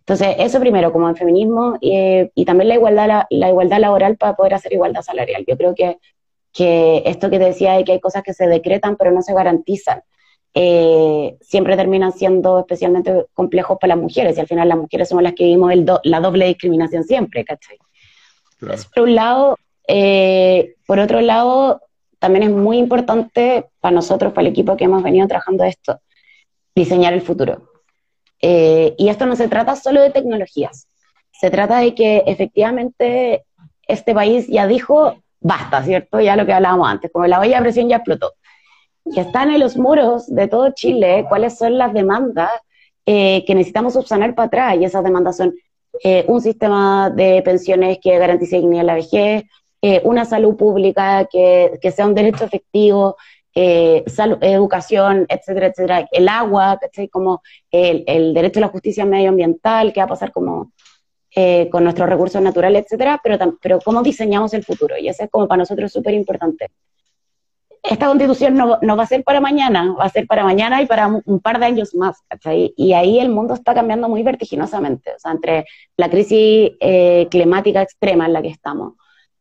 Entonces, 0.00 0.36
eso 0.38 0.58
primero, 0.60 0.92
como 0.92 1.08
el 1.08 1.16
feminismo 1.16 1.78
eh, 1.80 2.30
y 2.34 2.44
también 2.44 2.68
la 2.68 2.74
igualdad, 2.74 3.26
la, 3.30 3.48
igualdad 3.48 3.78
laboral 3.78 4.16
para 4.16 4.34
poder 4.34 4.54
hacer 4.54 4.72
igualdad 4.72 5.02
salarial. 5.02 5.44
Yo 5.46 5.56
creo 5.56 5.74
que, 5.74 5.98
que 6.52 7.02
esto 7.06 7.30
que 7.30 7.38
te 7.38 7.44
decía 7.44 7.74
de 7.74 7.84
que 7.84 7.92
hay 7.92 8.00
cosas 8.00 8.22
que 8.22 8.34
se 8.34 8.46
decretan 8.46 8.96
pero 8.96 9.12
no 9.12 9.22
se 9.22 9.34
garantizan, 9.34 10.02
eh, 10.54 11.36
siempre 11.40 11.76
terminan 11.76 12.12
siendo 12.12 12.58
especialmente 12.58 13.26
complejos 13.34 13.78
para 13.80 13.94
las 13.94 14.02
mujeres 14.02 14.36
y 14.36 14.40
al 14.40 14.48
final 14.48 14.68
las 14.68 14.78
mujeres 14.78 15.08
somos 15.08 15.22
las 15.22 15.34
que 15.34 15.44
vivimos 15.44 15.72
el 15.72 15.84
do, 15.84 16.00
la 16.04 16.20
doble 16.20 16.46
discriminación 16.46 17.04
siempre, 17.04 17.44
¿cachai? 17.44 17.78
Claro. 18.58 18.82
Por 18.94 19.04
un 19.04 19.14
lado, 19.14 19.58
eh, 19.86 20.74
por 20.86 20.98
otro 20.98 21.20
lado, 21.20 21.80
también 22.18 22.42
es 22.44 22.50
muy 22.50 22.78
importante 22.78 23.66
para 23.80 23.94
nosotros, 23.94 24.32
para 24.32 24.46
el 24.46 24.52
equipo 24.52 24.76
que 24.76 24.84
hemos 24.84 25.02
venido 25.02 25.26
trabajando 25.28 25.64
esto, 25.64 26.00
diseñar 26.74 27.12
el 27.12 27.22
futuro. 27.22 27.70
Eh, 28.42 28.94
y 28.98 29.08
esto 29.08 29.26
no 29.26 29.36
se 29.36 29.48
trata 29.48 29.76
solo 29.76 30.00
de 30.00 30.10
tecnologías, 30.10 30.88
se 31.32 31.50
trata 31.50 31.78
de 31.78 31.94
que 31.94 32.24
efectivamente 32.26 33.44
este 33.86 34.14
país 34.14 34.46
ya 34.48 34.66
dijo, 34.66 35.16
basta, 35.40 35.82
¿cierto? 35.82 36.20
Ya 36.20 36.36
lo 36.36 36.44
que 36.44 36.52
hablábamos 36.52 36.88
antes, 36.88 37.10
como 37.12 37.26
la 37.26 37.40
olla 37.40 37.56
de 37.56 37.62
presión 37.62 37.88
ya 37.88 37.96
explotó. 37.96 38.32
Y 39.14 39.20
están 39.20 39.50
en 39.50 39.60
los 39.60 39.76
muros 39.76 40.26
de 40.32 40.48
todo 40.48 40.70
Chile 40.70 41.26
cuáles 41.28 41.58
son 41.58 41.78
las 41.78 41.92
demandas 41.92 42.50
eh, 43.06 43.44
que 43.46 43.54
necesitamos 43.54 43.94
subsanar 43.94 44.34
para 44.34 44.46
atrás. 44.46 44.76
Y 44.78 44.84
esas 44.84 45.04
demandas 45.04 45.36
son 45.36 45.54
eh, 46.04 46.24
un 46.28 46.40
sistema 46.40 47.10
de 47.10 47.42
pensiones 47.42 47.98
que 48.00 48.18
garantice 48.18 48.56
dignidad 48.56 48.82
en 48.82 48.86
la 48.86 48.94
vejez, 48.94 49.44
eh, 49.82 50.00
una 50.04 50.24
salud 50.24 50.56
pública 50.56 51.26
que, 51.30 51.78
que, 51.80 51.90
sea 51.90 52.06
un 52.06 52.14
derecho 52.14 52.44
efectivo, 52.44 53.16
eh, 53.54 54.04
salud, 54.06 54.38
educación, 54.42 55.26
etcétera, 55.28 55.66
etcétera, 55.66 56.08
el 56.12 56.28
agua, 56.28 56.78
como 57.10 57.42
el, 57.70 58.04
el, 58.06 58.32
derecho 58.32 58.60
a 58.60 58.62
la 58.62 58.68
justicia 58.68 59.04
medioambiental, 59.04 59.92
qué 59.92 60.00
va 60.00 60.04
a 60.04 60.08
pasar 60.08 60.30
como 60.32 60.72
eh, 61.34 61.68
con 61.70 61.84
nuestros 61.84 62.08
recursos 62.08 62.40
naturales, 62.42 62.84
etcétera, 62.84 63.20
pero, 63.22 63.38
pero 63.60 63.80
cómo 63.80 64.02
diseñamos 64.02 64.54
el 64.54 64.64
futuro, 64.64 64.96
y 64.98 65.08
eso 65.08 65.24
es 65.24 65.30
como 65.30 65.48
para 65.48 65.60
nosotros 65.60 65.92
súper 65.92 66.14
importante. 66.14 66.70
Esta 67.82 68.06
constitución 68.06 68.56
no, 68.56 68.78
no, 68.82 68.96
va 68.96 69.04
a 69.04 69.06
ser 69.06 69.24
para 69.24 69.40
mañana, 69.40 69.94
va 69.98 70.04
a 70.04 70.10
ser 70.10 70.26
para 70.26 70.44
mañana 70.44 70.82
y 70.82 70.86
para 70.86 71.06
un 71.06 71.40
par 71.40 71.58
de 71.58 71.66
años 71.66 71.94
más. 71.94 72.22
Y 72.76 72.92
ahí 72.92 73.18
el 73.18 73.30
mundo 73.30 73.54
está 73.54 73.74
cambiando 73.74 74.08
muy 74.08 74.22
vertiginosamente, 74.22 75.12
o 75.14 75.18
sea, 75.18 75.32
entre 75.32 75.64
la 75.96 76.10
crisis 76.10 76.72
eh, 76.80 77.26
climática 77.30 77.80
extrema 77.80 78.26
en 78.26 78.34
la 78.34 78.42
que 78.42 78.48
estamos, 78.48 78.94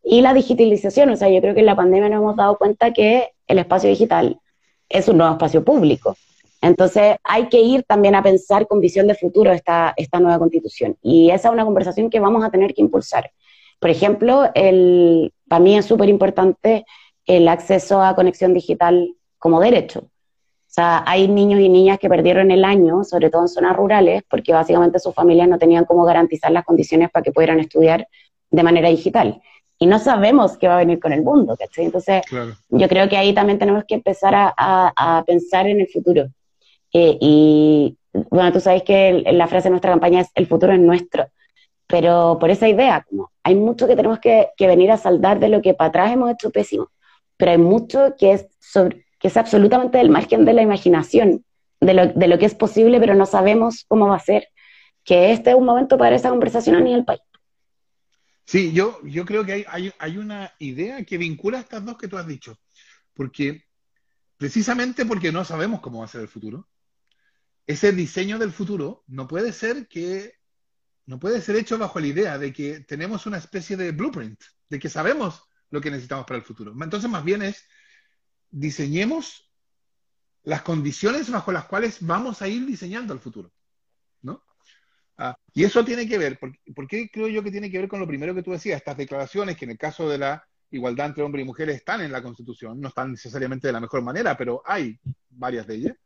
y 0.03 0.21
la 0.21 0.33
digitalización. 0.33 1.09
O 1.09 1.15
sea, 1.17 1.29
yo 1.29 1.41
creo 1.41 1.53
que 1.53 1.59
en 1.59 1.65
la 1.65 1.75
pandemia 1.75 2.09
nos 2.09 2.19
hemos 2.21 2.35
dado 2.37 2.57
cuenta 2.57 2.93
que 2.93 3.29
el 3.47 3.59
espacio 3.59 3.89
digital 3.89 4.39
es 4.87 5.07
un 5.07 5.17
nuevo 5.17 5.33
espacio 5.33 5.63
público. 5.63 6.15
Entonces 6.61 7.17
hay 7.23 7.47
que 7.47 7.61
ir 7.61 7.83
también 7.83 8.15
a 8.15 8.23
pensar 8.23 8.67
con 8.67 8.81
visión 8.81 9.07
de 9.07 9.15
futuro 9.15 9.51
esta, 9.51 9.93
esta 9.95 10.19
nueva 10.19 10.39
constitución. 10.39 10.97
Y 11.01 11.29
esa 11.31 11.49
es 11.49 11.53
una 11.53 11.65
conversación 11.65 12.09
que 12.09 12.19
vamos 12.19 12.43
a 12.43 12.49
tener 12.49 12.73
que 12.73 12.81
impulsar. 12.81 13.31
Por 13.79 13.89
ejemplo, 13.89 14.49
el, 14.55 15.33
para 15.47 15.61
mí 15.61 15.77
es 15.77 15.85
súper 15.85 16.09
importante 16.09 16.85
el 17.29 17.47
acceso 17.47 18.01
a 18.01 18.15
conexión 18.15 18.53
digital 18.53 19.15
como 19.37 19.61
derecho. 19.61 19.99
O 20.01 20.71
sea, 20.71 21.03
hay 21.07 21.27
niños 21.27 21.61
y 21.61 21.69
niñas 21.69 21.97
que 21.99 22.09
perdieron 22.09 22.51
el 22.51 22.65
año, 22.65 23.03
sobre 23.03 23.29
todo 23.29 23.43
en 23.43 23.47
zonas 23.47 23.75
rurales, 23.75 24.23
porque 24.29 24.53
básicamente 24.53 24.99
sus 24.99 25.15
familias 25.15 25.47
no 25.47 25.57
tenían 25.57 25.85
cómo 25.85 26.03
garantizar 26.03 26.51
las 26.51 26.65
condiciones 26.65 27.09
para 27.09 27.23
que 27.23 27.31
pudieran 27.31 27.59
estudiar 27.59 28.07
de 28.51 28.63
manera 28.63 28.89
digital 28.89 29.41
y 29.79 29.87
no 29.87 29.97
sabemos 29.97 30.57
qué 30.57 30.67
va 30.67 30.75
a 30.75 30.79
venir 30.79 30.99
con 30.99 31.13
el 31.13 31.23
mundo, 31.23 31.55
¿cachai? 31.57 31.85
Entonces, 31.85 32.21
yo 32.67 32.87
creo 32.89 33.07
que 33.07 33.15
ahí 33.15 33.33
también 33.33 33.57
tenemos 33.57 33.85
que 33.87 33.95
empezar 33.95 34.35
a, 34.35 34.53
a, 34.57 35.23
pensar 35.23 35.67
en 35.67 35.79
el 35.79 35.87
futuro. 35.87 36.27
Eh, 36.91 37.17
y 37.21 37.97
bueno, 38.29 38.51
tú 38.51 38.59
sabes 38.59 38.83
que 38.83 39.23
la 39.31 39.47
frase 39.47 39.67
de 39.67 39.71
nuestra 39.71 39.91
campaña 39.91 40.21
es 40.21 40.29
el 40.35 40.47
futuro 40.47 40.73
es 40.73 40.79
nuestro, 40.79 41.27
pero 41.87 42.37
por 42.39 42.49
esa 42.49 42.67
idea, 42.67 43.05
como 43.09 43.31
hay 43.41 43.55
mucho 43.55 43.87
que 43.87 43.95
tenemos 43.95 44.19
que, 44.19 44.49
que 44.57 44.67
venir 44.67 44.91
a 44.91 44.97
saldar 44.97 45.39
de 45.39 45.47
lo 45.47 45.61
que 45.61 45.73
para 45.73 45.87
atrás 45.87 46.11
hemos 46.11 46.31
hecho 46.31 46.49
pésimo, 46.49 46.89
pero 47.39 47.51
hay 47.51 47.57
mucho 47.57 48.15
que 48.19 48.33
es, 48.33 48.47
sobre, 48.59 49.05
que 49.17 49.29
es 49.29 49.37
absolutamente 49.37 49.97
del 49.97 50.09
margen 50.09 50.43
de 50.43 50.51
la 50.51 50.61
imaginación, 50.61 51.45
de 51.79 51.93
lo, 51.93 52.07
de 52.07 52.27
lo 52.27 52.37
que 52.37 52.45
es 52.45 52.53
posible, 52.53 52.99
pero 52.99 53.15
no 53.15 53.25
sabemos 53.25 53.85
cómo 53.87 54.09
va 54.09 54.17
a 54.17 54.19
ser, 54.19 54.49
que 55.05 55.31
este 55.31 55.51
es 55.51 55.55
un 55.55 55.63
momento 55.63 55.97
para 55.97 56.17
esa 56.17 56.31
conversación 56.31 56.75
a 56.75 56.81
nivel 56.81 57.05
país. 57.05 57.21
Sí, 58.43 58.73
yo, 58.73 58.99
yo 59.05 59.23
creo 59.23 59.45
que 59.45 59.53
hay, 59.53 59.65
hay, 59.69 59.93
hay, 59.99 60.17
una 60.17 60.53
idea 60.59 61.05
que 61.05 61.17
vincula 61.17 61.59
estas 61.59 61.85
dos 61.85 61.97
que 61.97 62.09
tú 62.09 62.17
has 62.17 62.27
dicho. 62.27 62.59
Porque, 63.13 63.63
precisamente 64.35 65.05
porque 65.05 65.31
no 65.31 65.45
sabemos 65.45 65.79
cómo 65.79 65.99
va 65.99 66.05
a 66.05 66.09
ser 66.09 66.21
el 66.21 66.27
futuro, 66.27 66.67
ese 67.65 67.93
diseño 67.93 68.37
del 68.37 68.51
futuro 68.51 69.05
no 69.07 69.29
puede 69.29 69.53
ser 69.53 69.87
que 69.87 70.33
no 71.05 71.19
puede 71.19 71.39
ser 71.39 71.55
hecho 71.55 71.77
bajo 71.77 72.01
la 72.01 72.07
idea 72.07 72.37
de 72.37 72.51
que 72.51 72.81
tenemos 72.81 73.25
una 73.25 73.37
especie 73.37 73.77
de 73.77 73.93
blueprint, 73.93 74.41
de 74.69 74.77
que 74.77 74.89
sabemos 74.89 75.48
lo 75.69 75.81
que 75.81 75.91
necesitamos 75.91 76.25
para 76.25 76.37
el 76.37 76.43
futuro. 76.43 76.73
Entonces, 76.81 77.09
más 77.09 77.23
bien 77.23 77.41
es 77.41 77.67
diseñemos 78.51 79.51
las 80.43 80.61
condiciones 80.61 81.29
bajo 81.29 81.51
las 81.51 81.65
cuales 81.65 81.97
vamos 82.01 82.41
a 82.41 82.47
ir 82.47 82.65
diseñando 82.65 83.13
el 83.13 83.19
futuro. 83.19 83.51
¿no? 84.21 84.43
Ah, 85.17 85.35
y 85.53 85.63
eso 85.63 85.83
tiene 85.83 86.07
que 86.07 86.17
ver, 86.17 86.39
¿por, 86.39 86.87
qué 86.87 87.09
creo 87.11 87.27
yo 87.27 87.43
que 87.43 87.51
tiene 87.51 87.69
que 87.69 87.79
ver 87.79 87.87
con 87.87 87.99
lo 87.99 88.07
primero 88.07 88.33
que 88.33 88.43
tú 88.43 88.51
decías? 88.51 88.77
Estas 88.77 88.97
declaraciones 88.97 89.57
que 89.57 89.65
en 89.65 89.71
el 89.71 89.77
caso 89.77 90.09
de 90.09 90.17
la 90.17 90.43
igualdad 90.71 91.07
entre 91.07 91.23
hombres 91.23 91.43
y 91.43 91.47
mujeres 91.47 91.75
están 91.77 92.01
en 92.01 92.11
la 92.11 92.21
Constitución, 92.21 92.79
no 92.79 92.89
están 92.89 93.11
necesariamente 93.11 93.67
de 93.67 93.73
la 93.73 93.79
mejor 93.79 94.01
manera, 94.01 94.37
pero 94.37 94.61
hay 94.65 94.97
varias 95.29 95.67
de 95.67 95.75
ellas, 95.75 95.97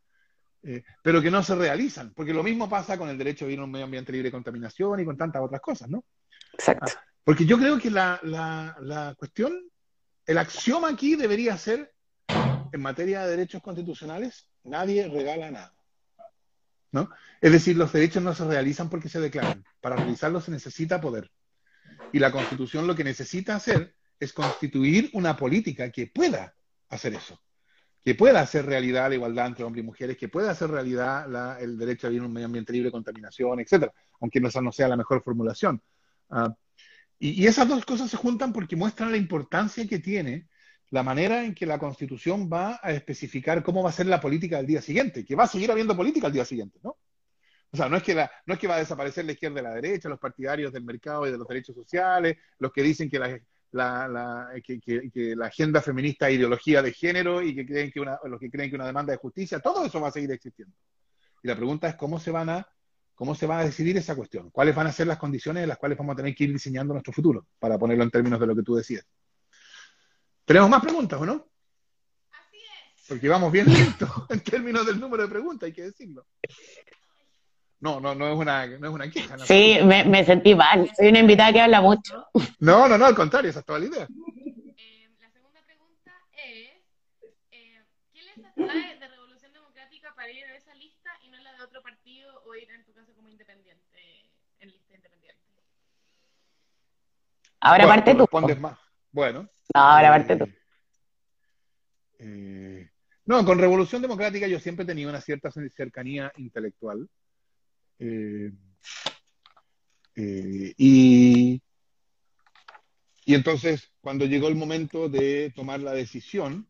eh, 0.62 0.82
pero 1.02 1.20
que 1.22 1.30
no 1.30 1.42
se 1.42 1.54
realizan, 1.54 2.12
porque 2.14 2.32
lo 2.32 2.42
mismo 2.42 2.68
pasa 2.68 2.98
con 2.98 3.08
el 3.08 3.18
derecho 3.18 3.44
a 3.44 3.48
vivir 3.48 3.58
en 3.58 3.64
un 3.64 3.70
medio 3.70 3.84
ambiente 3.84 4.10
libre 4.10 4.28
de 4.28 4.32
contaminación 4.32 4.98
y 5.00 5.04
con 5.04 5.16
tantas 5.16 5.42
otras 5.42 5.60
cosas, 5.60 5.88
¿no? 5.88 6.04
Exacto. 6.54 6.92
Ah, 6.96 7.04
porque 7.24 7.46
yo 7.46 7.58
creo 7.58 7.78
que 7.78 7.90
la, 7.90 8.20
la, 8.22 8.76
la 8.80 9.14
cuestión, 9.18 9.58
el 10.26 10.38
axioma 10.38 10.90
aquí 10.90 11.16
debería 11.16 11.56
ser, 11.56 11.92
en 12.72 12.80
materia 12.80 13.22
de 13.22 13.30
derechos 13.30 13.62
constitucionales, 13.62 14.48
nadie 14.62 15.08
regala 15.08 15.50
nada. 15.50 15.74
¿no? 16.92 17.10
Es 17.40 17.50
decir, 17.50 17.76
los 17.76 17.92
derechos 17.92 18.22
no 18.22 18.34
se 18.34 18.44
realizan 18.44 18.88
porque 18.88 19.08
se 19.08 19.20
declaran. 19.20 19.64
Para 19.80 19.96
realizarlos 19.96 20.44
se 20.44 20.52
necesita 20.52 21.00
poder. 21.00 21.30
Y 22.12 22.20
la 22.20 22.30
Constitución 22.30 22.86
lo 22.86 22.94
que 22.94 23.02
necesita 23.02 23.56
hacer 23.56 23.96
es 24.20 24.32
constituir 24.32 25.10
una 25.12 25.36
política 25.36 25.90
que 25.90 26.06
pueda 26.06 26.54
hacer 26.88 27.14
eso, 27.14 27.42
que 28.04 28.14
pueda 28.14 28.40
hacer 28.40 28.64
realidad 28.66 29.08
la 29.08 29.16
igualdad 29.16 29.48
entre 29.48 29.64
hombres 29.64 29.82
y 29.82 29.86
mujeres, 29.86 30.16
que 30.16 30.28
pueda 30.28 30.52
hacer 30.52 30.70
realidad 30.70 31.26
la, 31.28 31.58
el 31.58 31.76
derecho 31.76 32.06
a 32.06 32.10
vivir 32.10 32.22
en 32.22 32.26
un 32.26 32.32
medio 32.32 32.46
ambiente 32.46 32.72
libre 32.72 32.88
de 32.88 32.92
contaminación, 32.92 33.58
etcétera, 33.58 33.92
aunque 34.20 34.38
esa 34.38 34.60
no 34.60 34.70
sea 34.70 34.86
la 34.86 34.96
mejor 34.96 35.20
formulación. 35.22 35.82
Uh, 36.28 36.48
y, 37.30 37.46
esas 37.46 37.66
dos 37.66 37.86
cosas 37.86 38.10
se 38.10 38.18
juntan 38.18 38.52
porque 38.52 38.76
muestran 38.76 39.10
la 39.10 39.16
importancia 39.16 39.86
que 39.88 39.98
tiene 39.98 40.48
la 40.90 41.02
manera 41.02 41.42
en 41.42 41.54
que 41.54 41.64
la 41.64 41.78
Constitución 41.78 42.50
va 42.52 42.78
a 42.82 42.92
especificar 42.92 43.62
cómo 43.62 43.82
va 43.82 43.88
a 43.88 43.94
ser 43.94 44.06
la 44.06 44.20
política 44.20 44.58
del 44.58 44.66
día 44.66 44.82
siguiente, 44.82 45.24
que 45.24 45.34
va 45.34 45.44
a 45.44 45.48
seguir 45.48 45.70
habiendo 45.70 45.96
política 45.96 46.26
al 46.26 46.34
día 46.34 46.44
siguiente, 46.44 46.78
¿no? 46.82 46.98
O 47.70 47.76
sea, 47.76 47.88
no 47.88 47.96
es, 47.96 48.02
que 48.02 48.14
la, 48.14 48.30
no 48.46 48.54
es 48.54 48.60
que 48.60 48.68
va 48.68 48.76
a 48.76 48.78
desaparecer 48.78 49.24
la 49.24 49.32
izquierda 49.32 49.60
y 49.60 49.64
la 49.64 49.74
derecha, 49.74 50.08
los 50.08 50.20
partidarios 50.20 50.72
del 50.72 50.84
mercado 50.84 51.26
y 51.26 51.32
de 51.32 51.38
los 51.38 51.48
derechos 51.48 51.74
sociales, 51.74 52.36
los 52.58 52.70
que 52.72 52.82
dicen 52.82 53.10
que 53.10 53.18
la, 53.18 53.40
que, 54.62 55.34
la 55.34 55.46
agenda 55.46 55.80
feminista 55.80 56.28
es 56.28 56.36
ideología 56.36 56.82
de 56.82 56.92
género 56.92 57.42
y 57.42 57.54
que 57.54 57.66
creen 57.66 57.90
que 57.90 58.00
una, 58.00 58.18
los 58.26 58.38
que 58.38 58.50
creen 58.50 58.68
que 58.70 58.76
una 58.76 58.86
demanda 58.86 59.12
de 59.12 59.18
justicia, 59.18 59.58
todo 59.58 59.84
eso 59.86 60.00
va 60.00 60.08
a 60.08 60.12
seguir 60.12 60.30
existiendo. 60.30 60.76
Y 61.42 61.48
la 61.48 61.56
pregunta 61.56 61.88
es 61.88 61.96
cómo 61.96 62.20
se 62.20 62.30
van 62.30 62.50
a 62.50 62.68
cómo 63.14 63.34
se 63.34 63.46
va 63.46 63.60
a 63.60 63.64
decidir 63.64 63.96
esa 63.96 64.16
cuestión, 64.16 64.50
cuáles 64.50 64.74
van 64.74 64.86
a 64.86 64.92
ser 64.92 65.06
las 65.06 65.18
condiciones 65.18 65.62
en 65.62 65.68
las 65.68 65.78
cuales 65.78 65.96
vamos 65.96 66.14
a 66.14 66.16
tener 66.16 66.34
que 66.34 66.44
ir 66.44 66.52
diseñando 66.52 66.94
nuestro 66.94 67.12
futuro, 67.12 67.46
para 67.58 67.78
ponerlo 67.78 68.04
en 68.04 68.10
términos 68.10 68.40
de 68.40 68.46
lo 68.46 68.56
que 68.56 68.62
tú 68.62 68.74
decías. 68.74 69.04
¿Tenemos 70.44 70.68
más 70.68 70.82
preguntas 70.82 71.20
o 71.20 71.26
no? 71.26 71.46
Así 72.30 72.58
es. 72.58 73.06
Porque 73.08 73.28
vamos 73.28 73.50
bien 73.50 73.72
lentos 73.72 74.10
en 74.28 74.40
términos 74.40 74.86
del 74.86 75.00
número 75.00 75.22
de 75.22 75.28
preguntas, 75.28 75.66
hay 75.66 75.72
que 75.72 75.82
decirlo. 75.82 76.26
No, 77.84 78.00
no, 78.00 78.14
no 78.14 78.32
es 78.32 78.38
una, 78.38 78.66
no 78.66 78.88
es 78.88 78.94
una 78.94 79.10
queja. 79.10 79.36
No 79.36 79.44
sí, 79.44 79.78
me, 79.84 80.04
me, 80.04 80.24
sentí 80.24 80.54
mal. 80.54 80.90
Soy 80.96 81.08
una 81.08 81.18
invitada 81.18 81.52
que 81.52 81.60
habla 81.60 81.82
mucho. 81.82 82.26
No, 82.58 82.88
no, 82.88 82.96
no, 82.96 83.04
al 83.04 83.14
contrario, 83.14 83.50
esa 83.50 83.60
es 83.60 83.66
toda 83.66 83.78
la 83.78 83.84
idea. 83.84 84.08
Eh, 84.76 85.10
la 85.20 85.30
segunda 85.30 85.60
pregunta 85.66 86.12
es, 86.32 86.70
eh, 87.50 87.84
¿qué 88.14 88.22
les 88.22 88.38
atrae 88.38 88.98
de 88.98 89.08
Revolución 89.08 89.52
Democrática 89.52 90.14
para 90.14 90.30
ir 90.30 90.46
a 90.46 90.56
esa 90.56 90.74
lista 90.74 91.10
y 91.22 91.28
no 91.28 91.38
la 91.42 91.52
de 91.52 91.62
otro 91.62 91.82
partido 91.82 92.42
o 92.46 92.54
ir 92.54 92.70
en 92.70 92.84
tu 92.84 92.94
caso 92.94 93.12
como 93.14 93.28
independiente, 93.28 94.30
en 94.60 94.70
lista 94.70 94.94
independiente? 94.94 95.44
Ahora 97.64 97.86
bueno, 97.86 97.88
parte 97.88 98.12
tú. 98.12 98.20
Respondes 98.20 98.60
más. 98.60 98.78
Bueno. 99.10 99.48
No, 99.74 99.80
ahora 99.80 100.10
parte 100.10 100.36
tú. 100.36 100.48
Eh, 102.18 102.90
no, 103.24 103.44
con 103.44 103.58
Revolución 103.58 104.02
Democrática 104.02 104.46
yo 104.46 104.60
siempre 104.60 104.84
he 104.84 104.86
tenido 104.86 105.08
una 105.10 105.20
cierta 105.20 105.50
cercanía 105.50 106.30
intelectual. 106.36 107.08
Eh, 107.98 108.52
eh, 110.16 110.74
y, 110.76 111.62
y 113.24 113.34
entonces, 113.34 113.90
cuando 114.00 114.26
llegó 114.26 114.48
el 114.48 114.56
momento 114.56 115.08
de 115.08 115.52
tomar 115.56 115.80
la 115.80 115.92
decisión, 115.92 116.68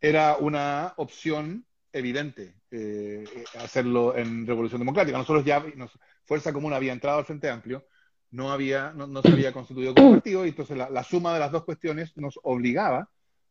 era 0.00 0.36
una 0.36 0.94
opción 0.96 1.66
evidente 1.92 2.54
eh, 2.70 3.24
hacerlo 3.58 4.16
en 4.16 4.46
Revolución 4.46 4.80
Democrática. 4.80 5.18
Nosotros 5.18 5.44
ya, 5.44 5.64
Fuerza 6.24 6.52
Común 6.52 6.72
había 6.72 6.92
entrado 6.92 7.18
al 7.18 7.24
Frente 7.24 7.48
Amplio, 7.48 7.86
no, 8.30 8.52
había, 8.52 8.92
no, 8.92 9.22
se 9.22 9.32
había 9.32 9.52
constituido 9.52 9.94
como 9.94 10.12
partido, 10.12 10.44
y 10.44 10.50
entonces 10.50 10.76
la, 10.76 11.04
suma 11.04 11.32
de 11.34 11.40
las 11.40 11.52
dos 11.52 11.64
cuestiones 11.64 12.16
nos 12.16 12.38
obligaba 12.42 13.08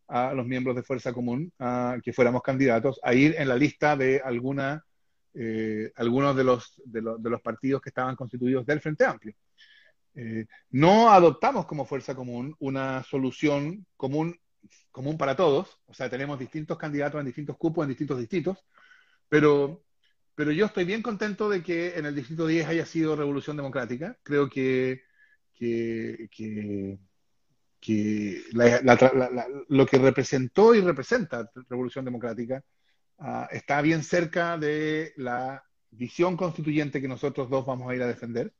a 0.07 0.33
los 0.33 0.45
miembros 0.45 0.75
de 0.75 0.83
Fuerza 0.83 1.13
Común 1.13 1.51
a 1.59 1.97
que 2.03 2.13
fuéramos 2.13 2.41
candidatos 2.41 2.99
a 3.03 3.13
ir 3.13 3.35
en 3.37 3.47
la 3.47 3.55
lista 3.55 3.95
de 3.95 4.21
alguna, 4.23 4.85
eh, 5.33 5.91
algunos 5.95 6.35
de 6.35 6.43
los, 6.43 6.81
de, 6.85 7.01
los 7.01 7.41
partidos 7.41 7.81
que 7.81 7.89
estaban 7.89 8.15
constituidos 8.15 8.65
del 8.65 8.81
Frente 8.81 9.05
Amplio. 9.05 9.33
Eh, 10.13 10.45
no 10.69 11.09
adoptamos 11.11 11.65
como 11.65 11.85
Fuerza 11.85 12.15
Común 12.15 12.55
una 12.59 13.03
solución 13.03 13.85
común 13.97 14.39
común 14.91 15.17
para 15.17 15.35
todos, 15.35 15.77
o 15.87 15.93
sea, 15.93 16.09
tenemos 16.09 16.39
distintos 16.39 16.77
candidatos 16.77 17.19
en 17.19 17.25
distintos 17.25 17.57
cupos, 17.57 17.83
en 17.83 17.89
distintos 17.89 18.17
distritos, 18.17 18.65
pero, 19.27 19.83
pero 20.35 20.51
yo 20.51 20.65
estoy 20.65 20.83
bien 20.83 21.01
contento 21.01 21.49
de 21.49 21.63
que 21.63 21.97
en 21.97 22.05
el 22.05 22.13
distrito 22.13 22.45
10 22.45 22.67
haya 22.67 22.85
sido 22.85 23.15
revolución 23.15 23.55
democrática. 23.55 24.17
Creo 24.21 24.49
que, 24.49 25.03
que, 25.53 26.27
que, 27.79 28.43
lo 29.69 29.85
que 29.85 29.97
representó 29.97 30.75
y 30.75 30.81
representa 30.81 31.49
revolución 31.69 32.03
democrática 32.03 32.63
ah, 33.19 33.47
está 33.51 33.81
bien 33.81 34.03
cerca 34.03 34.57
de 34.57 35.13
la 35.15 35.63
visión 35.91 36.35
constituyente 36.35 37.01
que 37.01 37.07
nosotros 37.07 37.49
dos 37.49 37.65
vamos 37.65 37.89
a 37.89 37.95
ir 37.95 38.01
a 38.03 38.07
defender. 38.07 38.53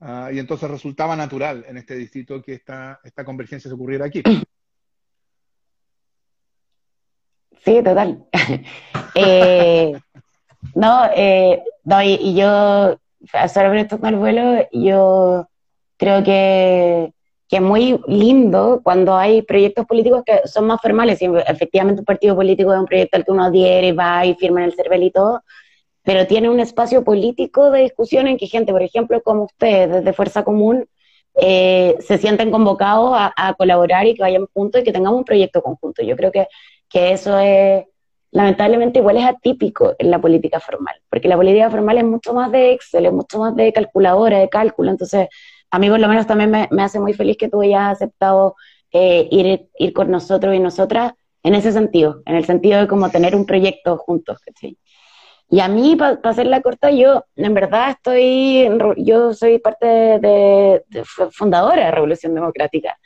Ah, 0.00 0.30
y 0.32 0.38
entonces 0.38 0.70
resultaba 0.70 1.14
natural 1.14 1.64
en 1.68 1.76
este 1.76 1.94
distrito 1.94 2.42
que 2.42 2.54
esta, 2.54 3.00
esta 3.04 3.24
convergencia 3.24 3.68
se 3.68 3.74
ocurriera 3.74 4.06
aquí. 4.06 4.22
Sí, 7.64 7.80
total. 7.84 8.26
Eh, 9.14 9.92
no, 10.74 11.04
eh, 11.14 11.62
no, 11.84 12.02
y, 12.02 12.34
yo, 12.34 12.96
sobre 13.52 13.88
con 13.88 14.06
el 14.06 14.16
vuelo, 14.16 14.66
yo 14.72 15.48
creo 15.96 16.22
que, 16.22 17.12
que, 17.48 17.56
es 17.56 17.62
muy 17.62 18.00
lindo 18.06 18.80
cuando 18.82 19.16
hay 19.16 19.42
proyectos 19.42 19.86
políticos 19.86 20.22
que 20.24 20.40
son 20.46 20.66
más 20.66 20.80
formales. 20.80 21.20
Y 21.22 21.26
efectivamente, 21.46 22.00
un 22.00 22.06
partido 22.06 22.34
político 22.34 22.72
es 22.72 22.80
un 22.80 22.86
proyecto 22.86 23.16
al 23.16 23.24
que 23.24 23.30
uno 23.32 23.44
adhiere, 23.44 23.92
va 23.92 24.24
y 24.26 24.34
firma 24.34 24.60
en 24.60 24.66
el 24.66 24.74
CERVEL 24.74 25.02
y 25.04 25.10
todo, 25.10 25.42
pero 26.02 26.26
tiene 26.26 26.48
un 26.50 26.60
espacio 26.60 27.04
político 27.04 27.70
de 27.70 27.82
discusión 27.82 28.26
en 28.26 28.36
que 28.36 28.46
gente, 28.46 28.72
por 28.72 28.82
ejemplo, 28.82 29.22
como 29.22 29.44
ustedes, 29.44 29.90
desde 29.90 30.12
Fuerza 30.12 30.44
Común, 30.44 30.86
eh, 31.34 31.96
se 32.00 32.18
sienten 32.18 32.50
convocados 32.50 33.12
a, 33.14 33.54
colaborar 33.54 34.06
y 34.06 34.14
que 34.14 34.22
vayamos 34.22 34.50
juntos 34.52 34.82
y 34.82 34.84
que 34.84 34.92
tengamos 34.92 35.18
un 35.18 35.24
proyecto 35.24 35.62
conjunto. 35.62 36.02
Yo 36.02 36.16
creo 36.16 36.30
que 36.30 36.46
que 36.92 37.12
eso 37.12 37.38
es, 37.38 37.86
lamentablemente, 38.32 38.98
igual 38.98 39.18
es 39.18 39.24
atípico 39.24 39.94
en 39.98 40.10
la 40.10 40.20
política 40.20 40.58
formal, 40.58 40.96
porque 41.08 41.28
la 41.28 41.36
política 41.36 41.70
formal 41.70 41.98
es 41.98 42.04
mucho 42.04 42.34
más 42.34 42.50
de 42.50 42.72
Excel, 42.72 43.06
es 43.06 43.12
mucho 43.12 43.38
más 43.38 43.54
de 43.54 43.72
calculadora, 43.72 44.38
de 44.38 44.48
cálculo, 44.48 44.90
entonces 44.90 45.28
a 45.70 45.78
mí 45.78 45.88
por 45.88 46.00
lo 46.00 46.08
menos 46.08 46.26
también 46.26 46.50
me, 46.50 46.82
hace 46.82 46.98
muy 46.98 47.12
feliz 47.12 47.36
que 47.38 47.48
tú 47.48 47.60
hayas 47.62 47.92
aceptado 47.92 48.56
eh, 48.90 49.28
ir, 49.30 49.68
ir 49.78 49.92
con 49.92 50.10
nosotros 50.10 50.54
y 50.54 50.58
nosotras 50.58 51.12
en 51.42 51.54
ese 51.54 51.72
sentido, 51.72 52.22
en 52.26 52.36
el 52.36 52.44
sentido 52.44 52.80
de 52.80 52.88
como 52.88 53.10
tener 53.10 53.34
un 53.36 53.46
proyecto 53.46 53.96
juntos. 53.98 54.38
Y 55.48 55.60
a 55.60 55.68
mí, 55.68 55.96
para 55.96 56.18
hacer 56.22 56.46
la 56.46 56.62
corta, 56.62 56.90
yo 56.90 57.26
en 57.36 57.52
verdad 57.54 57.90
estoy, 57.90 58.68
yo 58.96 59.34
soy 59.34 59.58
parte 59.58 59.86
de, 59.86 60.82
fundadora 61.32 61.86
de 61.86 61.90
Revolución 61.90 62.34
Democrática. 62.34 62.98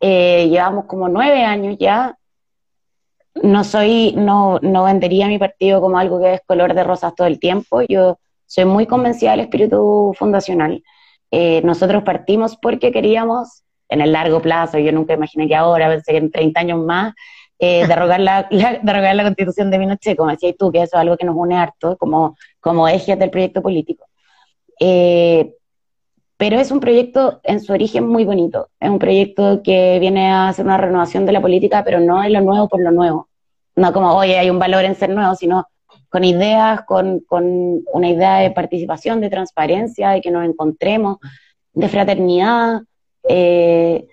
Eh, 0.00 0.48
llevamos 0.50 0.84
como 0.86 1.08
nueve 1.08 1.42
años 1.42 1.76
ya 1.78 2.18
no 3.42 3.64
soy, 3.64 4.12
no, 4.16 4.58
no 4.62 4.84
vendería 4.84 5.28
mi 5.28 5.38
partido 5.38 5.80
como 5.80 5.98
algo 5.98 6.20
que 6.20 6.34
es 6.34 6.40
color 6.46 6.74
de 6.74 6.84
rosas 6.84 7.14
todo 7.14 7.26
el 7.26 7.38
tiempo. 7.38 7.82
Yo 7.88 8.18
soy 8.46 8.64
muy 8.64 8.86
convencida 8.86 9.32
del 9.32 9.40
espíritu 9.40 10.14
fundacional. 10.18 10.82
Eh, 11.30 11.60
nosotros 11.64 12.02
partimos 12.02 12.56
porque 12.56 12.92
queríamos, 12.92 13.62
en 13.88 14.00
el 14.00 14.12
largo 14.12 14.40
plazo, 14.40 14.78
yo 14.78 14.92
nunca 14.92 15.14
imaginé 15.14 15.48
que 15.48 15.54
ahora, 15.54 15.88
pensé 15.88 16.12
que 16.12 16.18
en 16.18 16.30
30 16.30 16.60
años 16.60 16.84
más, 16.84 17.14
eh, 17.58 17.86
derrogar, 17.88 18.20
la, 18.20 18.46
la, 18.50 19.14
la 19.14 19.22
constitución 19.24 19.70
de 19.70 19.78
Pinochet, 19.78 20.16
como 20.16 20.30
decías 20.30 20.54
tú, 20.58 20.70
que 20.72 20.78
eso 20.78 20.96
es 20.96 21.00
algo 21.00 21.16
que 21.16 21.26
nos 21.26 21.36
une 21.36 21.56
harto 21.56 21.96
como, 21.96 22.36
como 22.60 22.88
eje 22.88 23.16
del 23.16 23.30
proyecto 23.30 23.62
político. 23.62 24.06
Eh, 24.80 25.54
pero 26.36 26.58
es 26.60 26.70
un 26.70 26.80
proyecto 26.80 27.40
en 27.44 27.60
su 27.60 27.72
origen 27.72 28.06
muy 28.06 28.24
bonito. 28.24 28.68
Es 28.78 28.90
un 28.90 28.98
proyecto 28.98 29.62
que 29.62 29.98
viene 29.98 30.30
a 30.30 30.48
hacer 30.48 30.64
una 30.64 30.76
renovación 30.76 31.24
de 31.24 31.32
la 31.32 31.40
política, 31.40 31.82
pero 31.84 32.00
no 32.00 32.22
es 32.22 32.30
lo 32.30 32.40
nuevo 32.42 32.68
por 32.68 32.80
lo 32.80 32.90
nuevo. 32.90 33.28
No 33.74 33.92
como, 33.92 34.14
oye, 34.14 34.38
hay 34.38 34.50
un 34.50 34.58
valor 34.58 34.84
en 34.84 34.94
ser 34.94 35.10
nuevo, 35.10 35.34
sino 35.34 35.66
con 36.08 36.24
ideas, 36.24 36.82
con, 36.82 37.24
una 37.30 38.08
idea 38.08 38.36
de 38.38 38.50
participación, 38.50 39.20
de 39.20 39.30
transparencia, 39.30 40.10
de 40.10 40.20
que 40.20 40.30
nos 40.30 40.44
encontremos, 40.44 41.18
de 41.72 41.88
fraternidad, 41.88 42.82
eh, 43.28 44.06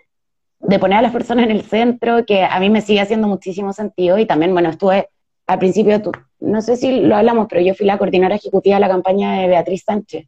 de 0.59 0.79
poner 0.79 0.99
a 0.99 1.01
las 1.01 1.11
personas 1.11 1.45
en 1.45 1.51
el 1.51 1.63
centro, 1.63 2.25
que 2.25 2.43
a 2.43 2.59
mí 2.59 2.69
me 2.69 2.81
sigue 2.81 3.01
haciendo 3.01 3.27
muchísimo 3.27 3.73
sentido. 3.73 4.17
Y 4.17 4.25
también, 4.25 4.53
bueno, 4.53 4.69
estuve 4.69 5.09
al 5.45 5.59
principio, 5.59 6.01
no 6.39 6.61
sé 6.61 6.77
si 6.77 7.01
lo 7.01 7.17
hablamos, 7.17 7.47
pero 7.49 7.61
yo 7.61 7.73
fui 7.75 7.85
la 7.85 7.97
coordinadora 7.97 8.35
ejecutiva 8.35 8.77
de 8.77 8.81
la 8.81 8.89
campaña 8.89 9.41
de 9.41 9.47
Beatriz 9.47 9.83
Sánchez. 9.85 10.27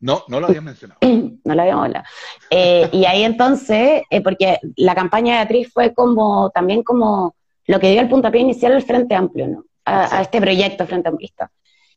No, 0.00 0.24
no 0.28 0.40
lo 0.40 0.46
había 0.46 0.60
mencionado. 0.60 1.00
no 1.44 1.54
lo 1.54 1.62
habíamos 1.62 1.86
hablado. 1.86 2.04
Eh, 2.50 2.88
y 2.92 3.04
ahí 3.06 3.22
entonces, 3.24 4.02
eh, 4.10 4.20
porque 4.20 4.58
la 4.76 4.94
campaña 4.94 5.34
de 5.34 5.38
Beatriz 5.40 5.72
fue 5.72 5.94
como, 5.94 6.50
también 6.50 6.82
como 6.82 7.34
lo 7.66 7.80
que 7.80 7.90
dio 7.90 8.00
el 8.00 8.08
puntapié 8.08 8.40
inicial 8.40 8.72
al 8.72 8.82
Frente 8.82 9.14
Amplio, 9.14 9.48
¿no? 9.48 9.64
A, 9.84 10.20
este 10.20 10.40
proyecto 10.40 10.86
Frente 10.86 11.08
Amplista. 11.08 11.50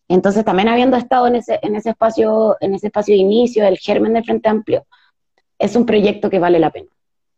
Entonces, 0.08 0.44
también 0.46 0.70
habiendo 0.70 0.98
estado 0.98 1.28
en 1.28 1.36
ese, 1.36 1.60
en 1.62 1.76
ese 1.76 1.92
espacio, 1.92 2.56
en 2.60 2.74
ese 2.74 2.88
espacio 2.88 3.14
de 3.14 3.20
inicio, 3.20 3.64
del 3.64 3.78
germen 3.78 4.14
del 4.14 4.24
Frente 4.24 4.50
Amplio, 4.50 4.86
es 5.58 5.76
un 5.76 5.86
proyecto 5.86 6.30
que 6.30 6.40
vale 6.40 6.60
la 6.60 6.72
pena. 6.72 6.90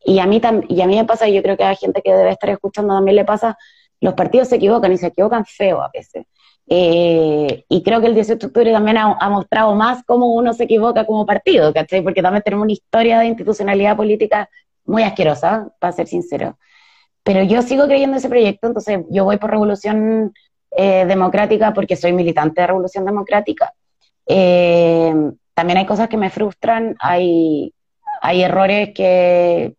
Y 0.03 0.20
a 0.20 0.26
mí, 0.26 0.41
y 0.70 0.82
a 0.82 0.88
mí 0.88 0.95
me 0.95 1.05
pasa, 1.05 1.28
y 1.28 1.34
yo 1.34 1.41
creo 1.41 1.57
que 1.57 1.64
a 1.64 1.70
la 1.70 1.76
gente 1.76 2.01
que 2.01 2.14
debe 2.14 2.32
estar 2.32 2.49
escuchando 2.49 2.93
también 2.93 3.16
le 3.16 3.26
pasa, 3.26 3.57
los 3.99 4.14
partidos 4.14 4.47
se 4.47 4.55
equivocan 4.55 4.91
y 4.91 4.97
se 4.97 5.07
equivocan 5.07 5.45
feo 5.45 5.82
a 5.82 5.89
veces. 5.93 6.26
Eh, 6.68 7.66
y 7.68 7.84
creo 7.84 7.99
que 7.99 8.07
el 8.07 8.16
18 8.16 8.39
de 8.39 8.47
octubre 8.47 8.72
también 8.72 8.97
ha, 8.97 9.30
mostrado 9.30 9.76
más 9.76 10.03
cómo 10.05 10.34
uno 10.34 10.53
se 10.53 10.64
equivoca 10.64 11.05
como 11.05 11.26
partido, 11.26 11.74
¿cachai? 11.74 12.01
Porque 12.01 12.22
también 12.22 12.43
tenemos 12.43 12.64
una 12.64 12.74
historia 12.74 13.20
de 13.20 13.28
institucionalidad 13.28 13.97
política 13.97 14.49
muy 14.86 15.03
asquerosa, 15.03 15.70
para 15.80 15.93
ser 15.93 16.07
sincero. 16.07 16.57
Pero 17.24 17.43
yo 17.43 17.62
sigo 17.62 17.86
creyendo 17.86 18.16
en 18.16 18.20
ese 18.20 18.30
proyecto, 18.30 18.68
entonces 18.68 19.01
yo 19.09 19.26
voy 19.26 19.38
por 19.38 19.51
Revolución 19.51 20.34
eh, 20.72 21.05
Democrática 21.05 21.74
porque 21.74 21.95
soy 21.95 22.14
militante 22.14 22.62
de 22.62 22.68
Revolución 22.68 23.05
Democrática. 23.05 23.74
Eh, 24.26 25.14
también 25.53 25.78
hay 25.78 25.86
cosas 25.86 26.09
que 26.09 26.18
me 26.18 26.30
frustran, 26.30 26.95
hay, 26.99 27.74
hay 28.22 28.43
errores 28.43 28.91
que, 28.95 29.76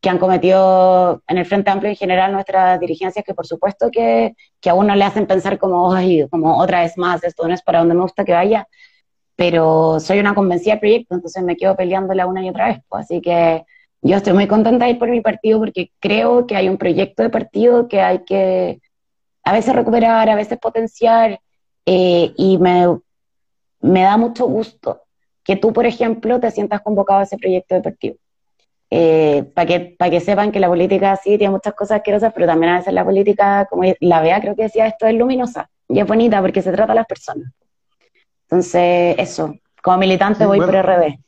que 0.00 0.08
han 0.08 0.18
cometido 0.18 1.22
en 1.28 1.38
el 1.38 1.46
Frente 1.46 1.70
Amplio 1.70 1.90
en 1.90 1.96
general 1.96 2.32
nuestras 2.32 2.80
dirigencias, 2.80 3.24
que 3.24 3.34
por 3.34 3.46
supuesto 3.46 3.90
que, 3.90 4.34
que 4.60 4.70
a 4.70 4.74
uno 4.74 4.94
le 4.94 5.04
hacen 5.04 5.26
pensar 5.26 5.58
como, 5.58 5.92
Ay, 5.92 6.26
como 6.30 6.58
otra 6.58 6.80
vez 6.80 6.96
más, 6.96 7.22
esto 7.22 7.46
no 7.46 7.54
es 7.54 7.62
para 7.62 7.80
donde 7.80 7.94
me 7.94 8.02
gusta 8.02 8.24
que 8.24 8.32
vaya, 8.32 8.66
pero 9.36 10.00
soy 10.00 10.20
una 10.20 10.34
convencida 10.34 10.74
del 10.74 10.80
proyecto, 10.80 11.14
entonces 11.14 11.42
me 11.42 11.56
quedo 11.56 11.76
peleándola 11.76 12.26
una 12.26 12.44
y 12.44 12.48
otra 12.48 12.68
vez. 12.68 12.78
Pues, 12.88 13.04
así 13.04 13.20
que 13.20 13.64
yo 14.02 14.16
estoy 14.16 14.32
muy 14.32 14.46
contenta 14.46 14.86
de 14.86 14.92
ir 14.92 14.98
por 14.98 15.10
mi 15.10 15.20
partido 15.20 15.58
porque 15.58 15.92
creo 16.00 16.46
que 16.46 16.56
hay 16.56 16.68
un 16.68 16.78
proyecto 16.78 17.22
de 17.22 17.30
partido 17.30 17.88
que 17.88 18.00
hay 18.00 18.24
que 18.24 18.80
a 19.44 19.52
veces 19.52 19.74
recuperar, 19.74 20.28
a 20.30 20.34
veces 20.34 20.58
potenciar, 20.58 21.40
eh, 21.86 22.32
y 22.36 22.58
me, 22.58 22.98
me 23.80 24.02
da 24.02 24.16
mucho 24.16 24.46
gusto 24.46 25.02
que 25.44 25.56
tú, 25.56 25.72
por 25.72 25.86
ejemplo, 25.86 26.40
te 26.40 26.50
sientas 26.50 26.82
convocado 26.82 27.20
a 27.20 27.22
ese 27.24 27.38
proyecto 27.38 27.74
de 27.74 27.82
partido 27.82 28.16
eh, 28.92 29.44
para 29.54 29.66
que, 29.66 29.96
que 29.96 30.20
sepan 30.20 30.50
que 30.50 30.58
la 30.58 30.66
política 30.66 31.14
sí 31.14 31.38
tiene 31.38 31.52
muchas 31.52 31.74
cosas 31.74 31.98
asquerosas, 31.98 32.32
pero 32.34 32.46
también 32.46 32.72
a 32.72 32.78
veces 32.78 32.92
la 32.92 33.04
política, 33.04 33.66
como 33.70 33.84
la 34.00 34.20
vea, 34.20 34.40
creo 34.40 34.56
que 34.56 34.64
decía 34.64 34.88
esto, 34.88 35.06
es 35.06 35.14
luminosa 35.14 35.70
y 35.88 36.00
es 36.00 36.06
bonita 36.06 36.40
porque 36.40 36.60
se 36.60 36.72
trata 36.72 36.92
a 36.92 36.96
las 36.96 37.06
personas. 37.06 37.52
Entonces, 38.42 39.14
eso, 39.18 39.54
como 39.80 39.98
militante 39.98 40.44
voy 40.44 40.58
por 40.58 40.74
RD. 40.74 41.18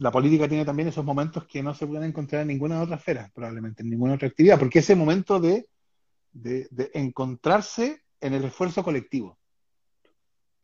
La 0.00 0.10
política 0.10 0.48
tiene 0.48 0.64
también 0.64 0.88
esos 0.88 1.04
momentos 1.04 1.44
que 1.46 1.62
no 1.62 1.72
se 1.72 1.86
pueden 1.86 2.08
encontrar 2.08 2.42
en 2.42 2.48
ninguna 2.48 2.82
otra 2.82 2.96
esfera, 2.96 3.30
probablemente 3.32 3.84
en 3.84 3.90
ninguna 3.90 4.14
otra 4.14 4.26
actividad, 4.26 4.58
porque 4.58 4.80
ese 4.80 4.96
momento 4.96 5.38
de, 5.38 5.68
de, 6.32 6.66
de 6.72 6.90
encontrarse 6.94 8.02
en 8.20 8.34
el 8.34 8.44
esfuerzo 8.44 8.82
colectivo, 8.82 9.38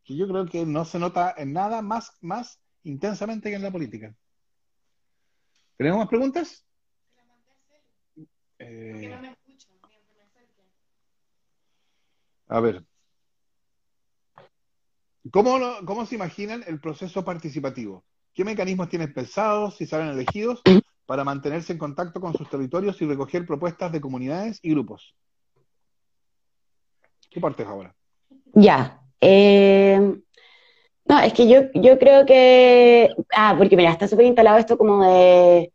que 0.03 0.16
yo 0.16 0.27
creo 0.27 0.47
que 0.47 0.66
no 0.66 0.85
se 0.85 0.99
nota 0.99 1.33
en 1.37 1.53
nada 1.53 1.81
más, 1.81 2.12
más 2.21 2.59
intensamente 2.83 3.51
que 3.51 3.57
en 3.57 3.62
la 3.62 3.71
política. 3.71 4.16
¿Tenemos 5.79 6.01
más 6.01 6.09
preguntas? 6.09 6.66
Eh, 8.59 9.16
a 12.49 12.61
ver. 12.61 12.85
¿Cómo, 15.31 15.59
¿Cómo 15.87 16.05
se 16.05 16.16
imaginan 16.16 16.64
el 16.66 16.81
proceso 16.81 17.24
participativo? 17.24 18.05
¿Qué 18.35 18.45
mecanismos 18.45 18.89
tienen 18.89 19.14
pensados, 19.14 19.76
si 19.76 19.87
salen 19.87 20.09
elegidos, 20.09 20.62
para 21.07 21.22
mantenerse 21.22 21.72
en 21.72 21.79
contacto 21.79 22.20
con 22.20 22.35
sus 22.35 22.51
territorios 22.51 23.01
y 23.01 23.07
recoger 23.07 23.47
propuestas 23.47 23.93
de 23.93 24.01
comunidades 24.01 24.59
y 24.62 24.70
grupos? 24.70 25.14
Tú 27.31 27.41
partes 27.41 27.68
ahora. 27.68 27.95
Ya. 28.53 29.01
Eh, 29.20 30.20
no, 31.09 31.21
es 31.21 31.33
que 31.33 31.49
yo, 31.49 31.63
yo 31.75 31.99
creo 31.99 32.27
que. 32.27 33.11
Ah, 33.35 33.55
porque 33.57 33.77
mira, 33.77 33.91
está 33.91 34.07
súper 34.07 34.27
instalado 34.27 34.59
esto 34.59 34.77
como 34.77 35.03
de 35.05 35.73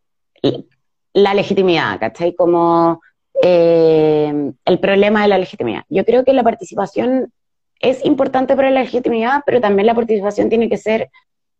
la 1.13 1.33
legitimidad, 1.33 1.99
¿cachai? 1.99 2.35
Como 2.35 3.01
eh, 3.41 4.51
el 4.65 4.79
problema 4.79 5.23
de 5.23 5.27
la 5.27 5.37
legitimidad. 5.37 5.83
Yo 5.89 6.05
creo 6.05 6.23
que 6.23 6.33
la 6.33 6.43
participación 6.43 7.31
es 7.79 8.05
importante 8.05 8.55
para 8.55 8.69
la 8.69 8.81
legitimidad, 8.81 9.41
pero 9.45 9.59
también 9.59 9.87
la 9.87 9.95
participación 9.95 10.49
tiene 10.49 10.69
que 10.69 10.77
ser 10.77 11.09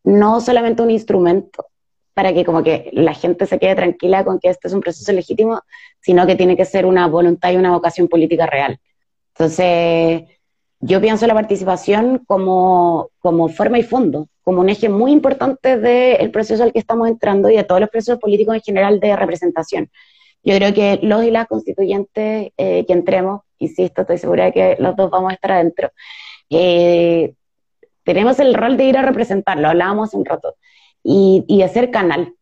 no 0.04 0.40
solamente 0.40 0.82
un 0.82 0.90
instrumento 0.90 1.66
para 2.14 2.32
que 2.32 2.44
como 2.44 2.62
que 2.62 2.90
la 2.92 3.12
gente 3.12 3.46
se 3.46 3.58
quede 3.58 3.74
tranquila 3.74 4.24
con 4.24 4.38
que 4.38 4.48
este 4.48 4.68
es 4.68 4.74
un 4.74 4.80
proceso 4.80 5.12
legítimo, 5.12 5.60
sino 6.00 6.26
que 6.26 6.36
tiene 6.36 6.56
que 6.56 6.64
ser 6.64 6.86
una 6.86 7.08
voluntad 7.08 7.50
y 7.50 7.56
una 7.56 7.72
vocación 7.72 8.06
política 8.06 8.46
real. 8.46 8.78
Entonces, 9.34 10.22
yo 10.86 11.00
pienso 11.00 11.26
la 11.26 11.32
participación 11.32 12.22
como, 12.26 13.08
como 13.20 13.48
forma 13.48 13.78
y 13.78 13.82
fondo, 13.82 14.28
como 14.42 14.60
un 14.60 14.68
eje 14.68 14.90
muy 14.90 15.12
importante 15.12 15.78
del 15.78 16.30
proceso 16.30 16.62
al 16.62 16.74
que 16.74 16.78
estamos 16.78 17.08
entrando 17.08 17.48
y 17.48 17.56
de 17.56 17.64
todos 17.64 17.80
los 17.80 17.88
procesos 17.88 18.18
políticos 18.18 18.56
en 18.56 18.60
general 18.60 19.00
de 19.00 19.16
representación. 19.16 19.90
Yo 20.42 20.54
creo 20.56 20.74
que 20.74 20.98
los 21.02 21.24
y 21.24 21.30
las 21.30 21.46
constituyentes 21.46 22.52
eh, 22.58 22.84
que 22.86 22.92
entremos, 22.92 23.40
insisto, 23.58 24.02
estoy 24.02 24.18
segura 24.18 24.44
de 24.44 24.52
que 24.52 24.76
los 24.78 24.94
dos 24.94 25.10
vamos 25.10 25.30
a 25.30 25.34
estar 25.34 25.52
adentro, 25.52 25.90
eh, 26.50 27.32
tenemos 28.02 28.38
el 28.38 28.52
rol 28.52 28.76
de 28.76 28.84
ir 28.84 28.98
a 28.98 29.02
representar, 29.02 29.58
lo 29.58 29.68
hablábamos 29.68 30.12
un 30.12 30.26
rato, 30.26 30.54
y, 31.02 31.44
y 31.48 31.62
de 31.62 31.68
ser 31.68 31.90
canal. 31.90 32.34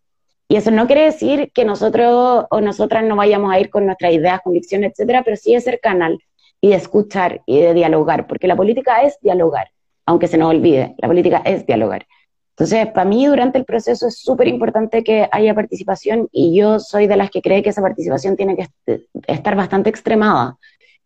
Y 0.49 0.57
eso 0.57 0.73
no 0.73 0.89
quiere 0.89 1.05
decir 1.05 1.53
que 1.55 1.65
nosotros 1.65 2.47
o 2.51 2.61
nosotras 2.61 3.05
no 3.05 3.15
vayamos 3.15 3.53
a 3.53 3.61
ir 3.61 3.71
con 3.71 3.87
nuestras 3.87 4.13
ideas, 4.13 4.41
convicciones, 4.43 4.91
etcétera, 4.91 5.23
pero 5.25 5.37
sí 5.37 5.55
de 5.55 5.61
ser 5.61 5.79
canal 5.79 6.19
y 6.63 6.69
de 6.69 6.77
escuchar 6.77 7.43
y 7.45 7.61
de 7.61 7.75
dialogar, 7.75 8.27
porque 8.27 8.47
la 8.47 8.57
política 8.57 9.03
es 9.03 9.19
dialogar, 9.21 9.71
aunque 10.07 10.29
se 10.29 10.39
nos 10.39 10.49
olvide, 10.49 10.95
la 10.99 11.09
política 11.09 11.43
es 11.45 11.67
dialogar. 11.67 12.07
Entonces, 12.51 12.87
para 12.93 13.05
mí 13.05 13.27
durante 13.27 13.59
el 13.59 13.65
proceso 13.65 14.07
es 14.07 14.19
súper 14.21 14.47
importante 14.47 15.03
que 15.03 15.29
haya 15.33 15.55
participación 15.55 16.29
y 16.31 16.55
yo 16.55 16.79
soy 16.79 17.09
de 17.09 17.17
las 17.17 17.31
que 17.31 17.43
cree 17.43 17.63
que 17.63 17.71
esa 17.71 17.83
participación 17.83 18.37
tiene 18.37 18.57
que 18.57 19.03
estar 19.27 19.57
bastante 19.57 19.91
extremada. 19.91 20.57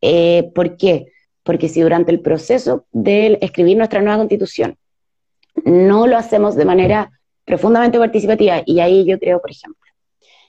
Eh, 0.02 0.50
¿Por 0.54 0.76
qué? 0.76 1.06
Porque 1.42 1.68
si 1.68 1.80
durante 1.80 2.12
el 2.12 2.20
proceso 2.20 2.84
de 2.92 3.38
escribir 3.40 3.78
nuestra 3.78 4.02
nueva 4.02 4.18
constitución 4.18 4.76
no 5.64 6.06
lo 6.06 6.18
hacemos 6.18 6.54
de 6.54 6.66
manera 6.66 7.10
profundamente 7.46 7.98
participativa, 7.98 8.62
y 8.66 8.80
ahí 8.80 9.06
yo 9.06 9.18
creo, 9.18 9.40
por 9.40 9.50
ejemplo, 9.50 9.80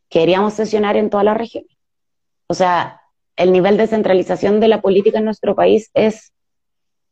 que 0.09 0.35
sesionar 0.51 0.97
en 0.97 1.09
todas 1.09 1.23
las 1.23 1.37
regiones. 1.37 1.71
O 2.47 2.53
sea, 2.53 3.01
el 3.37 3.51
nivel 3.51 3.77
de 3.77 3.87
centralización 3.87 4.59
de 4.59 4.67
la 4.67 4.81
política 4.81 5.19
en 5.19 5.25
nuestro 5.25 5.55
país 5.55 5.89
es 5.93 6.33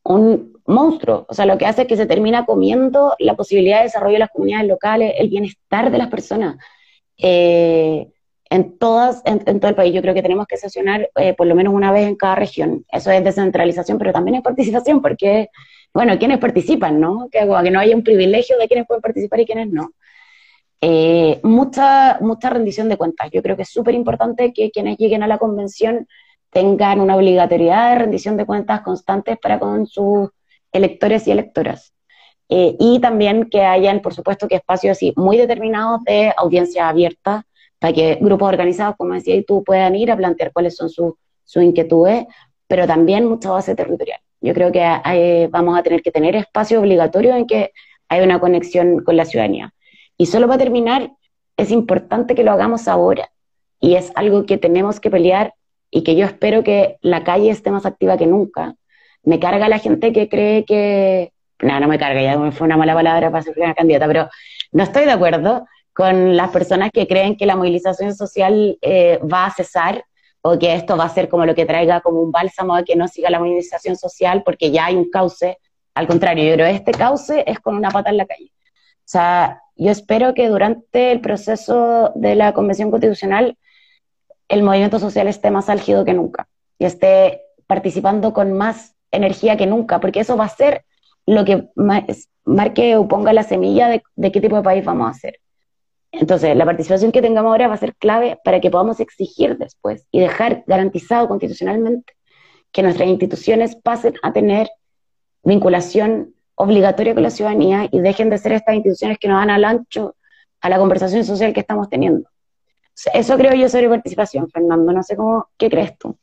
un 0.03 0.59
monstruo. 0.65 1.25
O 1.29 1.33
sea, 1.33 1.45
lo 1.45 1.57
que 1.57 1.65
hace 1.65 1.83
es 1.83 1.87
que 1.87 1.97
se 1.97 2.05
termina 2.05 2.45
comiendo 2.45 3.15
la 3.19 3.35
posibilidad 3.35 3.77
de 3.77 3.83
desarrollo 3.83 4.13
de 4.13 4.19
las 4.19 4.31
comunidades 4.31 4.67
locales, 4.67 5.13
el 5.17 5.29
bienestar 5.29 5.91
de 5.91 5.97
las 5.97 6.09
personas. 6.09 6.57
Eh, 7.17 8.07
en, 8.49 8.77
todas, 8.77 9.21
en, 9.25 9.59
todo 9.59 9.69
el 9.69 9.75
país. 9.75 9.93
Yo 9.93 10.01
creo 10.01 10.13
que 10.13 10.21
tenemos 10.21 10.47
que 10.47 10.57
sesionar 10.57 11.09
eh, 11.15 11.33
por 11.33 11.47
lo 11.47 11.55
menos 11.55 11.73
una 11.73 11.91
vez 11.91 12.07
en 12.07 12.15
cada 12.15 12.35
región. 12.35 12.85
Eso 12.91 13.11
es 13.11 13.23
descentralización, 13.23 13.97
pero 13.97 14.13
también 14.13 14.35
es 14.35 14.41
participación, 14.41 15.01
porque, 15.01 15.49
bueno, 15.93 16.17
quienes 16.17 16.39
participan, 16.39 16.99
¿no? 16.99 17.27
Que, 17.31 17.39
que 17.39 17.71
no 17.71 17.79
haya 17.79 17.95
un 17.95 18.03
privilegio 18.03 18.57
de 18.57 18.67
quienes 18.67 18.87
pueden 18.87 19.01
participar 19.01 19.39
y 19.39 19.45
quienes 19.45 19.69
no. 19.69 19.91
Eh, 20.87 21.39
mucha, 21.41 22.19
mucha 22.21 22.51
rendición 22.51 22.89
de 22.89 22.97
cuentas. 22.97 23.31
Yo 23.31 23.41
creo 23.41 23.55
que 23.55 23.63
es 23.63 23.69
súper 23.69 23.95
importante 23.95 24.53
que 24.53 24.69
quienes 24.69 24.97
lleguen 24.97 25.23
a 25.23 25.27
la 25.27 25.39
convención 25.39 26.07
tengan 26.51 26.99
una 26.99 27.15
obligatoriedad 27.15 27.89
de 27.89 27.99
rendición 28.01 28.37
de 28.37 28.45
cuentas 28.45 28.81
constantes 28.81 29.39
para 29.39 29.57
con 29.57 29.87
sus 29.87 30.29
electores 30.71 31.27
y 31.27 31.31
electoras. 31.31 31.91
Eh, 32.49 32.75
y 32.79 32.99
también 32.99 33.49
que 33.49 33.63
hayan, 33.63 33.99
por 34.01 34.13
supuesto, 34.13 34.47
que 34.47 34.57
espacios 34.57 34.95
así 34.95 35.11
muy 35.15 35.37
determinados 35.37 36.03
de 36.03 36.31
audiencia 36.37 36.87
abierta 36.87 37.47
para 37.79 37.91
que 37.91 38.19
grupos 38.21 38.49
organizados, 38.49 38.95
como 38.95 39.15
decía, 39.15 39.41
tú 39.43 39.63
puedan 39.63 39.95
ir 39.95 40.11
a 40.11 40.15
plantear 40.15 40.53
cuáles 40.53 40.75
son 40.75 40.91
sus 40.91 41.15
inquietudes, 41.55 42.27
pero 42.67 42.85
también 42.85 43.25
mucha 43.25 43.49
base 43.49 43.73
territorial. 43.73 44.19
Yo 44.39 44.53
creo 44.53 44.71
que 44.71 45.49
vamos 45.51 45.79
a 45.79 45.81
tener 45.81 46.03
que 46.03 46.11
tener 46.11 46.35
espacios 46.35 46.79
obligatorios 46.79 47.35
en 47.37 47.47
que 47.47 47.71
hay 48.07 48.21
una 48.21 48.39
conexión 48.39 49.03
con 49.03 49.17
la 49.17 49.25
ciudadanía. 49.25 49.73
Y 50.17 50.27
solo 50.27 50.47
para 50.47 50.59
terminar, 50.59 51.11
es 51.57 51.71
importante 51.71 52.35
que 52.35 52.43
lo 52.43 52.51
hagamos 52.51 52.87
ahora. 52.87 53.29
Y 53.79 53.95
es 53.95 54.11
algo 54.15 54.45
que 54.45 54.57
tenemos 54.57 54.99
que 54.99 55.09
pelear 55.09 55.53
y 55.91 56.03
que 56.03 56.15
yo 56.15 56.25
espero 56.25 56.63
que 56.63 56.97
la 57.01 57.23
calle 57.23 57.49
esté 57.49 57.71
más 57.71 57.85
activa 57.85 58.17
que 58.17 58.25
nunca. 58.25 58.75
Me 59.23 59.39
carga 59.39 59.69
la 59.69 59.79
gente 59.79 60.13
que 60.13 60.29
cree 60.29 60.65
que... 60.65 61.31
No, 61.61 61.79
no 61.79 61.87
me 61.87 61.97
carga, 61.97 62.21
ya 62.21 62.51
fue 62.51 62.65
una 62.65 62.77
mala 62.77 62.93
palabra 62.93 63.31
para 63.31 63.43
ser 63.43 63.55
una 63.57 63.73
candidata, 63.73 64.07
pero 64.07 64.29
no 64.73 64.83
estoy 64.83 65.05
de 65.05 65.11
acuerdo 65.11 65.65
con 65.93 66.35
las 66.35 66.49
personas 66.49 66.91
que 66.91 67.07
creen 67.07 67.37
que 67.37 67.45
la 67.45 67.55
movilización 67.55 68.13
social 68.13 68.77
eh, 68.81 69.19
va 69.19 69.45
a 69.45 69.53
cesar 69.53 70.03
o 70.41 70.59
que 70.59 70.75
esto 70.75 70.97
va 70.97 71.05
a 71.05 71.09
ser 71.09 71.29
como 71.29 71.45
lo 71.45 71.55
que 71.55 71.65
traiga 71.65 72.01
como 72.01 72.19
un 72.19 72.31
bálsamo 72.31 72.75
a 72.75 72.83
que 72.83 72.97
no 72.97 73.07
siga 73.07 73.29
la 73.29 73.39
movilización 73.39 73.95
social 73.95 74.43
porque 74.43 74.69
ya 74.71 74.87
hay 74.87 74.95
un 74.95 75.09
cauce. 75.09 75.57
Al 75.93 76.07
contrario, 76.07 76.43
yo 76.43 76.53
creo 76.55 76.67
que 76.67 76.75
este 76.75 76.91
cauce 76.91 77.43
es 77.47 77.59
con 77.61 77.75
una 77.75 77.89
pata 77.89 78.09
en 78.09 78.17
la 78.17 78.25
calle. 78.25 78.51
O 78.51 79.07
sea, 79.07 79.61
yo 79.75 79.91
espero 79.91 80.33
que 80.33 80.47
durante 80.47 81.11
el 81.11 81.21
proceso 81.21 82.11
de 82.15 82.35
la 82.35 82.53
Convención 82.53 82.91
Constitucional 82.91 83.57
el 84.47 84.63
movimiento 84.63 84.99
social 84.99 85.27
esté 85.27 85.51
más 85.51 85.69
álgido 85.69 86.05
que 86.05 86.13
nunca 86.13 86.47
y 86.77 86.85
esté 86.85 87.41
participando 87.67 88.33
con 88.33 88.53
más 88.53 88.95
energía 89.11 89.57
que 89.57 89.65
nunca, 89.65 89.99
porque 89.99 90.19
eso 90.19 90.37
va 90.37 90.45
a 90.45 90.49
ser 90.49 90.85
lo 91.25 91.45
que 91.45 91.69
marque 91.75 92.97
o 92.97 93.07
ponga 93.07 93.33
la 93.33 93.43
semilla 93.43 93.89
de, 93.89 94.03
de 94.15 94.31
qué 94.31 94.39
tipo 94.39 94.55
de 94.55 94.61
país 94.61 94.85
vamos 94.85 95.07
a 95.07 95.11
hacer. 95.11 95.39
Entonces, 96.11 96.55
la 96.55 96.65
participación 96.65 97.11
que 97.11 97.21
tengamos 97.21 97.49
ahora 97.49 97.67
va 97.67 97.73
a 97.73 97.77
ser 97.77 97.95
clave 97.95 98.39
para 98.43 98.61
que 98.61 98.69
podamos 98.69 98.99
exigir 98.99 99.57
después 99.57 100.07
y 100.11 100.19
dejar 100.19 100.63
garantizado 100.67 101.27
constitucionalmente 101.27 102.13
que 102.71 102.83
nuestras 102.83 103.09
instituciones 103.09 103.75
pasen 103.75 104.13
a 104.21 104.31
tener 104.31 104.69
vinculación 105.43 106.34
obligatoria 106.55 107.13
con 107.13 107.23
la 107.23 107.29
ciudadanía 107.29 107.87
y 107.91 107.99
dejen 107.99 108.29
de 108.29 108.37
ser 108.37 108.53
estas 108.53 108.75
instituciones 108.75 109.17
que 109.19 109.27
nos 109.27 109.39
dan 109.39 109.49
al 109.49 109.65
ancho 109.65 110.15
a 110.61 110.69
la 110.69 110.77
conversación 110.77 111.23
social 111.23 111.53
que 111.53 111.59
estamos 111.59 111.89
teniendo. 111.89 112.29
Eso 113.13 113.37
creo 113.37 113.53
yo 113.53 113.67
sobre 113.69 113.89
participación, 113.89 114.49
Fernando. 114.49 114.91
No 114.91 115.03
sé 115.03 115.15
cómo, 115.15 115.49
¿qué 115.57 115.69
crees 115.69 115.97
tú? 115.97 116.17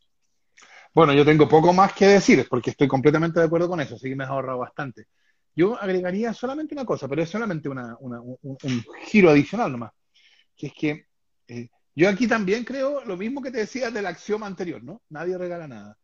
Bueno, 0.95 1.13
yo 1.13 1.25
tengo 1.25 1.49
poco 1.49 1.73
más 1.73 1.93
que 1.93 2.07
decir 2.07 2.47
porque 2.49 2.71
estoy 2.71 2.89
completamente 2.89 3.41
de 3.41 3.47
acuerdo 3.47 3.69
con 3.69 3.81
eso, 3.81 3.95
así 3.95 4.09
que 4.09 4.17
me 4.17 4.25
has 4.25 4.31
ahorrado 4.31 4.59
bastante. 4.59 5.07
Yo 5.55 5.77
agregaría 5.79 6.33
solamente 6.33 6.75
una 6.75 6.85
cosa, 6.85 7.09
pero 7.09 7.23
es 7.23 7.31
solamente 7.31 7.69
una, 7.69 7.97
un, 8.01 8.39
giro 9.07 9.31
adicional 9.31 9.73
nomás, 9.73 9.93
que 10.57 10.67
es 10.69 10.73
que 10.73 11.07
eh, 11.49 11.69
yo 11.95 12.09
aquí 12.09 12.27
también 12.27 12.65
creo 12.65 13.05
lo 13.05 13.17
mismo 13.17 13.43
que 13.43 13.51
te 13.51 13.59
decía 13.59 13.91
del 13.91 14.07
axioma 14.07 14.47
anterior, 14.47 14.83
¿no? 14.83 15.03
Nadie 15.11 15.37
regala 15.37 15.69
nada. 15.69 15.99